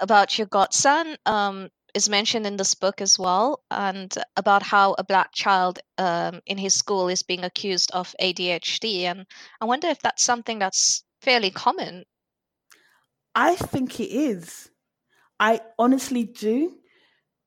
about 0.00 0.38
your 0.38 0.46
godson 0.46 1.16
um, 1.26 1.68
is 1.94 2.08
mentioned 2.08 2.46
in 2.46 2.56
this 2.56 2.74
book 2.74 3.00
as 3.00 3.18
well, 3.18 3.62
and 3.70 4.12
about 4.36 4.62
how 4.62 4.94
a 4.98 5.04
black 5.04 5.32
child 5.32 5.78
um, 5.98 6.40
in 6.46 6.58
his 6.58 6.74
school 6.74 7.08
is 7.08 7.22
being 7.22 7.44
accused 7.44 7.90
of 7.92 8.14
ADHD. 8.20 9.02
And 9.02 9.26
I 9.60 9.64
wonder 9.64 9.88
if 9.88 10.00
that's 10.00 10.22
something 10.22 10.58
that's 10.58 11.04
fairly 11.22 11.50
common. 11.50 12.04
I 13.34 13.54
think 13.56 14.00
it 14.00 14.10
is. 14.10 14.70
I 15.38 15.60
honestly 15.78 16.24
do, 16.24 16.76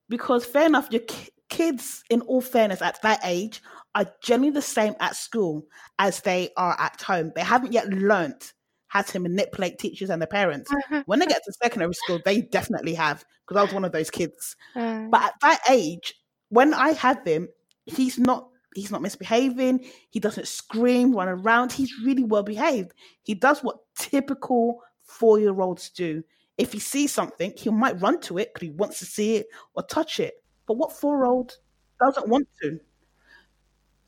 because 0.10 0.46
fair 0.46 0.66
enough, 0.66 0.88
your 0.92 1.02
ki- 1.02 1.30
kids, 1.50 2.04
in 2.10 2.22
all 2.22 2.42
fairness, 2.42 2.82
at 2.82 3.02
that 3.02 3.20
age, 3.24 3.62
are 3.96 4.12
generally 4.24 4.52
the 4.52 4.62
same 4.62 4.96
at 5.00 5.16
school 5.16 5.68
as 6.00 6.22
they 6.22 6.50
are 6.58 6.76
at 6.80 7.02
home. 7.02 7.32
They 7.36 7.42
haven't 7.42 7.74
yet 7.74 7.88
learnt 7.90 8.53
how 8.94 9.02
to 9.02 9.20
manipulate 9.20 9.80
teachers 9.80 10.10
and 10.12 10.22
their 10.22 10.28
parents. 10.28 10.70
When 11.08 11.20
they 11.20 11.26
get 11.26 11.42
to 11.46 11.54
secondary 11.54 11.94
school, 11.96 12.20
they 12.24 12.42
definitely 12.42 12.94
have, 12.94 13.26
because 13.42 13.58
I 13.60 13.64
was 13.64 13.74
one 13.74 13.86
of 13.86 13.92
those 13.92 14.12
kids. 14.12 14.56
Uh, 14.76 15.08
But 15.10 15.22
at 15.24 15.34
that 15.42 15.60
age, 15.70 16.14
when 16.50 16.74
I 16.74 16.90
had 16.94 17.26
them, 17.26 17.50
he's 17.86 18.20
not 18.20 18.50
he's 18.76 18.92
not 18.92 19.02
misbehaving. 19.02 19.86
He 20.10 20.20
doesn't 20.20 20.48
scream, 20.48 21.16
run 21.16 21.28
around. 21.28 21.72
He's 21.72 21.94
really 22.06 22.24
well 22.24 22.44
behaved. 22.44 22.92
He 23.24 23.34
does 23.36 23.64
what 23.64 23.78
typical 23.96 24.82
four 25.04 25.40
year 25.40 25.60
olds 25.60 25.90
do. 25.90 26.24
If 26.58 26.72
he 26.74 26.80
sees 26.80 27.12
something, 27.12 27.54
he 27.58 27.70
might 27.72 28.00
run 28.02 28.20
to 28.22 28.38
it 28.38 28.54
because 28.54 28.68
he 28.68 28.72
wants 28.72 29.00
to 29.00 29.06
see 29.06 29.38
it 29.38 29.48
or 29.74 29.82
touch 29.84 30.20
it. 30.20 30.36
But 30.68 30.78
what 30.78 30.92
four 30.94 31.18
year 31.18 31.26
old 31.26 31.58
doesn't 32.00 32.28
want 32.28 32.48
to? 32.62 32.80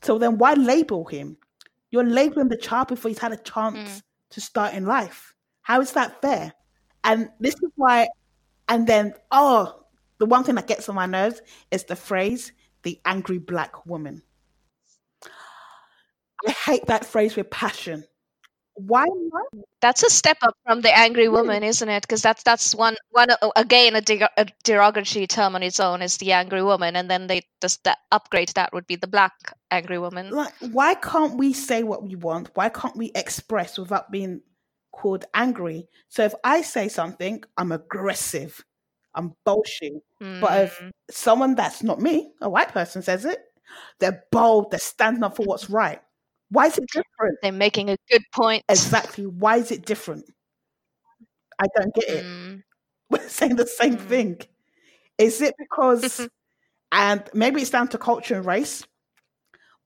So 0.02 0.18
then 0.18 0.38
why 0.38 0.54
label 0.54 1.04
him? 1.06 1.36
You're 1.90 2.04
labeling 2.04 2.48
the 2.48 2.56
child 2.56 2.88
before 2.88 3.08
he's 3.08 3.18
had 3.18 3.32
a 3.32 3.36
chance 3.36 3.76
Mm. 3.78 4.02
To 4.30 4.40
start 4.40 4.74
in 4.74 4.86
life. 4.86 5.34
How 5.62 5.80
is 5.80 5.92
that 5.92 6.20
fair? 6.22 6.52
And 7.04 7.30
this 7.40 7.54
is 7.54 7.70
why, 7.76 8.08
and 8.68 8.86
then, 8.86 9.14
oh, 9.30 9.84
the 10.18 10.26
one 10.26 10.44
thing 10.44 10.54
that 10.56 10.66
gets 10.66 10.88
on 10.88 10.94
my 10.94 11.06
nerves 11.06 11.40
is 11.70 11.84
the 11.84 11.96
phrase, 11.96 12.52
the 12.82 13.00
angry 13.04 13.38
black 13.38 13.86
woman. 13.86 14.22
I 16.46 16.50
hate 16.50 16.86
that 16.86 17.06
phrase 17.06 17.36
with 17.36 17.50
passion. 17.50 18.04
Why 18.76 19.06
not? 19.06 19.66
That's 19.80 20.02
a 20.02 20.10
step 20.10 20.38
up 20.42 20.54
from 20.64 20.80
the 20.80 20.96
angry 20.96 21.28
woman, 21.28 21.62
isn't 21.62 21.88
it? 21.88 22.02
Because 22.02 22.22
that's 22.22 22.42
that's 22.42 22.74
one 22.74 22.96
one 23.10 23.28
again 23.56 23.94
a, 23.96 24.00
deg- 24.00 24.22
a 24.36 24.46
derogatory 24.64 25.26
term 25.26 25.54
on 25.54 25.62
its 25.62 25.80
own 25.80 26.02
is 26.02 26.16
the 26.16 26.32
angry 26.32 26.62
woman, 26.62 26.96
and 26.96 27.10
then 27.10 27.26
they 27.26 27.42
just 27.60 27.84
that 27.84 27.98
upgrade 28.10 28.50
that 28.50 28.72
would 28.72 28.86
be 28.86 28.96
the 28.96 29.06
black 29.06 29.32
angry 29.70 29.98
woman. 29.98 30.30
Like, 30.30 30.52
why 30.60 30.94
can't 30.94 31.36
we 31.38 31.52
say 31.52 31.82
what 31.82 32.02
we 32.02 32.16
want? 32.16 32.50
Why 32.54 32.68
can't 32.68 32.96
we 32.96 33.12
express 33.14 33.78
without 33.78 34.10
being 34.10 34.40
called 34.92 35.24
angry? 35.34 35.88
So 36.08 36.24
if 36.24 36.34
I 36.42 36.62
say 36.62 36.88
something, 36.88 37.42
I'm 37.56 37.72
aggressive, 37.72 38.64
I'm 39.14 39.34
bolshy. 39.46 40.00
But 40.40 40.64
if 40.64 40.78
Mm, 40.80 40.90
someone 41.10 41.54
that's 41.54 41.82
not 41.82 42.00
me, 42.00 42.32
a 42.40 42.48
white 42.50 42.72
person 42.72 43.02
says 43.02 43.24
it, 43.24 43.38
they're 44.00 44.24
bold, 44.30 44.70
they're 44.70 44.80
standing 44.80 45.22
up 45.22 45.36
for 45.36 45.44
what's 45.44 45.70
right. 45.70 46.00
Why 46.50 46.66
is 46.66 46.78
it 46.78 46.84
different? 46.92 47.38
they're 47.42 47.52
making 47.52 47.90
a 47.90 47.96
good 48.10 48.22
point. 48.32 48.64
Exactly. 48.68 49.26
Why 49.26 49.56
is 49.56 49.70
it 49.70 49.84
different? 49.84 50.24
I 51.58 51.66
don't 51.76 51.94
get 51.94 52.08
it. 52.08 52.24
Mm. 52.24 52.62
We're 53.10 53.28
saying 53.28 53.56
the 53.56 53.66
same 53.66 53.96
Mm. 53.96 54.08
thing. 54.08 54.40
Is 55.18 55.40
it 55.40 55.54
because, 55.58 56.28
and 56.92 57.22
maybe 57.34 57.60
it's 57.62 57.70
down 57.70 57.88
to 57.88 57.98
culture 57.98 58.36
and 58.36 58.44
race? 58.46 58.84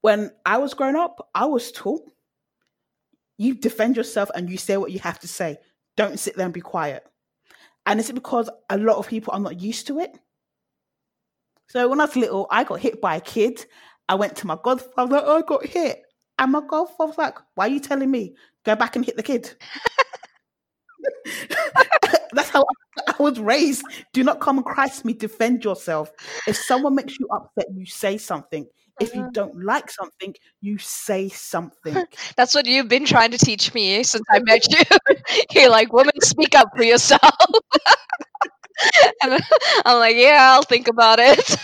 When 0.03 0.31
I 0.47 0.59
was 0.59 0.75
growing 0.75 0.97
up, 0.97 1.31
I 1.35 1.47
was 1.47 1.73
taught 1.73 2.03
you 3.39 3.55
defend 3.55 3.97
yourself 3.97 4.31
and 4.35 4.51
you 4.51 4.59
say 4.59 4.77
what 4.77 4.93
you 4.93 4.99
have 5.01 5.19
to 5.21 5.29
say. 5.29 5.59
Don't 5.97 6.19
sit 6.19 6.37
there 6.37 6.45
and 6.45 6.55
be 6.55 6.61
quiet. 6.61 7.05
And 7.87 7.99
is 8.01 8.11
it 8.11 8.15
because 8.15 8.51
a 8.69 8.79
lot 8.79 8.97
of 8.99 9.09
people 9.09 9.33
are 9.35 9.41
not 9.41 9.61
used 9.61 9.87
to 9.89 9.99
it? 10.01 10.19
So 11.69 11.89
when 11.89 12.01
I 12.01 12.05
was 12.05 12.17
little, 12.17 12.47
I 12.51 12.65
got 12.65 12.81
hit 12.81 13.01
by 13.01 13.17
a 13.17 13.21
kid. 13.21 13.65
I 14.09 14.15
went 14.17 14.37
to 14.37 14.47
my 14.47 14.59
godfather, 14.63 15.17
I 15.19 15.43
got 15.43 15.65
hit. 15.65 16.03
And 16.41 16.53
my 16.53 16.63
godfather 16.67 17.09
was 17.09 17.19
like, 17.19 17.37
Why 17.55 17.67
are 17.67 17.71
you 17.71 17.81
telling 17.81 18.11
me? 18.11 18.35
Go 18.65 18.75
back 18.75 18.97
and 18.97 19.05
hit 19.05 19.17
the 19.17 19.23
kid. 19.23 19.55
That's 22.33 22.49
how 22.49 22.65
I 23.07 23.23
was 23.23 23.39
raised. 23.39 23.85
Do 24.13 24.25
not 24.25 24.41
come 24.41 24.59
and 24.59 24.67
to 24.67 25.07
me. 25.07 25.13
Defend 25.13 25.65
yourself. 25.65 26.11
If 26.47 26.57
someone 26.57 26.95
makes 26.95 27.19
you 27.19 27.29
upset, 27.31 27.67
you 27.75 27.85
say 27.85 28.17
something. 28.17 28.67
If 29.01 29.15
you 29.15 29.23
uh-huh. 29.23 29.31
don't 29.33 29.65
like 29.65 29.91
something, 29.91 30.35
you 30.61 30.79
say 30.79 31.29
something. 31.29 32.05
That's 32.37 32.55
what 32.55 32.67
you've 32.67 32.89
been 32.89 33.07
trying 33.07 33.31
to 33.33 33.39
teach 33.39 33.73
me 33.75 34.03
since 34.03 34.25
I 34.31 34.41
met 34.41 34.67
you. 34.71 34.85
You're 35.53 35.71
like, 35.71 35.93
woman, 35.93 36.13
speak 36.23 36.55
up 36.55 36.69
for 36.77 36.85
yourself. 36.85 37.23
and 39.23 39.41
I'm 39.85 39.99
like, 39.99 40.17
yeah, 40.17 40.53
I'll 40.55 40.63
think 40.63 40.89
about 40.89 41.19
it. 41.19 41.57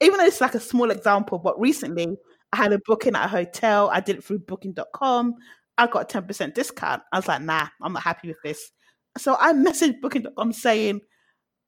Even 0.00 0.18
though 0.18 0.26
it's 0.26 0.40
like 0.40 0.54
a 0.54 0.60
small 0.60 0.90
example, 0.90 1.38
but 1.38 1.60
recently 1.60 2.16
I 2.54 2.56
had 2.56 2.72
a 2.72 2.78
booking 2.86 3.16
at 3.16 3.24
a 3.24 3.28
hotel. 3.28 3.90
I 3.92 3.98
did 3.98 4.16
it 4.16 4.24
through 4.24 4.38
booking.com. 4.38 5.34
I 5.76 5.88
got 5.88 6.14
a 6.14 6.20
10% 6.20 6.54
discount. 6.54 7.02
I 7.12 7.18
was 7.18 7.26
like, 7.26 7.42
nah, 7.42 7.66
I'm 7.82 7.94
not 7.94 8.04
happy 8.04 8.28
with 8.28 8.36
this. 8.44 8.70
So 9.18 9.36
I 9.40 9.52
messaged 9.52 10.00
booking.com 10.00 10.52
saying, 10.52 11.00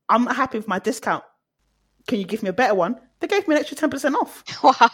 I'm 0.08 0.24
not 0.24 0.36
happy 0.36 0.58
with 0.58 0.68
my 0.68 0.78
discount. 0.78 1.24
Can 2.06 2.20
you 2.20 2.24
give 2.24 2.44
me 2.44 2.50
a 2.50 2.52
better 2.52 2.76
one? 2.76 3.00
They 3.18 3.26
gave 3.26 3.48
me 3.48 3.56
an 3.56 3.62
extra 3.62 3.76
10% 3.76 4.14
off. 4.14 4.44
wow. 4.62 4.90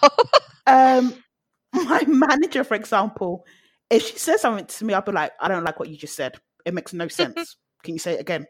Um, 0.67 1.15
my 1.75 2.05
manager, 2.09 2.65
for 2.65 2.75
example, 2.75 3.45
if 3.91 4.07
she 4.07 4.19
says 4.19 4.41
something 4.41 4.65
to 4.65 4.85
me, 4.87 4.95
I'll 4.95 5.03
be 5.03 5.13
like, 5.13 5.33
I 5.41 5.49
don't 5.49 5.65
like 5.65 5.79
what 5.79 5.91
you 5.91 5.99
just 5.99 6.17
said. 6.17 6.37
It 6.65 6.73
makes 6.73 6.95
no 6.95 7.07
sense. 7.09 7.59
Can 7.83 7.93
you 7.93 8.01
say 8.01 8.15
it 8.15 8.21
again? 8.21 8.47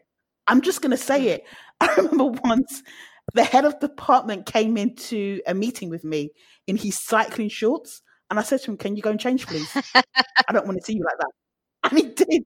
I'm 0.47 0.61
just 0.61 0.81
going 0.81 0.91
to 0.91 0.97
say 0.97 1.27
it. 1.27 1.43
I 1.81 1.93
remember 1.97 2.39
once 2.41 2.83
the 3.33 3.43
head 3.43 3.65
of 3.65 3.79
department 3.79 4.45
came 4.45 4.77
into 4.77 5.41
a 5.47 5.53
meeting 5.53 5.89
with 5.89 6.03
me 6.03 6.31
in 6.67 6.77
his 6.77 6.99
cycling 6.99 7.49
shorts. 7.49 8.01
And 8.29 8.39
I 8.39 8.43
said 8.43 8.61
to 8.61 8.71
him, 8.71 8.77
Can 8.77 8.95
you 8.95 9.01
go 9.01 9.11
and 9.11 9.19
change, 9.19 9.45
please? 9.47 9.69
I 9.95 10.53
don't 10.53 10.65
want 10.65 10.77
to 10.79 10.83
see 10.83 10.93
you 10.93 11.03
like 11.03 11.17
that. 11.19 11.31
And 11.91 11.99
he 11.99 12.05
did. 12.13 12.43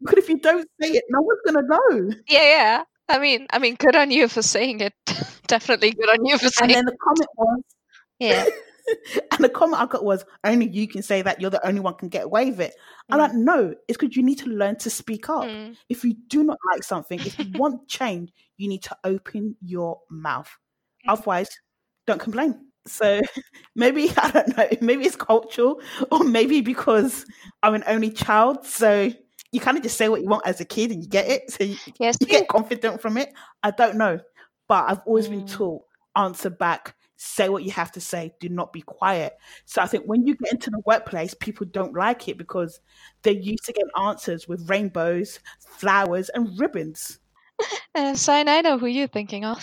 But 0.00 0.18
if 0.18 0.28
you 0.28 0.38
don't 0.40 0.68
say 0.80 0.88
it, 0.90 1.04
no 1.08 1.20
one's 1.20 1.40
going 1.46 1.64
to 1.64 1.68
know. 1.68 2.14
Yeah, 2.26 2.42
yeah. 2.42 2.82
I 3.08 3.18
mean, 3.20 3.46
I 3.52 3.60
mean, 3.60 3.76
good 3.76 3.94
on 3.94 4.10
you 4.10 4.26
for 4.26 4.42
saying 4.42 4.80
it. 4.80 4.92
Definitely 5.46 5.92
good 5.92 6.08
on 6.08 6.24
you 6.26 6.36
for 6.36 6.48
saying 6.48 6.70
it. 6.70 6.76
And 6.76 6.88
then 6.88 6.92
the 6.92 6.96
comment 7.00 7.28
was, 7.36 7.62
Yeah. 8.18 8.46
and 9.32 9.44
the 9.44 9.48
comment 9.48 9.80
I 9.82 9.86
got 9.86 10.04
was, 10.04 10.24
only 10.44 10.68
you 10.68 10.88
can 10.88 11.02
say 11.02 11.22
that. 11.22 11.40
You're 11.40 11.50
the 11.50 11.66
only 11.66 11.80
one 11.80 11.94
can 11.94 12.08
get 12.08 12.24
away 12.24 12.46
with 12.50 12.60
it. 12.60 12.74
I'm 13.10 13.18
Mm. 13.18 13.22
like, 13.22 13.34
no, 13.34 13.74
it's 13.88 13.98
because 13.98 14.16
you 14.16 14.22
need 14.22 14.38
to 14.40 14.46
learn 14.50 14.76
to 14.76 14.90
speak 14.90 15.28
up. 15.28 15.44
Mm. 15.44 15.76
If 15.88 16.04
you 16.04 16.14
do 16.28 16.42
not 16.44 16.58
like 16.72 16.82
something, 16.84 17.18
if 17.20 17.38
you 17.38 17.46
want 17.58 17.88
change, 17.88 18.32
you 18.56 18.68
need 18.68 18.82
to 18.84 18.96
open 19.04 19.56
your 19.62 20.00
mouth. 20.10 20.50
Mm. 21.06 21.12
Otherwise, 21.12 21.48
don't 22.06 22.20
complain. 22.20 22.66
So 22.86 23.20
maybe, 23.76 24.10
I 24.16 24.30
don't 24.30 24.56
know, 24.56 24.68
maybe 24.80 25.04
it's 25.04 25.16
cultural 25.16 25.80
or 26.10 26.24
maybe 26.24 26.60
because 26.60 27.24
I'm 27.62 27.74
an 27.74 27.84
only 27.86 28.10
child. 28.10 28.66
So 28.66 29.10
you 29.52 29.60
kind 29.60 29.76
of 29.76 29.82
just 29.82 29.96
say 29.98 30.08
what 30.08 30.22
you 30.22 30.28
want 30.28 30.46
as 30.46 30.60
a 30.60 30.64
kid 30.64 30.90
and 30.90 31.02
you 31.02 31.08
get 31.08 31.28
it. 31.28 31.50
So 31.50 31.64
you, 31.64 31.76
Yes. 32.00 32.16
you 32.20 32.26
get 32.26 32.48
confident 32.48 33.00
from 33.00 33.18
it. 33.18 33.32
I 33.62 33.70
don't 33.70 33.96
know. 33.96 34.18
But 34.68 34.90
I've 34.90 35.00
always 35.06 35.28
been 35.28 35.42
Mm. 35.42 35.50
taught 35.52 35.82
answer 36.16 36.50
back, 36.50 36.94
say 37.22 37.48
what 37.48 37.62
you 37.62 37.70
have 37.70 37.92
to 37.92 38.00
say, 38.00 38.34
do 38.40 38.48
not 38.48 38.72
be 38.72 38.82
quiet. 38.82 39.38
So 39.64 39.80
I 39.80 39.86
think 39.86 40.04
when 40.06 40.26
you 40.26 40.34
get 40.34 40.52
into 40.52 40.70
the 40.70 40.82
workplace, 40.84 41.34
people 41.34 41.66
don't 41.70 41.94
like 41.94 42.28
it 42.28 42.36
because 42.36 42.80
they're 43.22 43.32
used 43.32 43.64
to 43.64 43.72
getting 43.72 43.90
answers 44.04 44.48
with 44.48 44.68
rainbows, 44.68 45.38
flowers, 45.60 46.28
and 46.30 46.58
ribbons. 46.58 47.18
Uh, 47.94 48.14
Sign, 48.14 48.48
I 48.48 48.62
know 48.62 48.78
who 48.78 48.86
you're 48.86 49.06
thinking 49.06 49.44
of. 49.44 49.62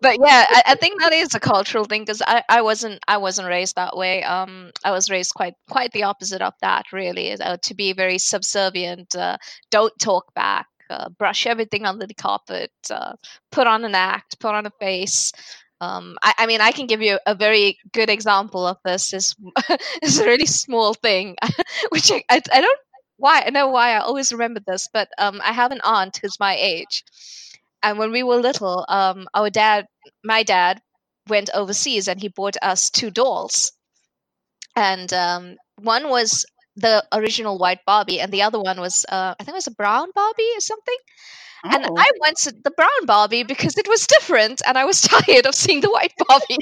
but 0.00 0.16
yeah, 0.20 0.46
I, 0.48 0.62
I 0.66 0.74
think 0.76 1.00
that 1.00 1.12
is 1.12 1.34
a 1.34 1.40
cultural 1.40 1.84
thing 1.84 2.02
because 2.02 2.22
I, 2.24 2.42
I 2.48 2.62
wasn't 2.62 3.00
I 3.08 3.18
wasn't 3.18 3.48
raised 3.48 3.74
that 3.74 3.96
way. 3.96 4.22
Um, 4.22 4.70
I 4.84 4.92
was 4.92 5.10
raised 5.10 5.34
quite 5.34 5.54
quite 5.68 5.90
the 5.92 6.04
opposite 6.04 6.40
of 6.40 6.54
that. 6.62 6.86
Really, 6.92 7.32
uh, 7.32 7.56
to 7.64 7.74
be 7.74 7.92
very 7.92 8.18
subservient, 8.18 9.14
uh, 9.16 9.36
don't 9.70 9.92
talk 9.98 10.32
back, 10.32 10.68
uh, 10.90 11.08
brush 11.10 11.46
everything 11.46 11.84
under 11.86 12.06
the 12.06 12.14
carpet, 12.14 12.72
uh, 12.90 13.14
put 13.52 13.66
on 13.66 13.84
an 13.84 13.94
act, 13.94 14.38
put 14.40 14.54
on 14.54 14.66
a 14.66 14.70
face. 14.80 15.32
Um, 15.80 16.16
I, 16.22 16.34
I 16.38 16.46
mean, 16.46 16.60
I 16.60 16.72
can 16.72 16.86
give 16.86 17.02
you 17.02 17.18
a 17.26 17.34
very 17.34 17.78
good 17.92 18.10
example 18.10 18.66
of 18.66 18.78
this. 18.84 19.12
is 19.12 19.34
is 20.02 20.18
a 20.18 20.24
really 20.26 20.46
small 20.46 20.94
thing, 20.94 21.36
which 21.90 22.10
I, 22.10 22.22
I, 22.30 22.40
I 22.52 22.60
don't 22.60 22.80
why 23.16 23.42
I 23.46 23.50
know 23.50 23.68
why 23.68 23.92
I 23.94 23.98
always 24.00 24.32
remember 24.32 24.60
this, 24.66 24.88
but 24.92 25.08
um, 25.18 25.40
I 25.44 25.52
have 25.52 25.72
an 25.72 25.80
aunt 25.84 26.18
who's 26.22 26.38
my 26.40 26.56
age, 26.56 27.04
and 27.82 27.98
when 27.98 28.10
we 28.12 28.22
were 28.22 28.36
little, 28.36 28.84
um, 28.88 29.28
our 29.34 29.50
dad, 29.50 29.86
my 30.24 30.42
dad, 30.42 30.80
went 31.28 31.50
overseas 31.54 32.08
and 32.08 32.20
he 32.20 32.28
bought 32.28 32.56
us 32.62 32.90
two 32.90 33.10
dolls, 33.10 33.72
and 34.76 35.12
um, 35.12 35.56
one 35.76 36.08
was 36.08 36.46
the 36.80 37.04
original 37.12 37.58
white 37.58 37.84
Barbie, 37.86 38.20
and 38.20 38.32
the 38.32 38.42
other 38.42 38.60
one 38.60 38.80
was 38.80 39.04
uh, 39.08 39.34
I 39.38 39.44
think 39.44 39.54
it 39.54 39.62
was 39.64 39.66
a 39.68 39.72
brown 39.72 40.08
Barbie 40.14 40.50
or 40.56 40.60
something. 40.60 40.96
And 41.70 41.84
Oh. 41.84 41.94
I 41.96 42.10
wanted 42.20 42.64
the 42.64 42.70
brown 42.72 43.06
Barbie 43.06 43.42
because 43.44 43.76
it 43.78 43.88
was 43.88 44.06
different, 44.06 44.62
and 44.66 44.78
I 44.78 44.84
was 44.84 45.00
tired 45.02 45.46
of 45.46 45.54
seeing 45.54 45.80
the 45.80 45.90
white 45.90 46.14
Barbie. 46.28 46.58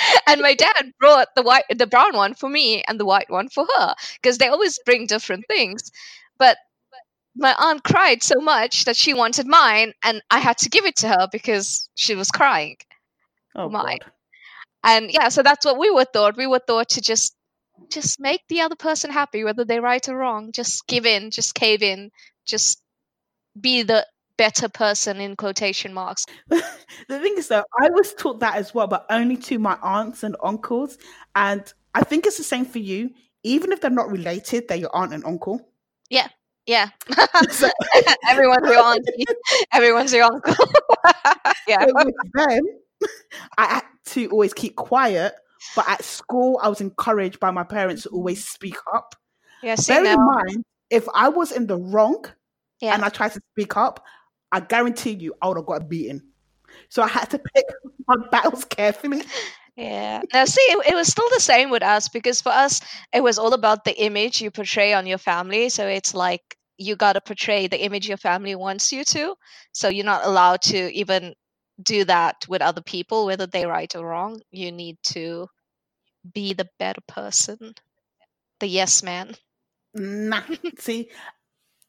and 0.26 0.40
my 0.40 0.54
dad 0.54 0.92
brought 0.98 1.28
the 1.36 1.42
white, 1.42 1.64
the 1.74 1.86
brown 1.86 2.16
one 2.16 2.34
for 2.34 2.48
me, 2.48 2.82
and 2.88 2.98
the 3.00 3.04
white 3.04 3.30
one 3.30 3.48
for 3.48 3.66
her 3.78 3.94
because 4.20 4.38
they 4.38 4.48
always 4.48 4.78
bring 4.84 5.06
different 5.06 5.46
things. 5.48 5.90
But 6.38 6.58
my 7.36 7.54
aunt 7.58 7.84
cried 7.84 8.22
so 8.22 8.40
much 8.40 8.84
that 8.86 8.96
she 8.96 9.14
wanted 9.14 9.46
mine, 9.46 9.94
and 10.04 10.22
I 10.30 10.40
had 10.40 10.58
to 10.58 10.70
give 10.70 10.84
it 10.86 10.96
to 10.98 11.08
her 11.08 11.28
because 11.32 11.88
she 11.94 12.14
was 12.14 12.30
crying. 12.30 12.76
oh, 13.54 13.68
mine. 13.68 13.98
God. 14.00 14.12
And 14.84 15.10
yeah, 15.12 15.28
so 15.28 15.42
that's 15.42 15.64
what 15.66 15.78
we 15.78 15.90
were 15.90 16.06
taught. 16.06 16.36
We 16.36 16.46
were 16.46 16.60
taught 16.60 16.90
to 16.90 17.00
just 17.00 17.36
just 17.90 18.20
make 18.20 18.42
the 18.48 18.60
other 18.60 18.76
person 18.76 19.10
happy, 19.10 19.44
whether 19.44 19.64
they're 19.64 19.82
right 19.82 20.06
or 20.08 20.16
wrong. 20.16 20.52
Just 20.52 20.86
give 20.86 21.06
in, 21.06 21.30
just 21.30 21.54
cave 21.54 21.82
in, 21.82 22.10
just 22.44 22.82
be 23.58 23.82
the 23.82 24.06
better 24.36 24.68
person 24.68 25.20
in 25.20 25.36
quotation 25.36 25.92
marks. 25.92 26.26
the 26.48 26.62
thing 27.08 27.34
is, 27.36 27.48
though, 27.48 27.64
I 27.80 27.90
was 27.90 28.14
taught 28.14 28.40
that 28.40 28.56
as 28.56 28.74
well, 28.74 28.86
but 28.86 29.06
only 29.10 29.36
to 29.38 29.58
my 29.58 29.78
aunts 29.82 30.22
and 30.22 30.36
uncles. 30.42 30.98
And 31.34 31.72
I 31.94 32.02
think 32.02 32.26
it's 32.26 32.38
the 32.38 32.44
same 32.44 32.64
for 32.64 32.78
you. 32.78 33.10
Even 33.44 33.72
if 33.72 33.80
they're 33.80 33.90
not 33.90 34.10
related, 34.10 34.68
they're 34.68 34.78
your 34.78 34.94
aunt 34.94 35.12
and 35.12 35.24
uncle. 35.24 35.68
Yeah. 36.66 36.88
So, 37.50 37.68
Everyone's 38.28 38.68
your 38.68 38.82
auntie. 38.82 39.24
Everyone's 39.72 40.12
your 40.12 40.24
uncle. 40.24 40.54
yeah. 41.66 41.84
so 41.86 41.92
with 41.94 42.14
them, 42.34 42.62
I 43.58 43.66
had 43.66 43.82
to 44.06 44.28
always 44.30 44.54
keep 44.54 44.76
quiet. 44.76 45.34
But 45.76 45.88
at 45.88 46.04
school, 46.04 46.58
I 46.62 46.68
was 46.68 46.80
encouraged 46.80 47.40
by 47.40 47.50
my 47.50 47.64
parents 47.64 48.02
to 48.04 48.10
always 48.10 48.44
mm. 48.44 48.48
speak 48.48 48.76
up. 48.94 49.14
Yeah, 49.62 49.76
Bear 49.86 50.04
in 50.04 50.18
mind, 50.18 50.64
if 50.90 51.06
I 51.14 51.28
was 51.28 51.52
in 51.52 51.66
the 51.66 51.76
wrong 51.76 52.24
Yeah. 52.80 52.94
and 52.94 53.04
I 53.04 53.08
tried 53.08 53.32
to 53.32 53.40
speak 53.54 53.76
up, 53.76 54.04
I 54.50 54.60
guarantee 54.60 55.12
you 55.12 55.34
I 55.40 55.48
would 55.48 55.56
have 55.56 55.66
got 55.66 55.88
beaten. 55.88 56.22
So 56.88 57.02
I 57.02 57.08
had 57.08 57.30
to 57.30 57.38
pick 57.38 57.64
my 58.08 58.16
battles 58.30 58.64
carefully. 58.64 59.22
Yeah. 59.76 60.22
Now, 60.34 60.44
see, 60.44 60.60
it, 60.60 60.92
it 60.92 60.94
was 60.94 61.08
still 61.08 61.28
the 61.32 61.40
same 61.40 61.70
with 61.70 61.82
us 61.82 62.08
because 62.08 62.42
for 62.42 62.50
us, 62.50 62.80
it 63.12 63.22
was 63.22 63.38
all 63.38 63.54
about 63.54 63.84
the 63.84 63.98
image 64.02 64.42
you 64.42 64.50
portray 64.50 64.92
on 64.92 65.06
your 65.06 65.18
family. 65.18 65.68
So 65.70 65.86
it's 65.86 66.14
like 66.14 66.56
you 66.76 66.96
got 66.96 67.14
to 67.14 67.20
portray 67.20 67.68
the 67.68 67.82
image 67.82 68.08
your 68.08 68.18
family 68.18 68.54
wants 68.54 68.92
you 68.92 69.04
to. 69.04 69.34
So 69.72 69.88
you're 69.88 70.04
not 70.04 70.26
allowed 70.26 70.62
to 70.62 70.92
even 70.92 71.34
do 71.82 72.04
that 72.04 72.46
with 72.48 72.62
other 72.62 72.82
people, 72.82 73.26
whether 73.26 73.46
they're 73.46 73.68
right 73.68 73.94
or 73.94 74.06
wrong. 74.06 74.40
You 74.50 74.72
need 74.72 74.98
to 75.14 75.48
be 76.34 76.54
the 76.54 76.68
better 76.78 77.00
person, 77.08 77.74
the 78.60 78.66
yes 78.66 79.02
man. 79.02 79.34
Nah, 79.94 80.42
see, 80.78 81.10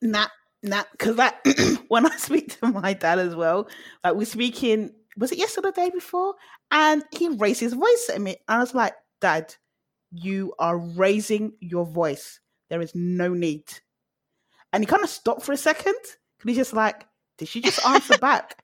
nah, 0.02 0.28
nah. 0.62 0.84
Because 0.92 1.18
like 1.18 1.36
when 1.88 2.06
I 2.06 2.16
speak 2.18 2.60
to 2.60 2.68
my 2.68 2.94
dad 2.94 3.20
as 3.20 3.36
well, 3.36 3.68
like 4.04 4.16
we're 4.16 4.26
speaking. 4.26 4.92
Was 5.16 5.32
it 5.32 5.38
yesterday 5.38 5.70
the 5.70 5.74
day 5.74 5.90
before? 5.92 6.34
And 6.72 7.04
he 7.12 7.30
raised 7.30 7.60
his 7.60 7.74
voice 7.74 8.10
at 8.12 8.20
me, 8.20 8.32
and 8.48 8.58
I 8.58 8.60
was 8.60 8.74
like, 8.74 8.96
"Dad, 9.22 9.56
you 10.12 10.56
are 10.58 10.76
raising 10.76 11.54
your 11.60 11.86
voice. 11.86 12.40
There 12.70 12.82
is 12.82 12.96
no 12.96 13.34
need." 13.34 13.66
And 14.72 14.82
he 14.82 14.88
kind 14.88 15.04
of 15.04 15.10
stopped 15.10 15.44
for 15.44 15.52
a 15.52 15.58
second, 15.58 15.94
and 16.42 16.50
he's 16.50 16.58
just 16.58 16.74
like, 16.74 17.06
"Did 17.38 17.48
she 17.48 17.62
just 17.62 17.86
answer 17.86 18.18
back?" 18.22 18.64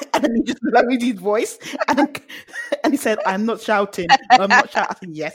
and 0.14 0.24
then 0.24 0.36
he 0.36 0.42
just 0.42 0.62
lowered 0.62 1.02
his 1.02 1.18
voice, 1.18 1.58
and 1.88 2.20
and 2.84 2.92
he 2.92 2.96
said, 2.96 3.18
"I'm 3.26 3.46
not 3.46 3.60
shouting. 3.60 4.08
I'm 4.30 4.48
not 4.48 4.70
shouting." 4.70 5.14
"Yes, 5.14 5.34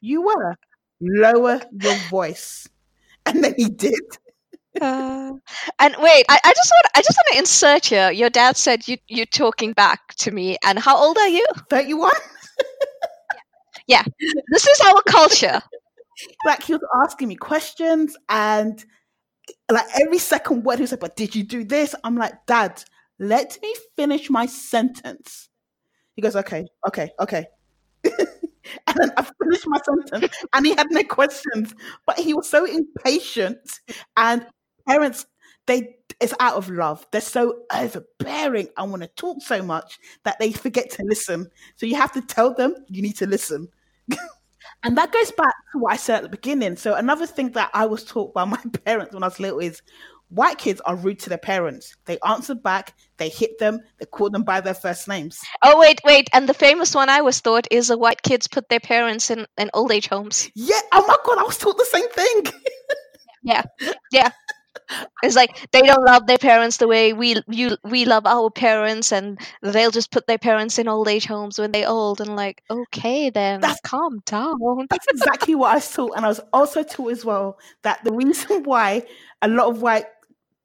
you 0.00 0.22
were." 0.22 0.56
lower 1.00 1.60
your 1.80 1.96
voice. 2.08 2.68
And 3.26 3.42
then 3.42 3.54
he 3.56 3.68
did. 3.68 3.94
Uh, 4.80 5.32
and 5.78 5.96
wait, 5.98 6.24
I, 6.28 6.40
I 6.44 6.52
just 6.54 6.72
want 6.72 6.86
I 6.94 7.02
just 7.02 7.18
want 7.18 7.26
to 7.32 7.38
insert 7.38 7.86
here. 7.86 8.10
Your 8.10 8.30
dad 8.30 8.56
said 8.56 8.86
you 8.86 8.98
you 9.08 9.26
talking 9.26 9.72
back 9.72 10.14
to 10.16 10.30
me. 10.30 10.56
And 10.64 10.78
how 10.78 10.96
old 10.96 11.18
are 11.18 11.28
you? 11.28 11.46
31? 11.68 12.10
Yeah, 13.86 14.04
this 14.52 14.68
is 14.68 14.80
our 14.82 15.02
culture. 15.02 15.60
like 16.46 16.62
he 16.62 16.74
was 16.74 16.82
asking 17.02 17.26
me 17.26 17.34
questions 17.34 18.16
and 18.28 18.84
like 19.68 19.86
every 20.00 20.18
second 20.18 20.62
word 20.62 20.76
he 20.76 20.82
was 20.82 20.92
like, 20.92 21.00
but 21.00 21.16
did 21.16 21.34
you 21.34 21.42
do 21.42 21.64
this? 21.64 21.94
I'm 22.04 22.16
like, 22.16 22.34
Dad, 22.46 22.84
let 23.20 23.58
me 23.62 23.74
finish 23.96 24.30
my 24.30 24.46
sentence. 24.46 25.50
He 26.16 26.22
goes, 26.22 26.34
okay, 26.36 26.66
okay, 26.88 27.10
okay. 27.20 27.46
and 28.04 29.12
I 29.16 29.22
finished 29.42 29.66
my 29.66 29.78
sentence 29.84 30.34
and 30.52 30.66
he 30.66 30.74
had 30.74 30.88
no 30.90 31.04
questions, 31.04 31.74
but 32.06 32.18
he 32.18 32.34
was 32.34 32.48
so 32.48 32.64
impatient. 32.64 33.60
And 34.16 34.46
parents, 34.88 35.26
they 35.66 35.96
it's 36.18 36.34
out 36.40 36.56
of 36.56 36.68
love. 36.70 37.06
They're 37.12 37.20
so 37.20 37.60
overbearing 37.72 38.68
I 38.76 38.82
want 38.84 39.02
to 39.02 39.08
talk 39.08 39.42
so 39.42 39.62
much 39.62 39.98
that 40.24 40.38
they 40.38 40.52
forget 40.52 40.90
to 40.92 41.02
listen. 41.04 41.48
So 41.76 41.86
you 41.86 41.96
have 41.96 42.12
to 42.12 42.22
tell 42.22 42.54
them 42.54 42.74
you 42.88 43.02
need 43.02 43.16
to 43.18 43.26
listen. 43.26 43.68
and 44.82 44.96
that 44.98 45.12
goes 45.12 45.32
back 45.32 45.54
to 45.72 45.78
what 45.78 45.92
I 45.92 45.96
said 45.96 46.16
at 46.16 46.22
the 46.22 46.28
beginning. 46.28 46.76
So 46.76 46.94
another 46.94 47.26
thing 47.26 47.52
that 47.52 47.70
I 47.74 47.86
was 47.86 48.04
taught 48.04 48.34
by 48.34 48.44
my 48.44 48.62
parents 48.84 49.14
when 49.14 49.22
I 49.22 49.28
was 49.28 49.40
little 49.40 49.60
is 49.60 49.82
white 50.30 50.58
kids 50.58 50.80
are 50.82 50.96
rude 50.96 51.18
to 51.20 51.28
their 51.28 51.38
parents. 51.38 51.94
They 52.06 52.18
answer 52.26 52.54
back, 52.54 52.94
they 53.18 53.28
hit 53.28 53.58
them, 53.58 53.80
they 53.98 54.06
call 54.06 54.30
them 54.30 54.42
by 54.42 54.60
their 54.60 54.74
first 54.74 55.06
names. 55.08 55.40
Oh 55.62 55.78
wait, 55.78 56.00
wait, 56.04 56.28
and 56.32 56.48
the 56.48 56.54
famous 56.54 56.94
one 56.94 57.08
I 57.08 57.20
was 57.20 57.40
taught 57.40 57.66
is 57.70 57.88
the 57.88 57.98
white 57.98 58.22
kids 58.22 58.48
put 58.48 58.68
their 58.68 58.80
parents 58.80 59.30
in, 59.30 59.46
in 59.58 59.70
old 59.74 59.92
age 59.92 60.08
homes. 60.08 60.50
Yeah, 60.54 60.80
oh 60.92 61.04
my 61.06 61.16
god, 61.24 61.38
I 61.38 61.42
was 61.42 61.58
taught 61.58 61.76
the 61.76 61.84
same 61.84 62.08
thing. 62.08 62.52
yeah, 63.42 63.64
yeah. 64.12 64.30
It's 65.22 65.36
like 65.36 65.68
they 65.70 65.82
don't 65.82 66.04
love 66.04 66.26
their 66.26 66.38
parents 66.38 66.78
the 66.78 66.88
way 66.88 67.12
we 67.12 67.36
you 67.48 67.76
we 67.84 68.04
love 68.04 68.26
our 68.26 68.50
parents, 68.50 69.12
and 69.12 69.38
they'll 69.62 69.92
just 69.92 70.10
put 70.10 70.26
their 70.26 70.38
parents 70.38 70.78
in 70.78 70.88
old 70.88 71.06
age 71.06 71.26
homes 71.26 71.58
when 71.58 71.70
they're 71.70 71.88
old. 71.88 72.20
And 72.20 72.34
like, 72.34 72.62
okay, 72.68 73.30
then 73.30 73.60
That's- 73.60 73.80
calm 73.84 74.20
down. 74.26 74.56
That's 74.90 75.06
exactly 75.08 75.54
what 75.54 75.72
I 75.72 75.74
was 75.76 75.92
taught. 75.92 76.16
And 76.16 76.24
I 76.24 76.28
was 76.28 76.40
also 76.52 76.82
taught 76.82 77.12
as 77.12 77.24
well 77.24 77.58
that 77.82 78.02
the 78.02 78.12
reason 78.12 78.62
why 78.64 79.04
a 79.42 79.48
lot 79.48 79.68
of 79.68 79.80
white 79.80 80.06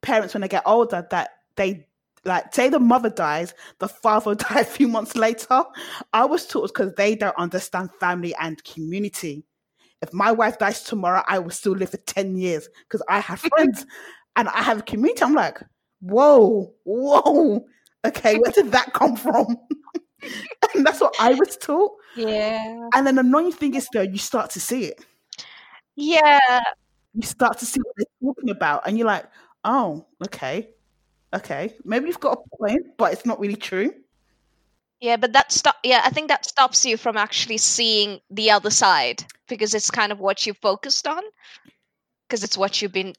parents, 0.06 0.34
when 0.34 0.40
they 0.42 0.48
get 0.48 0.62
older, 0.66 1.06
that 1.10 1.30
they 1.56 1.86
like 2.24 2.54
say 2.54 2.68
the 2.68 2.78
mother 2.78 3.10
dies, 3.10 3.54
the 3.78 3.88
father 3.88 4.34
die 4.48 4.60
a 4.60 4.64
few 4.64 4.88
months 4.88 5.16
later. 5.16 5.64
I 6.12 6.24
was 6.24 6.46
taught 6.46 6.68
because 6.72 6.94
they 6.94 7.14
don't 7.14 7.36
understand 7.36 7.90
family 8.00 8.34
and 8.40 8.62
community. 8.64 9.44
If 10.02 10.12
my 10.12 10.30
wife 10.32 10.58
dies 10.58 10.82
tomorrow, 10.82 11.22
I 11.26 11.38
will 11.38 11.50
still 11.50 11.72
live 11.72 11.90
for 11.90 11.96
10 11.98 12.36
years 12.36 12.68
because 12.84 13.02
I 13.08 13.20
have 13.20 13.40
friends 13.56 13.86
and 14.36 14.48
I 14.48 14.62
have 14.62 14.78
a 14.80 14.82
community. 14.82 15.22
I'm 15.22 15.34
like, 15.34 15.58
whoa, 16.00 16.72
whoa. 16.84 17.64
Okay, 18.06 18.36
where 18.38 18.52
did 18.52 18.70
that 18.72 18.92
come 18.92 19.16
from? 19.16 19.56
and 20.74 20.86
that's 20.86 21.00
what 21.00 21.14
I 21.18 21.34
was 21.34 21.56
taught. 21.56 21.92
Yeah, 22.14 22.88
And 22.94 23.06
then 23.06 23.16
the 23.16 23.20
annoying 23.22 23.52
thing 23.52 23.74
is 23.74 23.88
though, 23.92 24.02
you 24.02 24.18
start 24.18 24.50
to 24.50 24.60
see 24.60 24.84
it. 24.84 25.04
yeah. 25.96 26.60
You 27.14 27.22
start 27.22 27.58
to 27.58 27.66
see 27.66 27.80
what 27.80 27.94
they're 27.96 28.06
talking 28.22 28.50
about, 28.50 28.86
and 28.86 28.98
you're 28.98 29.06
like, 29.06 29.24
oh, 29.66 30.06
okay, 30.24 30.70
okay, 31.34 31.74
maybe 31.84 32.06
you've 32.06 32.20
got 32.20 32.38
a 32.38 32.56
point, 32.56 32.96
but 32.96 33.12
it's 33.12 33.26
not 33.26 33.38
really 33.40 33.56
true. 33.56 33.92
Yeah, 35.00 35.16
but 35.16 35.34
that 35.34 35.52
stop. 35.52 35.76
Yeah, 35.84 36.00
I 36.04 36.10
think 36.10 36.28
that 36.28 36.46
stops 36.46 36.86
you 36.86 36.96
from 36.96 37.18
actually 37.18 37.58
seeing 37.58 38.20
the 38.30 38.50
other 38.50 38.70
side 38.70 39.24
because 39.46 39.74
it's 39.74 39.90
kind 39.90 40.10
of 40.12 40.20
what 40.20 40.46
you 40.46 40.54
focused 40.54 41.06
on, 41.06 41.22
because 42.26 42.42
it's 42.44 42.56
what 42.56 42.80
you've 42.80 42.92
been 42.92 43.14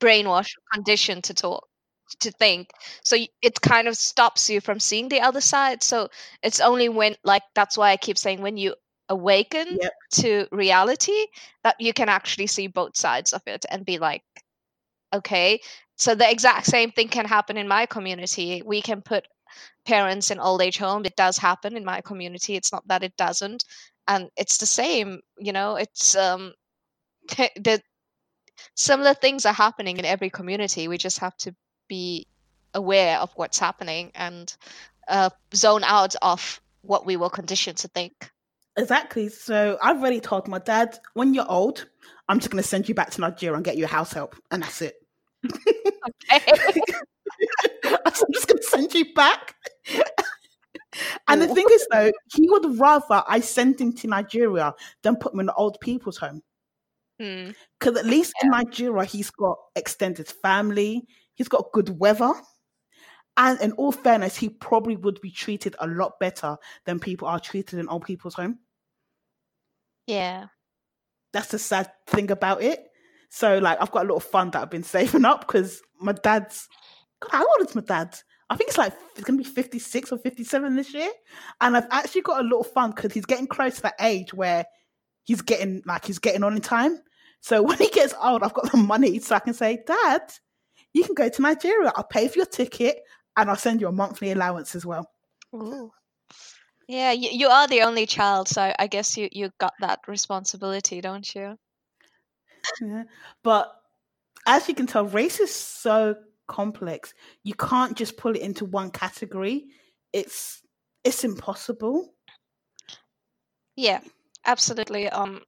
brainwashed, 0.00 0.54
conditioned 0.72 1.24
to 1.24 1.34
talk, 1.34 1.66
to 2.20 2.30
think. 2.30 2.70
So 3.02 3.16
it 3.42 3.60
kind 3.60 3.88
of 3.88 3.96
stops 3.96 4.48
you 4.48 4.60
from 4.60 4.78
seeing 4.80 5.08
the 5.08 5.20
other 5.20 5.40
side. 5.40 5.82
So 5.82 6.08
it's 6.42 6.60
only 6.60 6.88
when, 6.88 7.16
like, 7.24 7.42
that's 7.54 7.76
why 7.76 7.90
I 7.90 7.96
keep 7.96 8.16
saying 8.16 8.40
when 8.40 8.56
you 8.56 8.74
awaken 9.08 9.78
Yep. 9.80 9.92
to 10.12 10.46
reality 10.52 11.26
that 11.64 11.76
you 11.80 11.92
can 11.92 12.08
actually 12.08 12.46
see 12.46 12.68
both 12.68 12.96
sides 12.96 13.32
of 13.32 13.42
it 13.46 13.66
and 13.68 13.84
be 13.84 13.98
like, 13.98 14.22
okay. 15.12 15.60
So 15.96 16.14
the 16.14 16.30
exact 16.30 16.66
same 16.66 16.92
thing 16.92 17.08
can 17.08 17.26
happen 17.26 17.56
in 17.56 17.68
my 17.68 17.86
community. 17.86 18.62
We 18.64 18.80
can 18.80 19.02
put 19.02 19.26
parents 19.84 20.30
in 20.30 20.38
old 20.38 20.62
age 20.62 20.78
home 20.78 21.04
it 21.04 21.16
does 21.16 21.38
happen 21.38 21.76
in 21.76 21.84
my 21.84 22.00
community 22.00 22.54
it's 22.54 22.72
not 22.72 22.86
that 22.88 23.02
it 23.02 23.16
doesn't 23.16 23.64
and 24.08 24.30
it's 24.36 24.58
the 24.58 24.66
same 24.66 25.20
you 25.38 25.52
know 25.52 25.76
it's 25.76 26.14
um 26.16 26.52
the 27.56 27.80
similar 28.74 29.14
things 29.14 29.46
are 29.46 29.52
happening 29.52 29.96
in 29.96 30.04
every 30.04 30.30
community 30.30 30.88
we 30.88 30.98
just 30.98 31.18
have 31.18 31.36
to 31.36 31.54
be 31.88 32.26
aware 32.74 33.18
of 33.18 33.32
what's 33.34 33.58
happening 33.58 34.10
and 34.14 34.56
uh, 35.08 35.30
zone 35.54 35.82
out 35.84 36.14
of 36.22 36.60
what 36.82 37.04
we 37.04 37.16
were 37.16 37.30
conditioned 37.30 37.76
to 37.78 37.88
think 37.88 38.30
Exactly. 38.76 39.28
So 39.28 39.76
I've 39.82 39.98
already 39.98 40.20
told 40.20 40.46
my 40.46 40.60
dad, 40.60 40.98
when 41.14 41.34
you're 41.34 41.50
old, 41.50 41.86
I'm 42.28 42.38
just 42.38 42.50
going 42.50 42.62
to 42.62 42.68
send 42.68 42.88
you 42.88 42.94
back 42.94 43.10
to 43.10 43.20
Nigeria 43.20 43.56
and 43.56 43.64
get 43.64 43.76
you 43.76 43.84
a 43.84 43.88
house 43.88 44.12
help, 44.12 44.36
and 44.50 44.62
that's 44.62 44.80
it. 44.80 44.94
I'm 46.30 46.38
just 48.32 48.48
going 48.48 48.58
to 48.58 48.66
send 48.68 48.94
you 48.94 49.12
back. 49.14 49.54
and 51.28 51.40
the 51.40 51.48
thing 51.48 51.66
is, 51.70 51.86
though, 51.90 52.10
he 52.34 52.48
would 52.48 52.78
rather 52.78 53.22
I 53.26 53.40
send 53.40 53.80
him 53.80 53.94
to 53.96 54.08
Nigeria 54.08 54.74
than 55.02 55.16
put 55.16 55.32
him 55.32 55.40
in 55.40 55.46
the 55.46 55.54
old 55.54 55.78
people's 55.80 56.18
home. 56.18 56.42
Hmm. 57.20 57.50
Because 57.78 57.98
at 57.98 58.06
least 58.06 58.32
in 58.42 58.50
Nigeria, 58.50 59.04
he's 59.04 59.30
got 59.30 59.58
extended 59.76 60.28
family, 60.28 61.06
he's 61.34 61.48
got 61.48 61.72
good 61.72 61.98
weather. 61.98 62.32
And 63.36 63.60
in 63.60 63.72
all 63.72 63.92
fairness, 63.92 64.36
he 64.36 64.50
probably 64.50 64.96
would 64.96 65.20
be 65.20 65.30
treated 65.30 65.76
a 65.78 65.86
lot 65.86 66.18
better 66.20 66.56
than 66.84 66.98
people 66.98 67.28
are 67.28 67.40
treated 67.40 67.78
in 67.78 67.88
old 67.88 68.04
people's 68.04 68.34
home. 68.34 68.58
yeah 70.06 70.46
That's 71.32 71.48
the 71.48 71.58
sad 71.58 71.90
thing 72.06 72.30
about 72.30 72.62
it. 72.62 72.89
So, 73.30 73.58
like, 73.58 73.78
I've 73.80 73.90
got 73.90 74.00
a 74.00 74.08
little 74.08 74.20
fund 74.20 74.52
that 74.52 74.62
I've 74.62 74.70
been 74.70 74.82
saving 74.82 75.24
up 75.24 75.40
because 75.40 75.82
my 76.00 76.12
dad's. 76.12 76.68
God, 77.20 77.30
how 77.32 77.46
old 77.46 77.68
is 77.68 77.74
my 77.74 77.82
dad? 77.82 78.18
I 78.48 78.56
think 78.56 78.68
it's 78.68 78.78
like 78.78 78.92
it's 79.14 79.24
gonna 79.24 79.38
be 79.38 79.44
fifty 79.44 79.78
six 79.78 80.10
or 80.12 80.18
fifty 80.18 80.44
seven 80.44 80.74
this 80.76 80.92
year, 80.92 81.10
and 81.60 81.76
I've 81.76 81.86
actually 81.90 82.22
got 82.22 82.40
a 82.40 82.42
little 82.42 82.64
fund 82.64 82.94
because 82.94 83.12
he's 83.12 83.26
getting 83.26 83.46
close 83.46 83.76
to 83.76 83.82
that 83.82 83.94
age 84.00 84.34
where 84.34 84.64
he's 85.24 85.42
getting 85.42 85.82
like 85.86 86.04
he's 86.04 86.18
getting 86.18 86.42
on 86.42 86.56
in 86.56 86.60
time. 86.60 86.98
So 87.40 87.62
when 87.68 87.78
he 87.78 87.88
gets 87.88 88.14
old, 88.22 88.42
I've 88.42 88.54
got 88.54 88.70
the 88.72 88.78
money 88.78 89.18
so 89.20 89.36
I 89.36 89.40
can 89.40 89.54
say, 89.54 89.82
Dad, 89.86 90.22
you 90.92 91.04
can 91.04 91.14
go 91.14 91.28
to 91.28 91.42
Nigeria. 91.42 91.92
I'll 91.94 92.04
pay 92.04 92.26
for 92.28 92.38
your 92.38 92.46
ticket 92.46 93.00
and 93.36 93.48
I'll 93.48 93.56
send 93.56 93.80
you 93.80 93.88
a 93.88 93.92
monthly 93.92 94.32
allowance 94.32 94.74
as 94.74 94.84
well. 94.84 95.10
Ooh. 95.54 95.90
yeah 96.88 97.12
you, 97.12 97.30
you 97.30 97.48
are 97.48 97.66
the 97.68 97.82
only 97.82 98.06
child 98.06 98.48
so 98.48 98.72
i 98.78 98.86
guess 98.86 99.16
you 99.16 99.28
you 99.32 99.50
got 99.58 99.74
that 99.80 100.00
responsibility 100.06 101.00
don't 101.00 101.34
you 101.34 101.56
Yeah. 102.80 103.04
But 103.42 103.74
as 104.46 104.68
you 104.68 104.74
can 104.74 104.86
tell, 104.86 105.04
race 105.06 105.40
is 105.40 105.54
so 105.54 106.16
complex. 106.48 107.14
You 107.42 107.54
can't 107.54 107.96
just 107.96 108.16
pull 108.16 108.34
it 108.36 108.42
into 108.42 108.64
one 108.64 108.90
category. 108.90 109.66
It's 110.12 110.62
it's 111.04 111.24
impossible. 111.24 112.14
Yeah, 113.76 114.00
absolutely. 114.44 115.08
Um, 115.08 115.42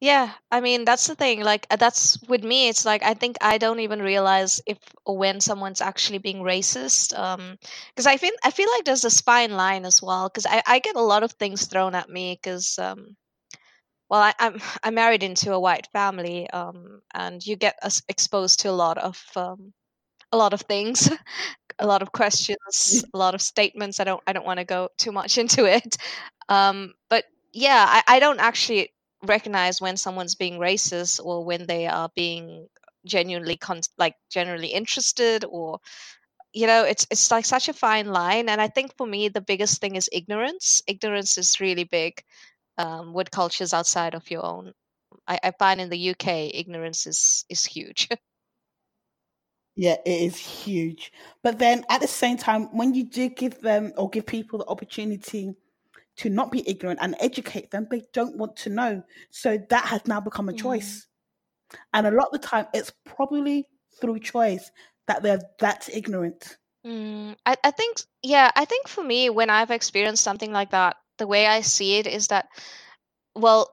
yeah, 0.00 0.32
I 0.50 0.60
mean 0.60 0.84
that's 0.84 1.06
the 1.06 1.14
thing. 1.14 1.42
Like 1.42 1.66
uh, 1.70 1.76
that's 1.76 2.18
with 2.28 2.42
me. 2.42 2.68
It's 2.68 2.84
like 2.86 3.02
I 3.02 3.14
think 3.14 3.36
I 3.42 3.58
don't 3.58 3.80
even 3.80 4.00
realize 4.00 4.60
if 4.66 4.78
or 5.04 5.18
when 5.18 5.40
someone's 5.40 5.80
actually 5.82 6.18
being 6.18 6.38
racist. 6.42 7.16
Um, 7.18 7.58
because 7.94 8.06
I 8.06 8.16
feel 8.16 8.32
I 8.42 8.50
feel 8.50 8.68
like 8.70 8.84
there's 8.84 9.02
this 9.02 9.20
fine 9.20 9.52
line 9.52 9.84
as 9.84 10.00
well. 10.02 10.28
Because 10.28 10.46
I 10.46 10.62
I 10.66 10.78
get 10.78 10.96
a 10.96 11.02
lot 11.02 11.22
of 11.22 11.32
things 11.32 11.66
thrown 11.66 11.94
at 11.94 12.08
me. 12.08 12.38
Because 12.40 12.78
um, 12.78 13.16
well, 14.10 14.20
I, 14.22 14.34
I'm 14.38 14.60
I'm 14.82 14.94
married 14.94 15.22
into 15.22 15.52
a 15.52 15.60
white 15.60 15.88
family. 15.92 16.50
Um, 16.50 17.02
and 17.14 17.44
you 17.46 17.56
get 17.56 17.78
exposed 18.08 18.60
to 18.60 18.70
a 18.70 18.72
lot 18.72 18.98
of 18.98 19.22
um, 19.36 19.72
a 20.32 20.36
lot 20.36 20.54
of 20.54 20.62
things, 20.62 21.10
a 21.78 21.86
lot 21.86 22.02
of 22.02 22.12
questions, 22.12 23.04
a 23.14 23.18
lot 23.18 23.34
of 23.34 23.42
statements. 23.42 24.00
I 24.00 24.04
don't 24.04 24.22
I 24.26 24.32
don't 24.32 24.46
want 24.46 24.60
to 24.60 24.64
go 24.66 24.90
too 24.98 25.12
much 25.12 25.38
into 25.42 25.64
it. 25.66 25.96
Um, 26.48 26.94
but 27.08 27.24
yeah, 27.52 27.86
I, 27.88 28.16
I 28.16 28.20
don't 28.20 28.40
actually 28.40 28.92
recognize 29.24 29.80
when 29.80 29.96
someone's 29.96 30.34
being 30.34 30.58
racist 30.60 31.20
or 31.24 31.44
when 31.44 31.66
they 31.66 31.86
are 31.86 32.10
being 32.16 32.68
genuinely 33.06 33.56
con- 33.56 33.80
like 33.98 34.14
generally 34.30 34.68
interested 34.68 35.44
or 35.48 35.78
you 36.52 36.66
know 36.66 36.84
it's 36.84 37.06
it's 37.10 37.30
like 37.30 37.44
such 37.44 37.68
a 37.68 37.72
fine 37.72 38.06
line 38.08 38.48
and 38.48 38.60
i 38.60 38.68
think 38.68 38.96
for 38.96 39.06
me 39.06 39.28
the 39.28 39.40
biggest 39.40 39.80
thing 39.80 39.96
is 39.96 40.08
ignorance 40.12 40.82
ignorance 40.86 41.38
is 41.38 41.60
really 41.60 41.84
big 41.84 42.22
um, 42.78 43.12
with 43.12 43.30
cultures 43.30 43.74
outside 43.74 44.14
of 44.14 44.30
your 44.30 44.44
own 44.44 44.72
I, 45.26 45.38
I 45.44 45.50
find 45.52 45.80
in 45.80 45.90
the 45.90 46.10
uk 46.10 46.26
ignorance 46.28 47.06
is 47.06 47.44
is 47.48 47.64
huge 47.64 48.08
Yeah, 49.76 49.96
it 50.04 50.22
is 50.22 50.36
huge. 50.36 51.12
But 51.42 51.58
then 51.58 51.84
at 51.88 52.00
the 52.00 52.08
same 52.08 52.36
time, 52.36 52.76
when 52.76 52.94
you 52.94 53.04
do 53.04 53.28
give 53.28 53.60
them 53.60 53.92
or 53.96 54.10
give 54.10 54.26
people 54.26 54.58
the 54.58 54.66
opportunity 54.66 55.54
to 56.16 56.30
not 56.30 56.52
be 56.52 56.68
ignorant 56.68 57.00
and 57.02 57.16
educate 57.20 57.70
them, 57.70 57.88
they 57.90 58.02
don't 58.12 58.36
want 58.36 58.56
to 58.56 58.70
know. 58.70 59.02
So 59.30 59.58
that 59.70 59.86
has 59.86 60.06
now 60.06 60.20
become 60.20 60.48
a 60.48 60.52
Mm. 60.52 60.54
choice. 60.54 61.06
And 61.94 62.06
a 62.06 62.12
lot 62.12 62.28
of 62.32 62.40
the 62.40 62.46
time, 62.46 62.66
it's 62.74 62.92
probably 63.04 63.68
through 64.00 64.20
choice 64.20 64.70
that 65.08 65.22
they're 65.22 65.42
that 65.60 65.88
ignorant. 65.92 66.58
Mm, 66.86 67.36
I, 67.44 67.56
I 67.62 67.70
think, 67.70 67.98
yeah, 68.22 68.50
I 68.54 68.64
think 68.64 68.88
for 68.88 69.04
me, 69.04 69.28
when 69.30 69.50
I've 69.50 69.70
experienced 69.70 70.22
something 70.24 70.52
like 70.52 70.70
that, 70.70 70.96
the 71.20 71.28
way 71.28 71.46
I 71.46 71.60
see 71.62 71.98
it 71.98 72.08
is 72.08 72.28
that, 72.28 72.48
well, 73.36 73.70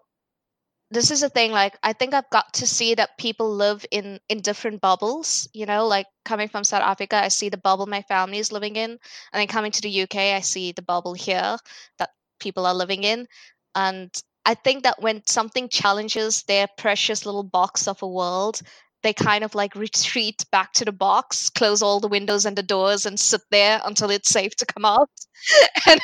this 0.91 1.11
is 1.11 1.23
a 1.23 1.29
thing, 1.29 1.51
like, 1.51 1.77
I 1.83 1.93
think 1.93 2.13
I've 2.13 2.29
got 2.29 2.53
to 2.55 2.67
see 2.67 2.95
that 2.95 3.17
people 3.17 3.53
live 3.53 3.85
in 3.91 4.19
in 4.29 4.41
different 4.41 4.79
bubbles, 4.81 5.49
you 5.53 5.65
know, 5.65 5.87
like 5.87 6.07
coming 6.23 6.47
from 6.47 6.63
South 6.63 6.83
Africa, 6.83 7.17
I 7.17 7.29
see 7.29 7.49
the 7.49 7.57
bubble 7.57 7.87
my 7.87 8.03
family 8.03 8.37
is 8.39 8.51
living 8.53 8.75
in, 8.77 8.91
and 8.91 8.99
then 9.33 9.47
coming 9.47 9.71
to 9.71 9.81
the 9.81 10.03
UK, 10.03 10.15
I 10.35 10.41
see 10.41 10.71
the 10.71 10.81
bubble 10.81 11.13
here 11.13 11.57
that 11.99 12.11
people 12.39 12.65
are 12.65 12.75
living 12.75 13.03
in. 13.03 13.27
And 13.75 14.11
I 14.45 14.55
think 14.55 14.83
that 14.83 15.01
when 15.01 15.23
something 15.27 15.67
challenges 15.69 16.43
their 16.43 16.67
precious 16.77 17.25
little 17.25 17.43
box 17.43 17.87
of 17.87 18.01
a 18.01 18.07
world, 18.07 18.61
they 19.03 19.13
kind 19.13 19.43
of 19.43 19.55
like 19.55 19.75
retreat 19.75 20.45
back 20.51 20.73
to 20.73 20.85
the 20.85 20.91
box, 20.91 21.49
close 21.49 21.81
all 21.81 21.99
the 21.99 22.07
windows 22.07 22.45
and 22.45 22.57
the 22.57 22.63
doors, 22.63 23.05
and 23.05 23.19
sit 23.19 23.41
there 23.51 23.81
until 23.85 24.09
it's 24.09 24.29
safe 24.29 24.55
to 24.57 24.65
come 24.65 24.85
out. 24.85 25.09
and 25.87 26.01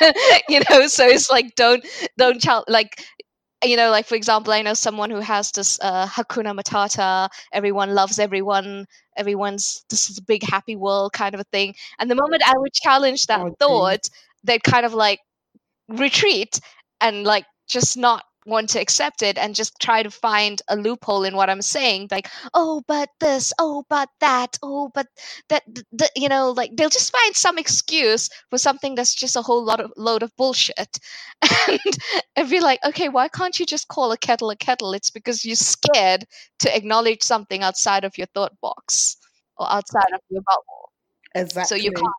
you 0.48 0.60
know, 0.70 0.86
so 0.86 1.06
it's 1.06 1.30
like 1.30 1.54
don't 1.56 1.84
don't 2.16 2.40
chal- 2.40 2.64
like 2.68 3.04
you 3.64 3.76
know, 3.76 3.90
like 3.90 4.06
for 4.06 4.14
example, 4.14 4.52
I 4.52 4.62
know 4.62 4.74
someone 4.74 5.10
who 5.10 5.20
has 5.20 5.50
this 5.52 5.78
uh, 5.80 6.06
Hakuna 6.06 6.58
Matata, 6.58 7.28
everyone 7.52 7.94
loves 7.94 8.18
everyone, 8.18 8.86
everyone's 9.16 9.84
this 9.90 10.10
is 10.10 10.18
a 10.18 10.22
big 10.22 10.42
happy 10.42 10.76
world 10.76 11.12
kind 11.12 11.34
of 11.34 11.40
a 11.40 11.44
thing. 11.44 11.74
And 11.98 12.10
the 12.10 12.14
moment 12.14 12.42
I 12.46 12.54
would 12.56 12.72
challenge 12.72 13.26
that 13.26 13.40
Oh, 13.40 13.54
thought, 13.58 14.08
they'd 14.44 14.62
kind 14.62 14.84
of 14.84 14.92
like 14.94 15.20
retreat 15.88 16.60
and 17.00 17.24
like 17.24 17.46
just 17.68 17.96
not 17.96 18.24
want 18.46 18.70
to 18.70 18.80
accept 18.80 19.22
it 19.22 19.38
and 19.38 19.54
just 19.54 19.80
try 19.80 20.02
to 20.02 20.10
find 20.10 20.60
a 20.68 20.76
loophole 20.76 21.24
in 21.24 21.36
what 21.36 21.50
I'm 21.50 21.62
saying. 21.62 22.08
Like, 22.10 22.28
oh, 22.54 22.82
but 22.86 23.08
this, 23.20 23.52
oh, 23.58 23.84
but 23.88 24.08
that, 24.20 24.58
oh, 24.62 24.90
but 24.94 25.06
that, 25.48 25.62
th- 25.74 25.86
th- 25.98 26.10
you 26.16 26.28
know, 26.28 26.50
like 26.50 26.76
they'll 26.76 26.90
just 26.90 27.12
find 27.16 27.34
some 27.34 27.58
excuse 27.58 28.28
for 28.50 28.58
something 28.58 28.94
that's 28.94 29.14
just 29.14 29.36
a 29.36 29.42
whole 29.42 29.64
lot 29.64 29.80
of 29.80 29.92
load 29.96 30.22
of 30.22 30.34
bullshit. 30.36 30.98
And 31.68 31.80
I'd 32.36 32.50
be 32.50 32.60
like, 32.60 32.80
okay, 32.84 33.08
why 33.08 33.28
can't 33.28 33.58
you 33.58 33.66
just 33.66 33.88
call 33.88 34.12
a 34.12 34.18
kettle 34.18 34.50
a 34.50 34.56
kettle? 34.56 34.92
It's 34.92 35.10
because 35.10 35.44
you're 35.44 35.56
scared 35.56 36.24
to 36.60 36.76
acknowledge 36.76 37.22
something 37.22 37.62
outside 37.62 38.04
of 38.04 38.16
your 38.18 38.26
thought 38.34 38.52
box 38.60 39.16
or 39.56 39.70
outside 39.70 40.12
of 40.14 40.20
your 40.30 40.42
bubble. 40.42 40.92
Exactly. 41.34 41.78
So 41.78 41.82
you 41.82 41.92
can't. 41.92 42.14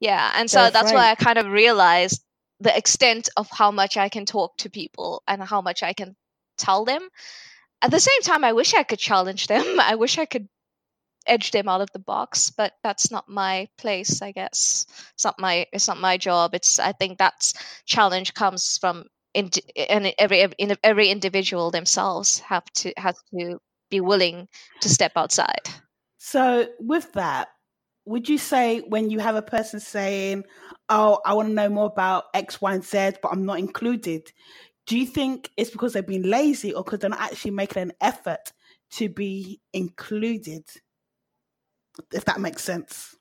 Yeah, 0.00 0.32
and 0.34 0.50
so 0.50 0.62
That's 0.62 0.72
that's 0.72 0.92
why. 0.92 1.10
I 1.10 1.14
kind 1.14 1.38
of 1.38 1.46
realized 1.46 2.22
the 2.60 2.76
extent 2.76 3.28
of 3.36 3.48
how 3.50 3.70
much 3.70 3.96
I 3.96 4.08
can 4.08 4.26
talk 4.26 4.56
to 4.58 4.70
people 4.70 5.22
and 5.26 5.42
how 5.42 5.60
much 5.60 5.82
I 5.82 5.92
can 5.92 6.14
tell 6.58 6.84
them. 6.84 7.08
At 7.82 7.90
the 7.90 8.00
same 8.00 8.22
time, 8.22 8.44
I 8.44 8.52
wish 8.52 8.74
I 8.74 8.82
could 8.82 8.98
challenge 8.98 9.46
them. 9.46 9.64
I 9.80 9.94
wish 9.94 10.18
I 10.18 10.26
could 10.26 10.48
edge 11.26 11.50
them 11.50 11.68
out 11.68 11.80
of 11.80 11.90
the 11.92 11.98
box, 11.98 12.50
but 12.50 12.72
that's 12.82 13.10
not 13.10 13.28
my 13.28 13.68
place, 13.78 14.22
I 14.22 14.32
guess. 14.32 14.86
It's 15.14 15.24
not 15.24 15.38
my 15.38 15.66
it's 15.72 15.88
not 15.88 15.98
my 15.98 16.16
job. 16.16 16.54
It's 16.54 16.78
I 16.78 16.92
think 16.92 17.18
that's 17.18 17.54
challenge 17.86 18.34
comes 18.34 18.78
from 18.78 19.04
in, 19.34 19.50
in 19.74 20.12
every 20.18 20.42
in 20.58 20.76
every 20.82 21.08
individual 21.08 21.70
themselves 21.70 22.40
have 22.40 22.64
to 22.76 22.92
have 22.96 23.16
to 23.34 23.58
be 23.90 24.00
willing 24.00 24.48
to 24.80 24.88
step 24.88 25.12
outside. 25.16 25.68
So, 26.18 26.68
with 26.78 27.12
that, 27.14 27.48
would 28.04 28.28
you 28.28 28.38
say 28.38 28.80
when 28.80 29.10
you 29.10 29.18
have 29.18 29.36
a 29.36 29.42
person 29.42 29.80
saying, 29.80 30.44
Oh, 30.88 31.20
I 31.24 31.34
want 31.34 31.48
to 31.48 31.54
know 31.54 31.68
more 31.68 31.86
about 31.86 32.24
X, 32.34 32.60
Y, 32.60 32.74
and 32.74 32.84
Z, 32.84 33.12
but 33.22 33.30
I'm 33.30 33.44
not 33.46 33.58
included, 33.58 34.32
do 34.86 34.98
you 34.98 35.06
think 35.06 35.50
it's 35.56 35.70
because 35.70 35.92
they've 35.92 36.06
been 36.06 36.28
lazy 36.28 36.74
or 36.74 36.82
because 36.82 36.98
they're 37.00 37.10
not 37.10 37.20
actually 37.20 37.52
making 37.52 37.82
an 37.82 37.92
effort 38.00 38.52
to 38.92 39.08
be 39.08 39.60
included? 39.72 40.64
If 42.12 42.24
that 42.24 42.40
makes 42.40 42.64
sense. 42.64 43.14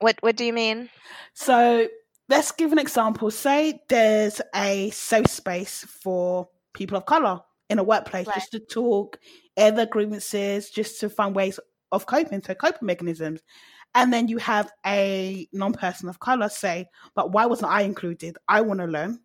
What 0.00 0.16
what 0.20 0.36
do 0.36 0.44
you 0.44 0.52
mean? 0.52 0.90
So, 1.34 1.88
let's 2.28 2.52
give 2.52 2.72
an 2.72 2.78
example. 2.78 3.30
Say 3.30 3.80
there's 3.88 4.40
a 4.54 4.90
safe 4.90 5.28
space 5.28 5.84
for 5.84 6.48
people 6.74 6.96
of 6.98 7.06
color 7.06 7.40
in 7.70 7.78
a 7.78 7.82
workplace 7.82 8.26
Right. 8.26 8.34
just 8.36 8.52
to 8.52 8.60
talk, 8.60 9.18
air 9.56 9.70
their 9.70 9.86
grievances, 9.86 10.70
just 10.70 11.00
to 11.00 11.10
find 11.10 11.34
ways 11.34 11.58
of 11.90 12.06
coping, 12.06 12.42
so 12.42 12.54
coping 12.54 12.86
mechanisms. 12.86 13.40
And 13.94 14.12
then 14.12 14.28
you 14.28 14.38
have 14.38 14.70
a 14.86 15.48
non 15.52 15.72
person 15.72 16.08
of 16.08 16.20
color 16.20 16.48
say, 16.48 16.86
But 17.14 17.32
why 17.32 17.46
wasn't 17.46 17.72
I 17.72 17.82
included? 17.82 18.36
I 18.48 18.60
want 18.60 18.80
to 18.80 18.86
learn. 18.86 19.20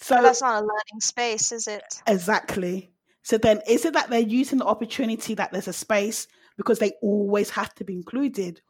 So, 0.00 0.16
But 0.16 0.22
that's 0.22 0.40
not 0.40 0.62
a 0.62 0.66
learning 0.66 1.00
space, 1.00 1.52
is 1.52 1.66
it? 1.66 2.02
exactly. 2.06 2.90
So, 3.22 3.36
then 3.36 3.60
is 3.68 3.84
it 3.84 3.94
that 3.94 4.10
they're 4.10 4.20
using 4.20 4.58
the 4.58 4.64
opportunity 4.66 5.34
that 5.34 5.52
there's 5.52 5.68
a 5.68 5.72
space 5.72 6.28
because 6.56 6.78
they 6.78 6.92
always 7.02 7.50
have 7.50 7.74
to 7.76 7.84
be 7.84 7.94
included? 7.94 8.60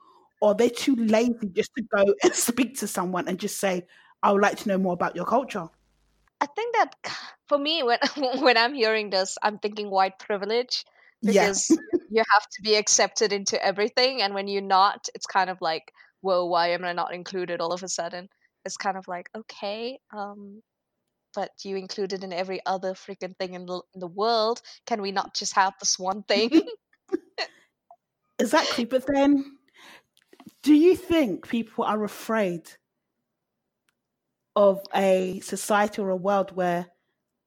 Or 0.41 0.55
they're 0.55 0.71
too 0.71 0.97
lazy 0.97 1.49
just 1.53 1.71
to 1.77 1.83
go 1.83 2.15
and 2.23 2.35
speak 2.35 2.79
to 2.79 2.87
someone 2.87 3.29
and 3.29 3.39
just 3.39 3.59
say, 3.59 3.87
I 4.23 4.33
would 4.33 4.43
like 4.43 4.59
to 4.59 4.69
know 4.69 4.79
more 4.79 4.95
about 4.95 5.17
your 5.17 5.27
culture? 5.27 5.69
I 6.41 6.47
think 6.47 6.75
that 6.77 6.95
for 7.49 7.59
me, 7.59 7.83
when 7.83 7.99
when 8.41 8.57
I'm 8.57 8.75
hearing 8.75 9.11
this, 9.11 9.37
I'm 9.43 9.59
thinking 9.59 9.91
white 9.91 10.19
privilege 10.19 10.85
Yeah. 11.23 11.49
because 11.49 11.69
you 12.11 12.23
have 12.33 12.43
to 12.43 12.63
be 12.63 12.77
accepted 12.77 13.33
into 13.33 13.63
everything, 13.65 14.23
and 14.23 14.35
when 14.35 14.49
you're 14.49 14.63
not, 14.63 15.09
it's 15.15 15.27
kind 15.27 15.51
of 15.51 15.61
like, 15.61 15.93
whoa, 16.21 16.45
why 16.47 16.69
am 16.69 16.85
I 16.85 16.93
not 16.93 17.15
included 17.15 17.61
all 17.61 17.73
of 17.73 17.83
a 17.83 17.89
sudden? 17.89 18.29
It's 18.65 18.77
kind 18.77 18.97
of 18.97 19.07
like, 19.09 19.29
okay, 19.37 19.99
um, 20.17 20.63
but 21.35 21.51
you 21.65 21.77
included 21.77 22.25
in 22.25 22.33
every 22.33 22.61
other 22.67 22.95
freaking 22.95 23.37
thing 23.37 23.55
in 23.55 23.67
the 23.67 23.81
in 23.95 24.01
the 24.01 24.07
world. 24.09 24.61
Can 24.87 25.03
we 25.03 25.13
not 25.13 25.35
just 25.35 25.55
have 25.55 25.75
this 25.81 25.99
one 25.99 26.23
thing? 26.23 26.51
Exactly. 28.39 28.85
But 28.85 29.07
then, 29.07 29.59
do 30.63 30.75
you 30.75 30.97
think 30.97 31.49
people 31.49 31.85
are 31.85 32.05
afraid 32.05 32.71
of 34.55 34.81
a 34.95 35.41
society 35.41 36.01
or 36.01 36.11
a 36.11 36.17
world 36.17 36.55
where 36.55 36.87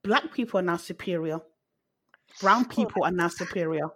black 0.03 0.33
people 0.33 0.59
are 0.59 0.63
now 0.63 0.77
superior? 0.77 1.39
Brown 2.39 2.65
people 2.65 3.03
are 3.03 3.11
now 3.11 3.27
superior. 3.27 3.89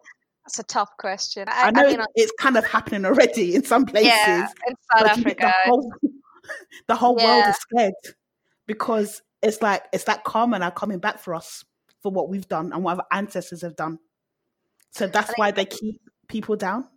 That's 0.46 0.60
a 0.60 0.64
tough 0.64 0.90
question. 1.00 1.48
I 1.48 1.68
I, 1.68 1.72
know 1.72 1.82
I 1.82 1.88
mean, 1.88 2.06
it's 2.16 2.32
kind 2.40 2.58
of 2.58 2.66
happening 2.66 3.06
already 3.06 3.56
in 3.56 3.64
some 3.64 3.86
places. 3.86 4.10
yeah, 4.10 4.48
in 4.68 4.76
South 4.76 5.02
but 5.02 5.14
do 5.14 5.20
you 5.20 5.24
think 5.24 5.44
Africa, 5.44 5.54
the 5.66 5.70
whole, 5.70 5.94
the 6.88 6.96
whole 6.96 7.16
world 7.16 7.46
is 7.48 7.56
scared 7.56 7.94
because 8.68 9.22
it's 9.42 9.62
like 9.62 9.86
it's 9.92 10.04
that 10.04 10.24
karma 10.24 10.60
now 10.60 10.70
coming 10.70 11.00
back 11.00 11.20
for 11.20 11.34
us 11.34 11.64
for 12.02 12.12
what 12.12 12.30
we've 12.30 12.48
done 12.48 12.72
and 12.74 12.84
what 12.84 12.98
our 13.00 13.06
ancestors 13.12 13.64
have 13.64 13.76
done. 13.76 13.98
So 14.92 15.08
that's 15.08 15.28
think 15.28 15.38
why 15.40 15.52
they 15.52 15.66
keep 15.66 16.00
people 16.28 16.56
down. 16.56 16.88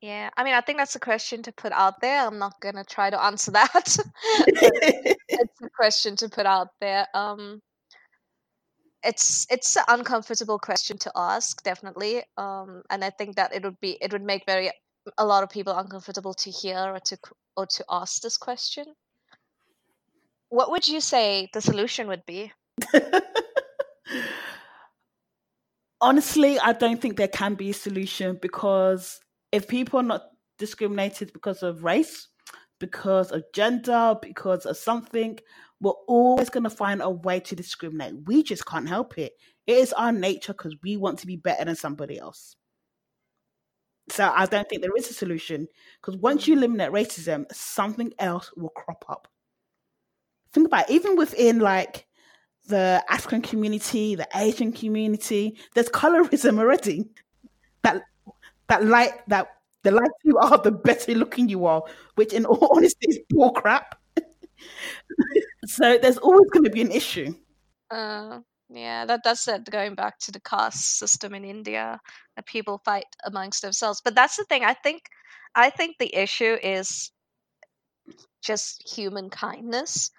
Yeah, 0.00 0.30
I 0.36 0.44
mean, 0.44 0.54
I 0.54 0.60
think 0.60 0.78
that's 0.78 0.96
a 0.96 1.00
question 1.00 1.42
to 1.44 1.52
put 1.52 1.72
out 1.72 2.00
there. 2.00 2.26
I'm 2.26 2.38
not 2.38 2.60
gonna 2.60 2.84
try 2.84 3.10
to 3.10 3.22
answer 3.22 3.50
that. 3.52 3.96
it's 5.28 5.60
a 5.62 5.70
question 5.76 6.16
to 6.16 6.28
put 6.28 6.46
out 6.46 6.68
there. 6.80 7.06
Um, 7.14 7.60
it's 9.06 9.46
it's 9.50 9.76
an 9.76 9.84
uncomfortable 9.88 10.58
question 10.58 10.98
to 10.98 11.12
ask, 11.14 11.62
definitely. 11.62 12.22
Um, 12.36 12.82
and 12.90 13.04
I 13.04 13.10
think 13.10 13.36
that 13.36 13.54
it 13.54 13.62
would 13.62 13.80
be 13.80 13.96
it 14.00 14.12
would 14.12 14.22
make 14.22 14.44
very 14.46 14.70
a 15.18 15.24
lot 15.24 15.42
of 15.42 15.50
people 15.50 15.76
uncomfortable 15.76 16.34
to 16.34 16.50
hear 16.50 16.78
or 16.78 16.98
to 17.00 17.16
or 17.56 17.66
to 17.66 17.84
ask 17.90 18.22
this 18.22 18.36
question. 18.36 18.84
What 20.48 20.70
would 20.70 20.86
you 20.86 21.00
say 21.00 21.48
the 21.52 21.60
solution 21.60 22.08
would 22.08 22.26
be? 22.26 22.52
Honestly, 26.00 26.58
I 26.58 26.72
don't 26.72 27.00
think 27.00 27.16
there 27.16 27.28
can 27.28 27.54
be 27.54 27.70
a 27.70 27.74
solution 27.74 28.38
because 28.40 29.20
if 29.50 29.66
people 29.66 30.00
are 30.00 30.04
not 30.04 30.26
discriminated 30.58 31.32
because 31.32 31.62
of 31.62 31.84
race, 31.84 32.28
because 32.78 33.32
of 33.32 33.44
gender, 33.54 34.14
because 34.20 34.66
of 34.66 34.76
something, 34.76 35.38
we're 35.80 35.92
always 36.08 36.50
going 36.50 36.64
to 36.64 36.70
find 36.70 37.02
a 37.02 37.10
way 37.10 37.40
to 37.40 37.56
discriminate. 37.56 38.14
We 38.26 38.42
just 38.42 38.66
can't 38.66 38.88
help 38.88 39.18
it. 39.18 39.32
It 39.66 39.76
is 39.76 39.92
our 39.92 40.12
nature 40.12 40.52
because 40.52 40.74
we 40.82 40.96
want 40.96 41.18
to 41.20 41.26
be 41.26 41.36
better 41.36 41.64
than 41.64 41.76
somebody 41.76 42.18
else. 42.18 42.56
So 44.08 44.32
I 44.34 44.46
don't 44.46 44.68
think 44.68 44.82
there 44.82 44.96
is 44.96 45.10
a 45.10 45.14
solution 45.14 45.66
because 46.00 46.16
once 46.18 46.46
you 46.46 46.54
eliminate 46.56 46.92
racism, 46.92 47.44
something 47.52 48.12
else 48.18 48.52
will 48.56 48.70
crop 48.70 49.04
up. 49.08 49.28
Think 50.52 50.68
about 50.68 50.88
it, 50.88 50.94
even 50.94 51.16
within 51.16 51.58
like 51.58 52.06
the 52.68 53.04
African 53.08 53.42
community, 53.42 54.14
the 54.14 54.28
Asian 54.34 54.72
community, 54.72 55.56
there's 55.74 55.88
colorism 55.88 56.58
already. 56.58 57.08
That 57.82 58.02
that 58.68 58.84
light 58.84 59.12
that 59.28 59.48
the 59.82 59.90
lighter 59.90 60.10
you 60.24 60.38
are, 60.38 60.58
the 60.58 60.72
better 60.72 61.14
looking 61.14 61.48
you 61.48 61.66
are, 61.66 61.82
which 62.14 62.32
in 62.32 62.44
all 62.44 62.68
honesty 62.76 63.08
is 63.08 63.18
bull 63.28 63.52
crap. 63.52 63.98
so 65.66 65.98
there's 65.98 66.18
always 66.18 66.50
going 66.50 66.64
to 66.64 66.70
be 66.70 66.82
an 66.82 66.90
issue. 66.92 67.34
Uh, 67.90 68.40
yeah, 68.68 69.04
that 69.06 69.20
that's 69.24 69.46
it. 69.48 69.70
Going 69.70 69.94
back 69.94 70.18
to 70.20 70.32
the 70.32 70.40
caste 70.40 70.98
system 70.98 71.34
in 71.34 71.44
India, 71.44 72.00
that 72.36 72.46
people 72.46 72.80
fight 72.84 73.06
amongst 73.24 73.62
themselves. 73.62 74.00
But 74.04 74.14
that's 74.14 74.36
the 74.36 74.44
thing. 74.44 74.64
I 74.64 74.74
think, 74.74 75.02
I 75.54 75.70
think 75.70 75.96
the 75.98 76.14
issue 76.14 76.56
is 76.62 77.12
just 78.42 78.82
human 78.88 79.30
kindness. 79.30 80.10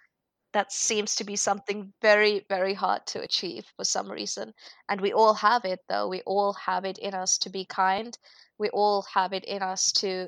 that 0.53 0.71
seems 0.71 1.15
to 1.15 1.23
be 1.23 1.35
something 1.35 1.93
very 2.01 2.45
very 2.49 2.73
hard 2.73 3.05
to 3.07 3.21
achieve 3.21 3.65
for 3.75 3.83
some 3.85 4.11
reason 4.11 4.53
and 4.89 5.01
we 5.01 5.13
all 5.13 5.33
have 5.33 5.65
it 5.65 5.79
though 5.89 6.07
we 6.07 6.21
all 6.21 6.53
have 6.53 6.85
it 6.85 6.97
in 6.99 7.13
us 7.13 7.37
to 7.37 7.49
be 7.49 7.65
kind 7.65 8.17
we 8.57 8.69
all 8.69 9.03
have 9.13 9.33
it 9.33 9.43
in 9.45 9.61
us 9.61 9.91
to 9.91 10.27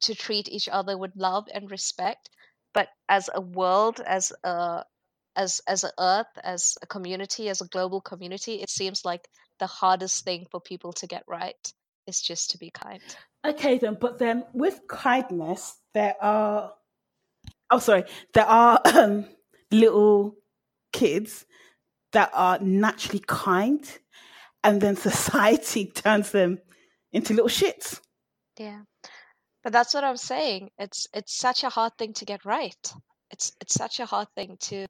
to 0.00 0.14
treat 0.14 0.48
each 0.48 0.68
other 0.68 0.98
with 0.98 1.12
love 1.16 1.46
and 1.54 1.70
respect 1.70 2.28
but 2.74 2.88
as 3.08 3.28
a 3.34 3.40
world 3.40 4.00
as 4.06 4.32
a 4.44 4.84
as 5.36 5.60
as 5.66 5.84
a 5.84 5.90
earth 5.98 6.38
as 6.44 6.76
a 6.82 6.86
community 6.86 7.48
as 7.48 7.60
a 7.60 7.68
global 7.68 8.00
community 8.00 8.60
it 8.60 8.70
seems 8.70 9.04
like 9.04 9.28
the 9.58 9.66
hardest 9.66 10.24
thing 10.24 10.46
for 10.50 10.60
people 10.60 10.92
to 10.92 11.06
get 11.06 11.24
right 11.26 11.72
is 12.06 12.20
just 12.20 12.50
to 12.50 12.58
be 12.58 12.70
kind 12.70 13.00
Okay, 13.44 13.78
then, 13.78 13.96
but 14.00 14.18
then 14.18 14.44
with 14.52 14.80
kindness, 14.88 15.76
there 15.94 16.14
are. 16.20 16.72
Oh, 17.70 17.78
sorry. 17.78 18.04
There 18.34 18.46
are 18.46 18.80
um, 18.84 19.26
little 19.72 20.36
kids 20.92 21.44
that 22.12 22.30
are 22.34 22.58
naturally 22.60 23.22
kind, 23.26 23.84
and 24.62 24.80
then 24.80 24.96
society 25.10 25.86
turns 25.94 26.30
them 26.30 26.60
into 27.12 27.34
little 27.34 27.48
shits. 27.48 28.00
yeah 28.58 28.82
but 29.62 29.72
that's 29.72 29.94
what 29.94 30.04
i'm 30.04 30.16
saying 30.16 30.70
it's 30.78 31.06
it's 31.14 31.34
such 31.34 31.64
a 31.64 31.68
hard 31.70 31.92
thing 31.98 32.12
to 32.12 32.24
get 32.24 32.44
right. 32.44 32.92
It's 33.30 33.52
it's 33.60 33.74
such 33.74 33.98
a 33.98 34.06
hard 34.06 34.28
thing 34.34 34.58
to 34.68 34.86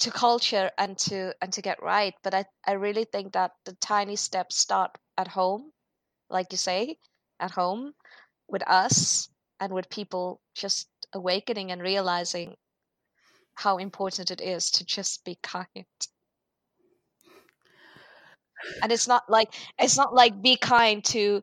to 0.00 0.10
culture 0.10 0.70
and 0.76 0.98
to 0.98 1.34
and 1.40 1.52
to 1.52 1.62
get 1.62 1.82
right 1.82 2.14
but 2.22 2.34
i 2.34 2.44
i 2.66 2.72
really 2.72 3.04
think 3.04 3.32
that 3.32 3.52
the 3.64 3.74
tiny 3.74 4.16
steps 4.16 4.56
start 4.56 4.98
at 5.16 5.28
home 5.28 5.72
like 6.30 6.46
you 6.50 6.58
say 6.58 6.98
at 7.40 7.52
home 7.52 7.94
with 8.48 8.62
us 8.68 9.28
and 9.60 9.72
with 9.72 9.88
people 9.90 10.40
just 10.54 10.88
awakening 11.12 11.70
and 11.70 11.82
realizing 11.82 12.56
how 13.54 13.78
important 13.78 14.30
it 14.30 14.40
is 14.40 14.70
to 14.70 14.84
just 14.84 15.24
be 15.24 15.36
kind. 15.42 15.66
And 18.82 18.92
it's 18.92 19.08
not 19.08 19.28
like 19.28 19.54
it's 19.78 19.96
not 19.96 20.14
like 20.14 20.42
be 20.42 20.56
kind 20.56 21.04
to 21.06 21.42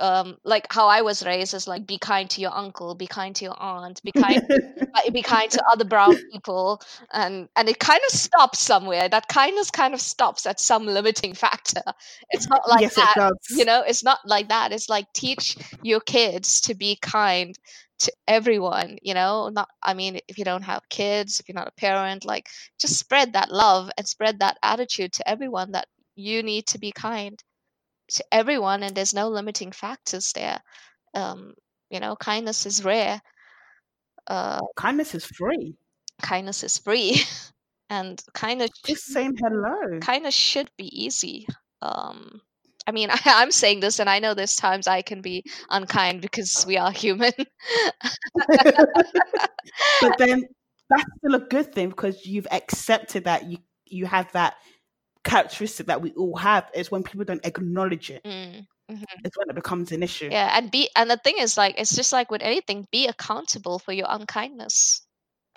um 0.00 0.36
like 0.44 0.66
how 0.70 0.88
i 0.88 1.02
was 1.02 1.24
raised 1.24 1.54
is 1.54 1.68
like 1.68 1.86
be 1.86 1.98
kind 1.98 2.28
to 2.30 2.40
your 2.40 2.54
uncle 2.54 2.94
be 2.94 3.06
kind 3.06 3.36
to 3.36 3.44
your 3.44 3.60
aunt 3.62 4.02
be 4.02 4.12
kind 4.12 4.42
be 5.12 5.22
kind 5.22 5.50
to 5.50 5.62
other 5.72 5.84
brown 5.84 6.16
people 6.32 6.80
and 7.12 7.48
and 7.56 7.68
it 7.68 7.78
kind 7.78 8.00
of 8.08 8.16
stops 8.16 8.60
somewhere. 8.60 9.08
That 9.08 9.28
kindness 9.28 9.70
kind 9.70 9.94
of 9.94 10.00
stops 10.00 10.46
at 10.46 10.60
some 10.60 10.86
limiting 10.86 11.34
factor. 11.34 11.82
It's 12.30 12.48
not 12.48 12.68
like 12.68 12.82
yes, 12.82 12.94
that 12.94 13.32
you 13.50 13.64
know 13.64 13.82
it's 13.86 14.04
not 14.04 14.20
like 14.24 14.48
that. 14.48 14.72
It's 14.72 14.88
like 14.88 15.06
teach 15.12 15.56
your 15.82 16.00
kids 16.00 16.60
to 16.62 16.74
be 16.74 16.96
kind 17.00 17.58
to 18.00 18.12
everyone 18.26 18.96
you 19.02 19.12
know? 19.12 19.50
Not 19.50 19.68
i 19.82 19.92
mean 19.92 20.20
if 20.26 20.38
you 20.38 20.44
don't 20.44 20.62
have 20.62 20.88
kids 20.88 21.38
if 21.38 21.48
you're 21.48 21.54
not 21.54 21.68
a 21.68 21.72
parent 21.72 22.24
like 22.24 22.48
just 22.78 22.98
spread 22.98 23.34
that 23.34 23.50
love 23.52 23.90
and 23.98 24.08
spread 24.08 24.38
that 24.38 24.56
attitude 24.62 25.12
to 25.14 25.28
everyone 25.28 25.72
that 25.72 25.86
you 26.16 26.42
need 26.42 26.66
to 26.68 26.78
be 26.78 26.92
kind 26.92 27.42
to 28.10 28.24
everyone 28.32 28.82
and 28.82 28.94
there's 28.94 29.14
no 29.14 29.28
limiting 29.28 29.72
factors 29.72 30.32
there 30.32 30.60
um 31.14 31.54
you 31.90 32.00
know 32.00 32.16
kindness 32.16 32.66
is 32.66 32.84
rare 32.84 33.20
uh 34.26 34.60
Kindness 34.76 35.14
is 35.14 35.24
free. 35.26 35.74
kindness 36.22 36.62
is 36.62 36.78
free 36.78 37.20
and 37.90 38.22
kindness 38.34 38.70
Just 38.86 39.06
saying 39.06 39.36
hello. 39.38 39.98
kindness 40.00 40.34
should 40.34 40.70
be 40.76 40.86
easy 41.04 41.46
um 41.82 42.40
i 42.86 42.92
mean 42.92 43.10
I, 43.10 43.18
i'm 43.26 43.50
saying 43.50 43.80
this 43.80 43.98
and 43.98 44.08
i 44.08 44.18
know 44.18 44.34
there's 44.34 44.56
times 44.56 44.86
i 44.86 45.02
can 45.02 45.20
be 45.22 45.42
unkind 45.70 46.20
because 46.22 46.64
we 46.66 46.76
are 46.76 46.92
human 46.92 47.32
but 50.00 50.18
then 50.18 50.44
that's 50.88 51.04
still 51.18 51.34
a 51.34 51.40
good 51.40 51.72
thing 51.74 51.88
because 51.90 52.26
you've 52.26 52.48
accepted 52.50 53.24
that 53.24 53.44
you 53.50 53.58
you 53.86 54.06
have 54.06 54.30
that 54.32 54.54
characteristic 55.24 55.86
that 55.86 56.00
we 56.00 56.12
all 56.12 56.36
have. 56.36 56.70
is 56.74 56.90
when 56.90 57.02
people 57.02 57.24
don't 57.24 57.44
acknowledge 57.44 58.10
it. 58.10 58.22
Mm, 58.24 58.66
mhm. 58.90 59.04
It's 59.24 59.36
when 59.36 59.50
it 59.50 59.54
becomes 59.54 59.92
an 59.92 60.02
issue. 60.02 60.28
yeah 60.30 60.56
and 60.56 60.70
be 60.70 60.88
and 60.96 61.10
the 61.10 61.16
thing 61.18 61.36
is 61.38 61.56
like 61.56 61.74
it's 61.78 61.94
just 61.94 62.12
like 62.12 62.30
with 62.30 62.42
anything 62.42 62.86
be 62.90 63.06
accountable 63.06 63.78
for 63.78 63.92
your 63.92 64.06
unkindness 64.10 65.02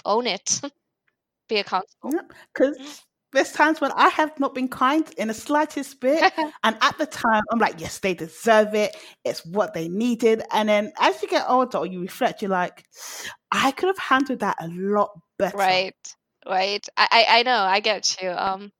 own 0.05 0.27
it 0.27 0.61
be 1.49 1.57
accountable 1.57 2.11
Because 2.53 3.03
there's 3.31 3.51
times 3.51 3.81
when 3.81 3.91
I 3.93 4.09
have 4.09 4.39
not 4.39 4.53
been 4.53 4.67
kind 4.67 5.09
in 5.17 5.27
the 5.29 5.33
slightest 5.33 5.99
bit. 5.99 6.31
And 6.63 6.77
at 6.81 6.97
the 6.99 7.07
time, 7.07 7.41
I'm 7.51 7.57
like, 7.57 7.81
yes, 7.81 7.97
they 7.99 8.13
deserve 8.13 8.75
it. 8.75 8.95
It's 9.25 9.43
what 9.43 9.73
they 9.73 9.89
needed. 9.89 10.43
And 10.53 10.69
then 10.69 10.93
as 10.99 11.19
you 11.21 11.27
get 11.27 11.45
older 11.49 11.79
or 11.79 11.87
you 11.87 11.99
reflect, 11.99 12.41
you're 12.43 12.51
like, 12.51 12.85
I 13.51 13.71
could 13.71 13.87
have 13.87 13.97
handled 13.97 14.39
that 14.41 14.57
a 14.61 14.67
lot 14.69 15.19
better. 15.39 15.57
right 15.57 15.95
right 16.47 16.85
I, 16.95 17.07
I 17.11 17.39
i 17.39 17.43
know 17.43 17.57
i 17.57 17.79
get 17.79 18.21
you 18.21 18.29
um 18.29 18.71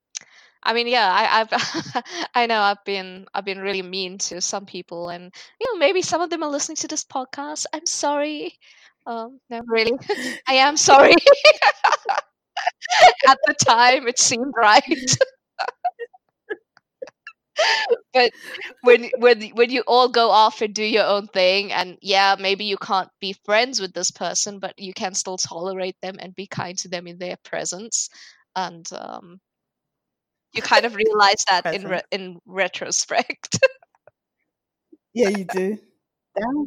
i 0.64 0.72
mean 0.74 0.86
yeah 0.88 1.10
i 1.12 1.40
i've 1.40 2.02
i 2.34 2.46
know 2.46 2.60
i've 2.60 2.82
been 2.84 3.26
i've 3.34 3.44
been 3.44 3.58
really 3.58 3.82
mean 3.82 4.18
to 4.18 4.40
some 4.40 4.66
people 4.66 5.08
and 5.08 5.32
you 5.60 5.66
know 5.72 5.78
maybe 5.78 6.02
some 6.02 6.20
of 6.20 6.30
them 6.30 6.42
are 6.42 6.50
listening 6.50 6.76
to 6.76 6.88
this 6.88 7.04
podcast. 7.04 7.66
I'm 7.72 7.86
sorry. 7.86 8.54
Um 9.06 9.40
no 9.50 9.60
really. 9.66 9.92
I 10.48 10.54
am 10.54 10.76
sorry. 10.76 11.14
At 13.26 13.38
the 13.46 13.54
time 13.54 14.06
it 14.08 14.18
seemed 14.18 14.52
right. 14.56 14.82
But 18.12 18.32
when 18.82 19.10
when 19.18 19.42
when 19.50 19.70
you 19.70 19.82
all 19.86 20.08
go 20.08 20.30
off 20.30 20.60
and 20.62 20.74
do 20.74 20.82
your 20.84 21.04
own 21.04 21.26
thing 21.28 21.72
and 21.72 21.98
yeah 22.02 22.36
maybe 22.38 22.64
you 22.64 22.76
can't 22.76 23.10
be 23.20 23.34
friends 23.44 23.80
with 23.80 23.92
this 23.94 24.10
person 24.10 24.58
but 24.58 24.78
you 24.78 24.92
can 24.94 25.14
still 25.14 25.36
tolerate 25.38 25.96
them 26.02 26.16
and 26.18 26.34
be 26.34 26.46
kind 26.46 26.78
to 26.78 26.88
them 26.88 27.06
in 27.06 27.18
their 27.18 27.36
presence. 27.44 28.08
And 28.56 28.86
um 28.92 29.40
you 30.54 30.62
kind 30.62 30.84
of 30.84 30.94
realize 30.94 31.44
that 31.48 31.74
in 31.74 31.88
re- 31.88 32.02
in 32.10 32.38
retrospect 32.46 33.58
Yeah, 35.14 35.28
you 35.28 35.44
do. 35.44 35.78
Yeah. 36.36 36.64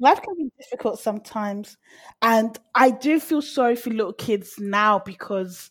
Life 0.00 0.20
can 0.20 0.34
be 0.36 0.50
difficult 0.60 0.98
sometimes. 0.98 1.76
And 2.20 2.58
I 2.74 2.90
do 2.90 3.18
feel 3.20 3.40
sorry 3.40 3.76
for 3.76 3.90
little 3.90 4.12
kids 4.12 4.54
now 4.58 4.98
because 4.98 5.70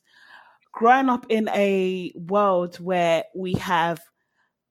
growing 0.72 1.10
up 1.10 1.26
in 1.30 1.50
a 1.50 2.12
world 2.16 2.78
where 2.78 3.26
we 3.36 3.54
have 3.54 4.02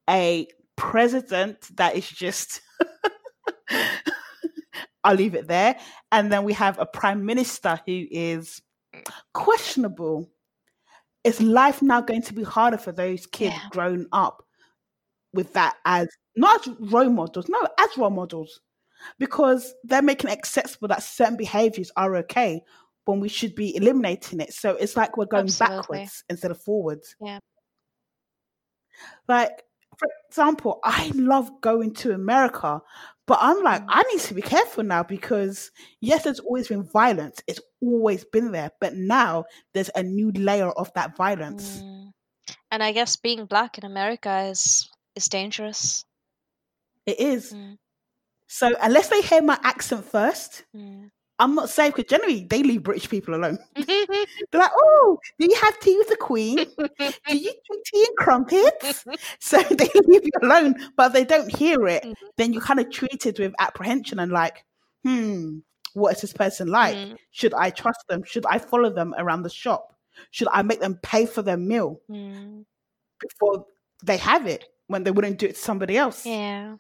a 0.09 0.49
president 0.77 1.69
that 1.77 1.95
is 1.95 2.09
just 2.09 2.61
I'll 5.05 5.15
leave 5.15 5.35
it 5.35 5.47
there. 5.47 5.77
And 6.11 6.33
then 6.33 6.45
we 6.45 6.55
have 6.55 6.79
a 6.79 6.87
prime 6.87 7.27
minister 7.27 7.79
who 7.87 8.07
is 8.11 8.63
mm. 8.95 9.05
questionable. 9.35 10.31
Is 11.25 11.41
life 11.41 11.81
now 11.83 12.01
going 12.01 12.23
to 12.23 12.35
be 12.35 12.43
harder 12.43 12.77
for 12.79 12.93
those 12.93 13.27
kids 13.27 13.55
Yeah. 13.55 13.69
grown 13.71 14.07
up 14.13 14.45
with 15.33 15.53
that 15.55 15.77
as 15.85 16.09
not 16.37 16.67
as 16.67 16.75
role 16.81 17.11
models, 17.11 17.49
no, 17.49 17.67
as 17.79 17.97
role 17.97 18.11
models? 18.11 18.61
Because 19.19 19.75
they're 19.85 20.03
making 20.03 20.31
it 20.31 20.39
acceptable 20.39 20.89
that 20.89 21.03
certain 21.03 21.37
behaviors 21.37 21.91
are 21.97 22.17
okay 22.17 22.63
when 23.07 23.21
we 23.21 23.29
should 23.29 23.55
be 23.55 23.77
eliminating 23.77 24.41
it. 24.41 24.53
So 24.53 24.71
it's 24.77 24.97
like 24.97 25.17
we're 25.17 25.27
going 25.27 25.45
Absolutely. 25.45 25.77
backwards 25.99 26.25
instead 26.29 26.51
of 26.51 26.61
forwards. 26.63 27.17
Yeah. 27.21 27.39
Like, 29.29 29.63
for 29.99 30.09
example, 30.29 30.81
I 30.85 31.11
love 31.15 31.51
going 31.61 31.95
to 31.95 32.13
America, 32.13 32.81
but 33.27 33.39
I'm 33.41 33.63
like. 33.63 33.83
I 33.89 34.03
need 34.13 34.21
to 34.23 34.35
be 34.35 34.43
careful 34.43 34.85
now 34.85 35.03
because 35.03 35.71
yes, 36.01 36.25
there's 36.25 36.41
always 36.41 36.69
been 36.69 36.85
violence. 36.85 37.41
It's 37.47 37.61
always 37.83 38.25
been 38.25 38.53
there, 38.53 38.71
but 38.81 38.95
now 38.95 39.45
there's 39.73 39.91
a 39.95 40.03
new 40.03 40.31
layer 40.33 40.71
of 40.71 40.93
that 40.95 41.17
violence. 41.17 41.83
Mm. 41.83 42.11
and 42.71 42.83
i 42.83 42.93
guess 42.93 43.17
being 43.17 43.47
black 43.47 43.79
in 43.79 43.85
america 43.85 44.43
is 44.51 44.91
is 45.17 45.29
dangerous 45.29 46.05
It 47.07 47.19
is. 47.21 47.53
Mm. 47.53 47.77
So 48.49 48.75
unless 48.81 49.09
they 49.09 49.21
hear 49.23 49.43
my 49.43 49.59
accent 49.63 50.05
first, 50.05 50.65
Mm. 50.77 51.11
I'm 51.39 51.55
not 51.55 51.69
safe 51.69 51.95
because 51.95 52.09
generally 52.09 52.45
they 52.45 52.63
leave 52.63 52.85
British 52.85 53.09
people 53.09 53.35
alone. 53.35 53.59
They're 53.75 54.61
like, 54.61 54.71
oh, 54.75 55.19
do 55.39 55.47
you 55.51 55.57
have 55.63 55.79
tea 55.81 55.97
with 55.99 56.09
the 56.09 56.17
Queen? 56.17 56.57
Do 56.59 57.37
you 57.37 57.53
drink 57.67 57.85
tea 57.87 58.07
and 58.09 58.17
crumpets? 58.17 59.05
So 59.41 59.61
they 59.63 59.89
leave 60.07 60.23
you 60.25 60.31
alone. 60.43 60.77
But 60.97 61.07
if 61.09 61.13
they 61.13 61.25
don't 61.25 61.55
hear 61.55 61.87
it, 61.89 62.05
Mhm. 62.05 62.15
then 62.37 62.53
you're 62.53 62.63
kind 62.63 62.79
of 62.81 62.91
treated 62.91 63.39
with 63.39 63.53
apprehension 63.59 64.19
and 64.21 64.31
like, 64.33 64.65
hmm, 65.03 65.59
what 65.95 66.15
is 66.15 66.21
this 66.23 66.33
person 66.33 66.69
like? 66.69 66.97
Mm. 66.97 67.17
Should 67.33 67.55
I 67.55 67.71
trust 67.71 68.05
them? 68.09 68.23
Should 68.25 68.47
I 68.47 68.59
follow 68.59 68.91
them 68.91 69.15
around 69.19 69.43
the 69.43 69.51
shop? 69.51 69.97
Should 70.31 70.49
I 70.53 70.63
make 70.63 70.81
them 70.81 70.99
pay 71.03 71.27
for 71.27 71.43
their 71.43 71.57
meal 71.57 72.01
Mm. 72.11 72.65
before 73.21 73.67
they 74.05 74.17
have 74.19 74.47
it 74.47 74.65
when 74.87 75.03
they 75.05 75.11
wouldn't 75.11 75.39
do 75.39 75.47
it 75.47 75.55
to 75.57 75.61
somebody 75.61 75.97
else? 75.97 76.25
yeah 76.25 76.77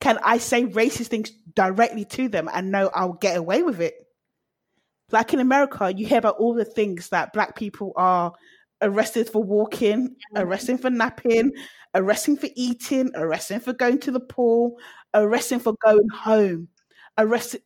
Can 0.00 0.18
I 0.24 0.38
say 0.38 0.64
racist 0.64 1.08
things 1.08 1.30
directly 1.54 2.04
to 2.06 2.28
them 2.28 2.48
and 2.52 2.70
know 2.72 2.90
I'll 2.94 3.12
get 3.14 3.36
away 3.36 3.62
with 3.62 3.80
it? 3.80 3.94
Like 5.12 5.34
in 5.34 5.40
America, 5.40 5.92
you 5.94 6.06
hear 6.06 6.18
about 6.18 6.36
all 6.38 6.54
the 6.54 6.64
things 6.64 7.08
that 7.10 7.32
black 7.32 7.56
people 7.56 7.92
are 7.96 8.32
arrested 8.80 9.28
for 9.28 9.42
walking, 9.42 10.16
arresting 10.36 10.78
for 10.78 10.88
napping, 10.88 11.52
arresting 11.94 12.36
for 12.36 12.48
eating, 12.56 13.10
arresting 13.14 13.60
for 13.60 13.72
going 13.72 13.98
to 14.00 14.10
the 14.10 14.20
pool, 14.20 14.78
arresting 15.12 15.58
for 15.58 15.74
going 15.84 16.08
home, 16.08 16.68
arrested, 17.18 17.62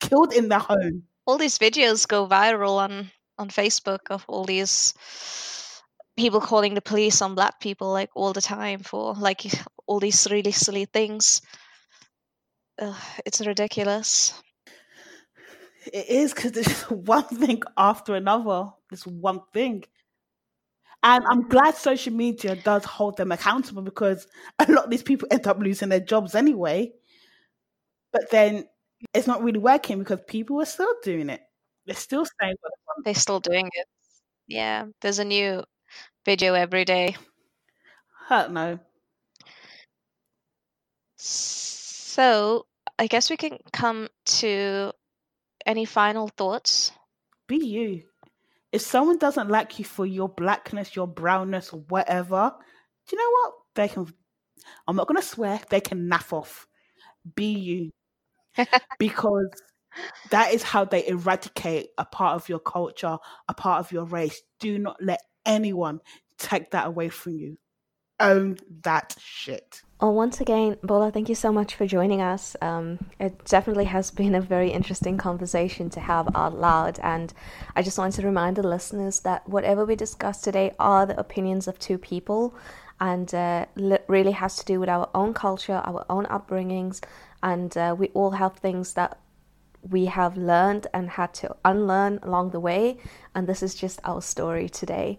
killed 0.00 0.32
in 0.34 0.48
their 0.48 0.58
home. 0.58 1.04
all 1.26 1.38
these 1.38 1.58
videos 1.58 2.06
go 2.06 2.26
viral 2.26 2.76
on 2.76 3.10
on 3.38 3.48
Facebook 3.48 4.10
of 4.10 4.24
all 4.28 4.44
these 4.44 4.92
people 6.16 6.40
calling 6.40 6.74
the 6.74 6.82
police 6.82 7.22
on 7.22 7.34
black 7.34 7.60
people 7.60 7.90
like 7.92 8.10
all 8.14 8.32
the 8.32 8.40
time 8.40 8.80
for 8.80 9.14
like 9.14 9.42
all 9.86 10.00
these 10.00 10.26
really 10.30 10.52
silly 10.52 10.84
things. 10.84 11.42
Ugh, 12.80 12.96
it's 13.24 13.40
ridiculous. 13.40 14.34
It 15.92 16.08
is 16.08 16.32
because 16.32 16.56
it's 16.56 16.82
one 16.90 17.24
thing 17.24 17.62
after 17.76 18.14
another. 18.14 18.70
This 18.90 19.06
one 19.06 19.40
thing. 19.52 19.84
And 21.02 21.24
I'm 21.28 21.48
glad 21.48 21.74
social 21.74 22.12
media 22.12 22.54
does 22.54 22.84
hold 22.84 23.16
them 23.16 23.32
accountable 23.32 23.82
because 23.82 24.26
a 24.60 24.70
lot 24.70 24.84
of 24.84 24.90
these 24.90 25.02
people 25.02 25.26
end 25.30 25.46
up 25.48 25.58
losing 25.58 25.88
their 25.88 26.00
jobs 26.00 26.34
anyway. 26.36 26.92
But 28.12 28.30
then 28.30 28.68
it's 29.12 29.26
not 29.26 29.42
really 29.42 29.58
working 29.58 29.98
because 29.98 30.20
people 30.28 30.60
are 30.60 30.66
still 30.66 30.94
doing 31.02 31.28
it. 31.28 31.40
They're 31.86 31.96
still 31.96 32.24
saying 32.24 32.54
what. 32.60 32.72
They're 33.04 33.14
still 33.14 33.40
doing 33.40 33.68
it. 33.72 33.86
Yeah, 34.46 34.86
there's 35.00 35.18
a 35.18 35.24
new 35.24 35.64
video 36.24 36.54
every 36.54 36.84
day. 36.84 37.16
No. 38.30 38.78
So 41.16 42.66
I 42.98 43.06
guess 43.06 43.30
we 43.30 43.36
can 43.36 43.58
come 43.72 44.08
to 44.40 44.92
any 45.66 45.84
final 45.84 46.28
thoughts. 46.28 46.92
Be 47.46 47.56
you. 47.56 48.02
If 48.72 48.80
someone 48.80 49.18
doesn't 49.18 49.50
like 49.50 49.78
you 49.78 49.84
for 49.84 50.06
your 50.06 50.28
blackness, 50.28 50.96
your 50.96 51.06
brownness, 51.06 51.72
or 51.72 51.80
whatever, 51.88 52.52
do 53.06 53.16
you 53.16 53.22
know 53.22 53.30
what? 53.30 53.52
They 53.74 53.88
can. 53.88 54.06
I'm 54.86 54.96
not 54.96 55.08
gonna 55.08 55.22
swear. 55.22 55.60
They 55.68 55.80
can 55.80 56.08
naff 56.08 56.32
off. 56.32 56.66
Be 57.34 57.52
you, 57.52 57.90
because 58.98 59.50
that 60.30 60.54
is 60.54 60.62
how 60.62 60.84
they 60.84 61.06
eradicate 61.06 61.88
a 61.98 62.04
part 62.04 62.36
of 62.36 62.48
your 62.48 62.60
culture, 62.60 63.18
a 63.48 63.54
part 63.54 63.80
of 63.80 63.92
your 63.92 64.04
race. 64.04 64.40
Do 64.58 64.78
not 64.78 64.96
let 65.02 65.20
anyone 65.44 66.00
take 66.38 66.70
that 66.70 66.86
away 66.86 67.08
from 67.08 67.38
you. 67.38 67.58
Own 68.20 68.58
that 68.82 69.16
shit. 69.20 69.82
Well, 70.00 70.14
once 70.14 70.40
again, 70.40 70.78
Bola, 70.82 71.12
thank 71.12 71.28
you 71.28 71.34
so 71.34 71.52
much 71.52 71.76
for 71.76 71.86
joining 71.86 72.20
us. 72.20 72.56
Um, 72.60 72.98
it 73.20 73.44
definitely 73.44 73.84
has 73.86 74.10
been 74.22 74.34
a 74.34 74.40
very 74.40 74.70
interesting 74.70 75.16
conversation 75.16 75.90
to 75.90 76.00
have 76.00 76.28
out 76.34 76.58
loud. 76.58 76.98
And 77.02 77.32
I 77.76 77.82
just 77.82 77.98
want 77.98 78.14
to 78.14 78.22
remind 78.22 78.56
the 78.56 78.66
listeners 78.66 79.20
that 79.20 79.48
whatever 79.48 79.84
we 79.84 79.96
discuss 79.96 80.40
today 80.40 80.74
are 80.78 81.06
the 81.06 81.18
opinions 81.18 81.68
of 81.68 81.78
two 81.78 81.98
people 81.98 82.54
and 83.00 83.32
uh, 83.34 83.66
really 84.06 84.32
has 84.32 84.56
to 84.56 84.64
do 84.64 84.78
with 84.78 84.88
our 84.88 85.08
own 85.14 85.34
culture, 85.34 85.80
our 85.84 86.04
own 86.10 86.26
upbringings. 86.26 87.00
And 87.42 87.76
uh, 87.76 87.94
we 87.98 88.08
all 88.08 88.32
have 88.32 88.56
things 88.56 88.94
that 88.94 89.18
we 89.82 90.06
have 90.06 90.36
learned 90.36 90.86
and 90.94 91.10
had 91.10 91.34
to 91.34 91.56
unlearn 91.64 92.18
along 92.22 92.50
the 92.50 92.60
way. 92.60 92.98
And 93.34 93.46
this 93.46 93.62
is 93.62 93.74
just 93.74 94.00
our 94.04 94.22
story 94.22 94.68
today. 94.68 95.18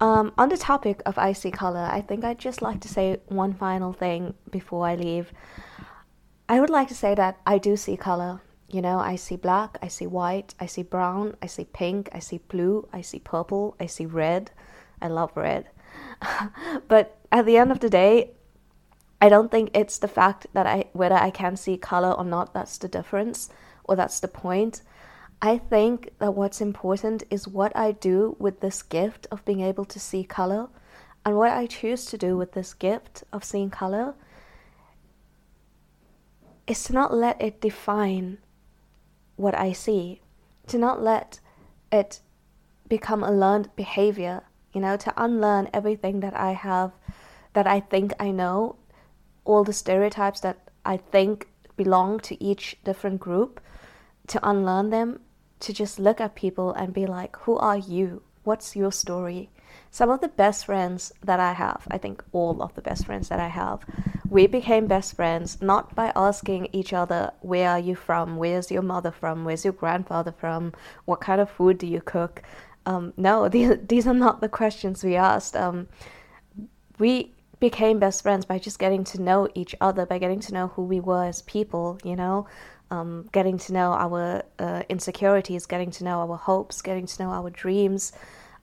Um, 0.00 0.32
on 0.36 0.48
the 0.48 0.56
topic 0.56 1.02
of 1.06 1.18
I 1.18 1.32
see 1.32 1.50
color, 1.50 1.88
I 1.90 2.00
think 2.00 2.24
I'd 2.24 2.38
just 2.38 2.62
like 2.62 2.80
to 2.80 2.88
say 2.88 3.18
one 3.28 3.54
final 3.54 3.92
thing 3.92 4.34
before 4.50 4.86
I 4.86 4.96
leave. 4.96 5.32
I 6.48 6.60
would 6.60 6.70
like 6.70 6.88
to 6.88 6.94
say 6.94 7.14
that 7.14 7.38
I 7.46 7.58
do 7.58 7.76
see 7.76 7.96
color. 7.96 8.40
You 8.68 8.82
know, 8.82 8.98
I 8.98 9.16
see 9.16 9.36
black, 9.36 9.78
I 9.82 9.88
see 9.88 10.06
white, 10.06 10.54
I 10.58 10.66
see 10.66 10.82
brown, 10.82 11.36
I 11.42 11.46
see 11.46 11.64
pink, 11.64 12.08
I 12.12 12.20
see 12.20 12.38
blue, 12.38 12.88
I 12.92 13.02
see 13.02 13.18
purple, 13.18 13.76
I 13.78 13.86
see 13.86 14.06
red. 14.06 14.50
I 15.00 15.08
love 15.08 15.30
red. 15.36 15.68
but 16.88 17.18
at 17.30 17.44
the 17.44 17.56
end 17.56 17.70
of 17.70 17.80
the 17.80 17.90
day, 17.90 18.30
I 19.22 19.28
don't 19.28 19.52
think 19.52 19.70
it's 19.72 19.98
the 19.98 20.08
fact 20.08 20.48
that 20.52 20.66
I 20.66 20.86
whether 20.92 21.14
I 21.14 21.30
can 21.30 21.56
see 21.56 21.76
color 21.76 22.10
or 22.10 22.24
not 22.24 22.52
that's 22.52 22.76
the 22.76 22.88
difference 22.88 23.48
or 23.84 23.94
that's 23.94 24.18
the 24.18 24.26
point. 24.26 24.82
I 25.40 25.58
think 25.58 26.10
that 26.18 26.34
what's 26.34 26.60
important 26.60 27.22
is 27.30 27.46
what 27.46 27.70
I 27.76 27.92
do 27.92 28.34
with 28.40 28.58
this 28.58 28.82
gift 28.82 29.28
of 29.30 29.44
being 29.44 29.60
able 29.60 29.84
to 29.84 30.00
see 30.00 30.24
color 30.24 30.68
and 31.24 31.36
what 31.36 31.52
I 31.52 31.66
choose 31.66 32.04
to 32.06 32.18
do 32.18 32.36
with 32.36 32.50
this 32.52 32.74
gift 32.74 33.22
of 33.32 33.44
seeing 33.44 33.70
color 33.70 34.14
is 36.66 36.82
to 36.84 36.92
not 36.92 37.14
let 37.14 37.40
it 37.40 37.60
define 37.60 38.38
what 39.36 39.56
I 39.56 39.70
see, 39.72 40.20
to 40.66 40.78
not 40.78 41.00
let 41.00 41.38
it 41.92 42.18
become 42.88 43.22
a 43.22 43.30
learned 43.30 43.70
behavior, 43.76 44.42
you 44.72 44.80
know, 44.80 44.96
to 44.96 45.12
unlearn 45.16 45.70
everything 45.72 46.20
that 46.20 46.36
I 46.36 46.52
have, 46.54 46.90
that 47.52 47.68
I 47.68 47.78
think 47.78 48.14
I 48.18 48.32
know, 48.32 48.76
all 49.44 49.64
the 49.64 49.72
stereotypes 49.72 50.40
that 50.40 50.58
I 50.84 50.96
think 50.96 51.48
belong 51.76 52.20
to 52.20 52.42
each 52.42 52.76
different 52.84 53.20
group, 53.20 53.60
to 54.28 54.48
unlearn 54.48 54.90
them 54.90 55.20
to 55.60 55.72
just 55.72 55.98
look 55.98 56.20
at 56.20 56.34
people 56.34 56.72
and 56.72 56.92
be 56.92 57.06
like, 57.06 57.36
who 57.36 57.56
are 57.56 57.78
you? 57.78 58.22
What's 58.44 58.74
your 58.74 58.90
story? 58.92 59.50
Some 59.90 60.10
of 60.10 60.20
the 60.20 60.28
best 60.28 60.66
friends 60.66 61.12
that 61.22 61.38
I 61.38 61.52
have, 61.52 61.86
I 61.90 61.98
think 61.98 62.22
all 62.32 62.62
of 62.62 62.74
the 62.74 62.82
best 62.82 63.06
friends 63.06 63.28
that 63.28 63.38
I 63.38 63.48
have, 63.48 63.84
we 64.28 64.46
became 64.46 64.86
best 64.86 65.14
friends 65.14 65.62
not 65.62 65.94
by 65.94 66.12
asking 66.16 66.68
each 66.72 66.92
other, 66.92 67.32
where 67.40 67.70
are 67.70 67.78
you 67.78 67.94
from? 67.94 68.36
Where's 68.36 68.70
your 68.70 68.82
mother 68.82 69.10
from? 69.10 69.44
Where's 69.44 69.64
your 69.64 69.72
grandfather 69.72 70.32
from? 70.32 70.72
What 71.04 71.20
kind 71.20 71.40
of 71.40 71.50
food 71.50 71.78
do 71.78 71.86
you 71.86 72.00
cook? 72.00 72.42
Um, 72.86 73.12
no, 73.16 73.48
these, 73.54 73.76
these 73.86 74.06
are 74.06 74.14
not 74.14 74.40
the 74.40 74.48
questions 74.48 75.04
we 75.04 75.14
asked. 75.14 75.54
Um, 75.54 75.88
we 76.98 77.32
became 77.62 78.00
best 78.00 78.24
friends 78.24 78.44
by 78.44 78.58
just 78.58 78.80
getting 78.80 79.04
to 79.04 79.22
know 79.22 79.48
each 79.54 79.72
other, 79.80 80.04
by 80.04 80.18
getting 80.18 80.40
to 80.40 80.52
know 80.52 80.66
who 80.74 80.82
we 80.82 80.98
were 80.98 81.24
as 81.24 81.42
people, 81.42 81.96
you 82.02 82.16
know, 82.16 82.44
um, 82.90 83.28
getting 83.30 83.56
to 83.56 83.72
know 83.72 83.92
our 83.92 84.42
uh, 84.58 84.82
insecurities, 84.88 85.64
getting 85.64 85.92
to 85.92 86.02
know 86.02 86.18
our 86.18 86.36
hopes, 86.36 86.82
getting 86.82 87.06
to 87.06 87.22
know 87.22 87.30
our 87.30 87.50
dreams, 87.50 88.10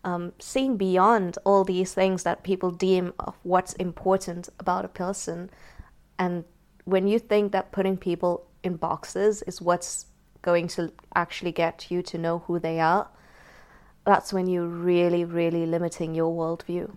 um, 0.03 0.33
seeing 0.37 0.75
beyond 0.75 1.37
all 1.45 1.63
these 1.63 1.93
things 1.93 2.23
that 2.23 2.43
people 2.43 2.71
deem 2.71 3.13
of 3.19 3.35
what's 3.43 3.71
important 3.75 4.49
about 4.59 4.83
a 4.83 4.89
person. 4.89 5.49
And 6.17 6.43
when 6.83 7.07
you 7.07 7.19
think 7.19 7.53
that 7.53 7.71
putting 7.71 7.95
people 7.95 8.47
in 8.63 8.75
boxes 8.75 9.41
is 9.43 9.61
what's 9.61 10.07
going 10.41 10.67
to 10.75 10.91
actually 11.15 11.53
get 11.53 11.89
you 11.89 12.01
to 12.01 12.17
know 12.17 12.39
who 12.39 12.59
they 12.59 12.81
are, 12.81 13.07
that's 14.03 14.33
when 14.33 14.45
you're 14.47 14.67
really, 14.91 15.23
really 15.23 15.65
limiting 15.65 16.13
your 16.13 16.33
worldview. 16.35 16.91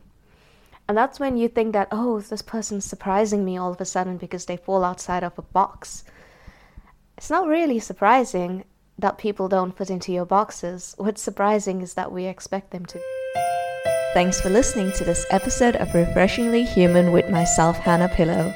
And 0.93 0.99
that's 0.99 1.18
when 1.18 1.38
you 1.38 1.49
think 1.49 1.72
that, 1.72 1.88
oh, 1.90 2.20
this 2.20 2.43
person's 2.43 2.84
surprising 2.84 3.47
me 3.47 3.57
all 3.57 3.72
of 3.72 3.80
a 3.80 3.84
sudden 3.86 4.18
because 4.18 4.45
they 4.45 4.59
fall 4.59 4.84
outside 4.84 5.24
of 5.24 5.32
a 5.38 5.40
box. 5.40 6.05
It's 7.16 7.30
not 7.30 7.49
really 7.49 7.78
surprising 7.78 8.64
that 8.99 9.16
people 9.16 9.49
don't 9.49 9.74
fit 9.74 9.88
into 9.88 10.12
your 10.12 10.26
boxes. 10.26 10.95
What's 10.99 11.22
surprising 11.22 11.80
is 11.80 11.95
that 11.95 12.12
we 12.12 12.26
expect 12.26 12.72
them 12.72 12.84
to. 12.84 13.01
Thanks 14.12 14.43
for 14.43 14.51
listening 14.51 14.93
to 14.93 15.05
this 15.05 15.24
episode 15.30 15.76
of 15.76 15.95
Refreshingly 15.95 16.62
Human 16.62 17.11
with 17.11 17.30
myself, 17.30 17.78
Hannah 17.78 18.11
Pillow. 18.11 18.53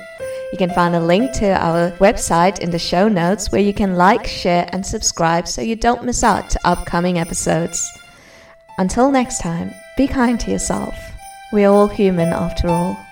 You 0.53 0.59
can 0.59 0.69
find 0.69 0.95
a 0.95 1.01
link 1.01 1.33
to 1.37 1.55
our 1.55 1.93
website 1.93 2.59
in 2.59 2.71
the 2.71 2.79
show 2.79 3.09
notes 3.09 3.51
where 3.51 3.63
you 3.63 3.73
can 3.73 3.95
like, 3.95 4.27
share, 4.27 4.69
and 4.75 4.85
subscribe 4.85 5.49
so 5.49 5.63
you 5.63 5.75
don't 5.75 6.05
miss 6.05 6.23
out 6.23 6.51
to 6.51 6.61
upcoming 6.67 7.19
episodes. 7.19 7.91
Until 8.77 9.11
next 9.11 9.39
time, 9.39 9.73
be 9.97 10.07
kind 10.07 10.39
to 10.41 10.51
yourself. 10.51 10.95
We're 11.53 11.69
all 11.69 11.87
human 11.89 12.33
after 12.33 12.69
all. 12.69 13.06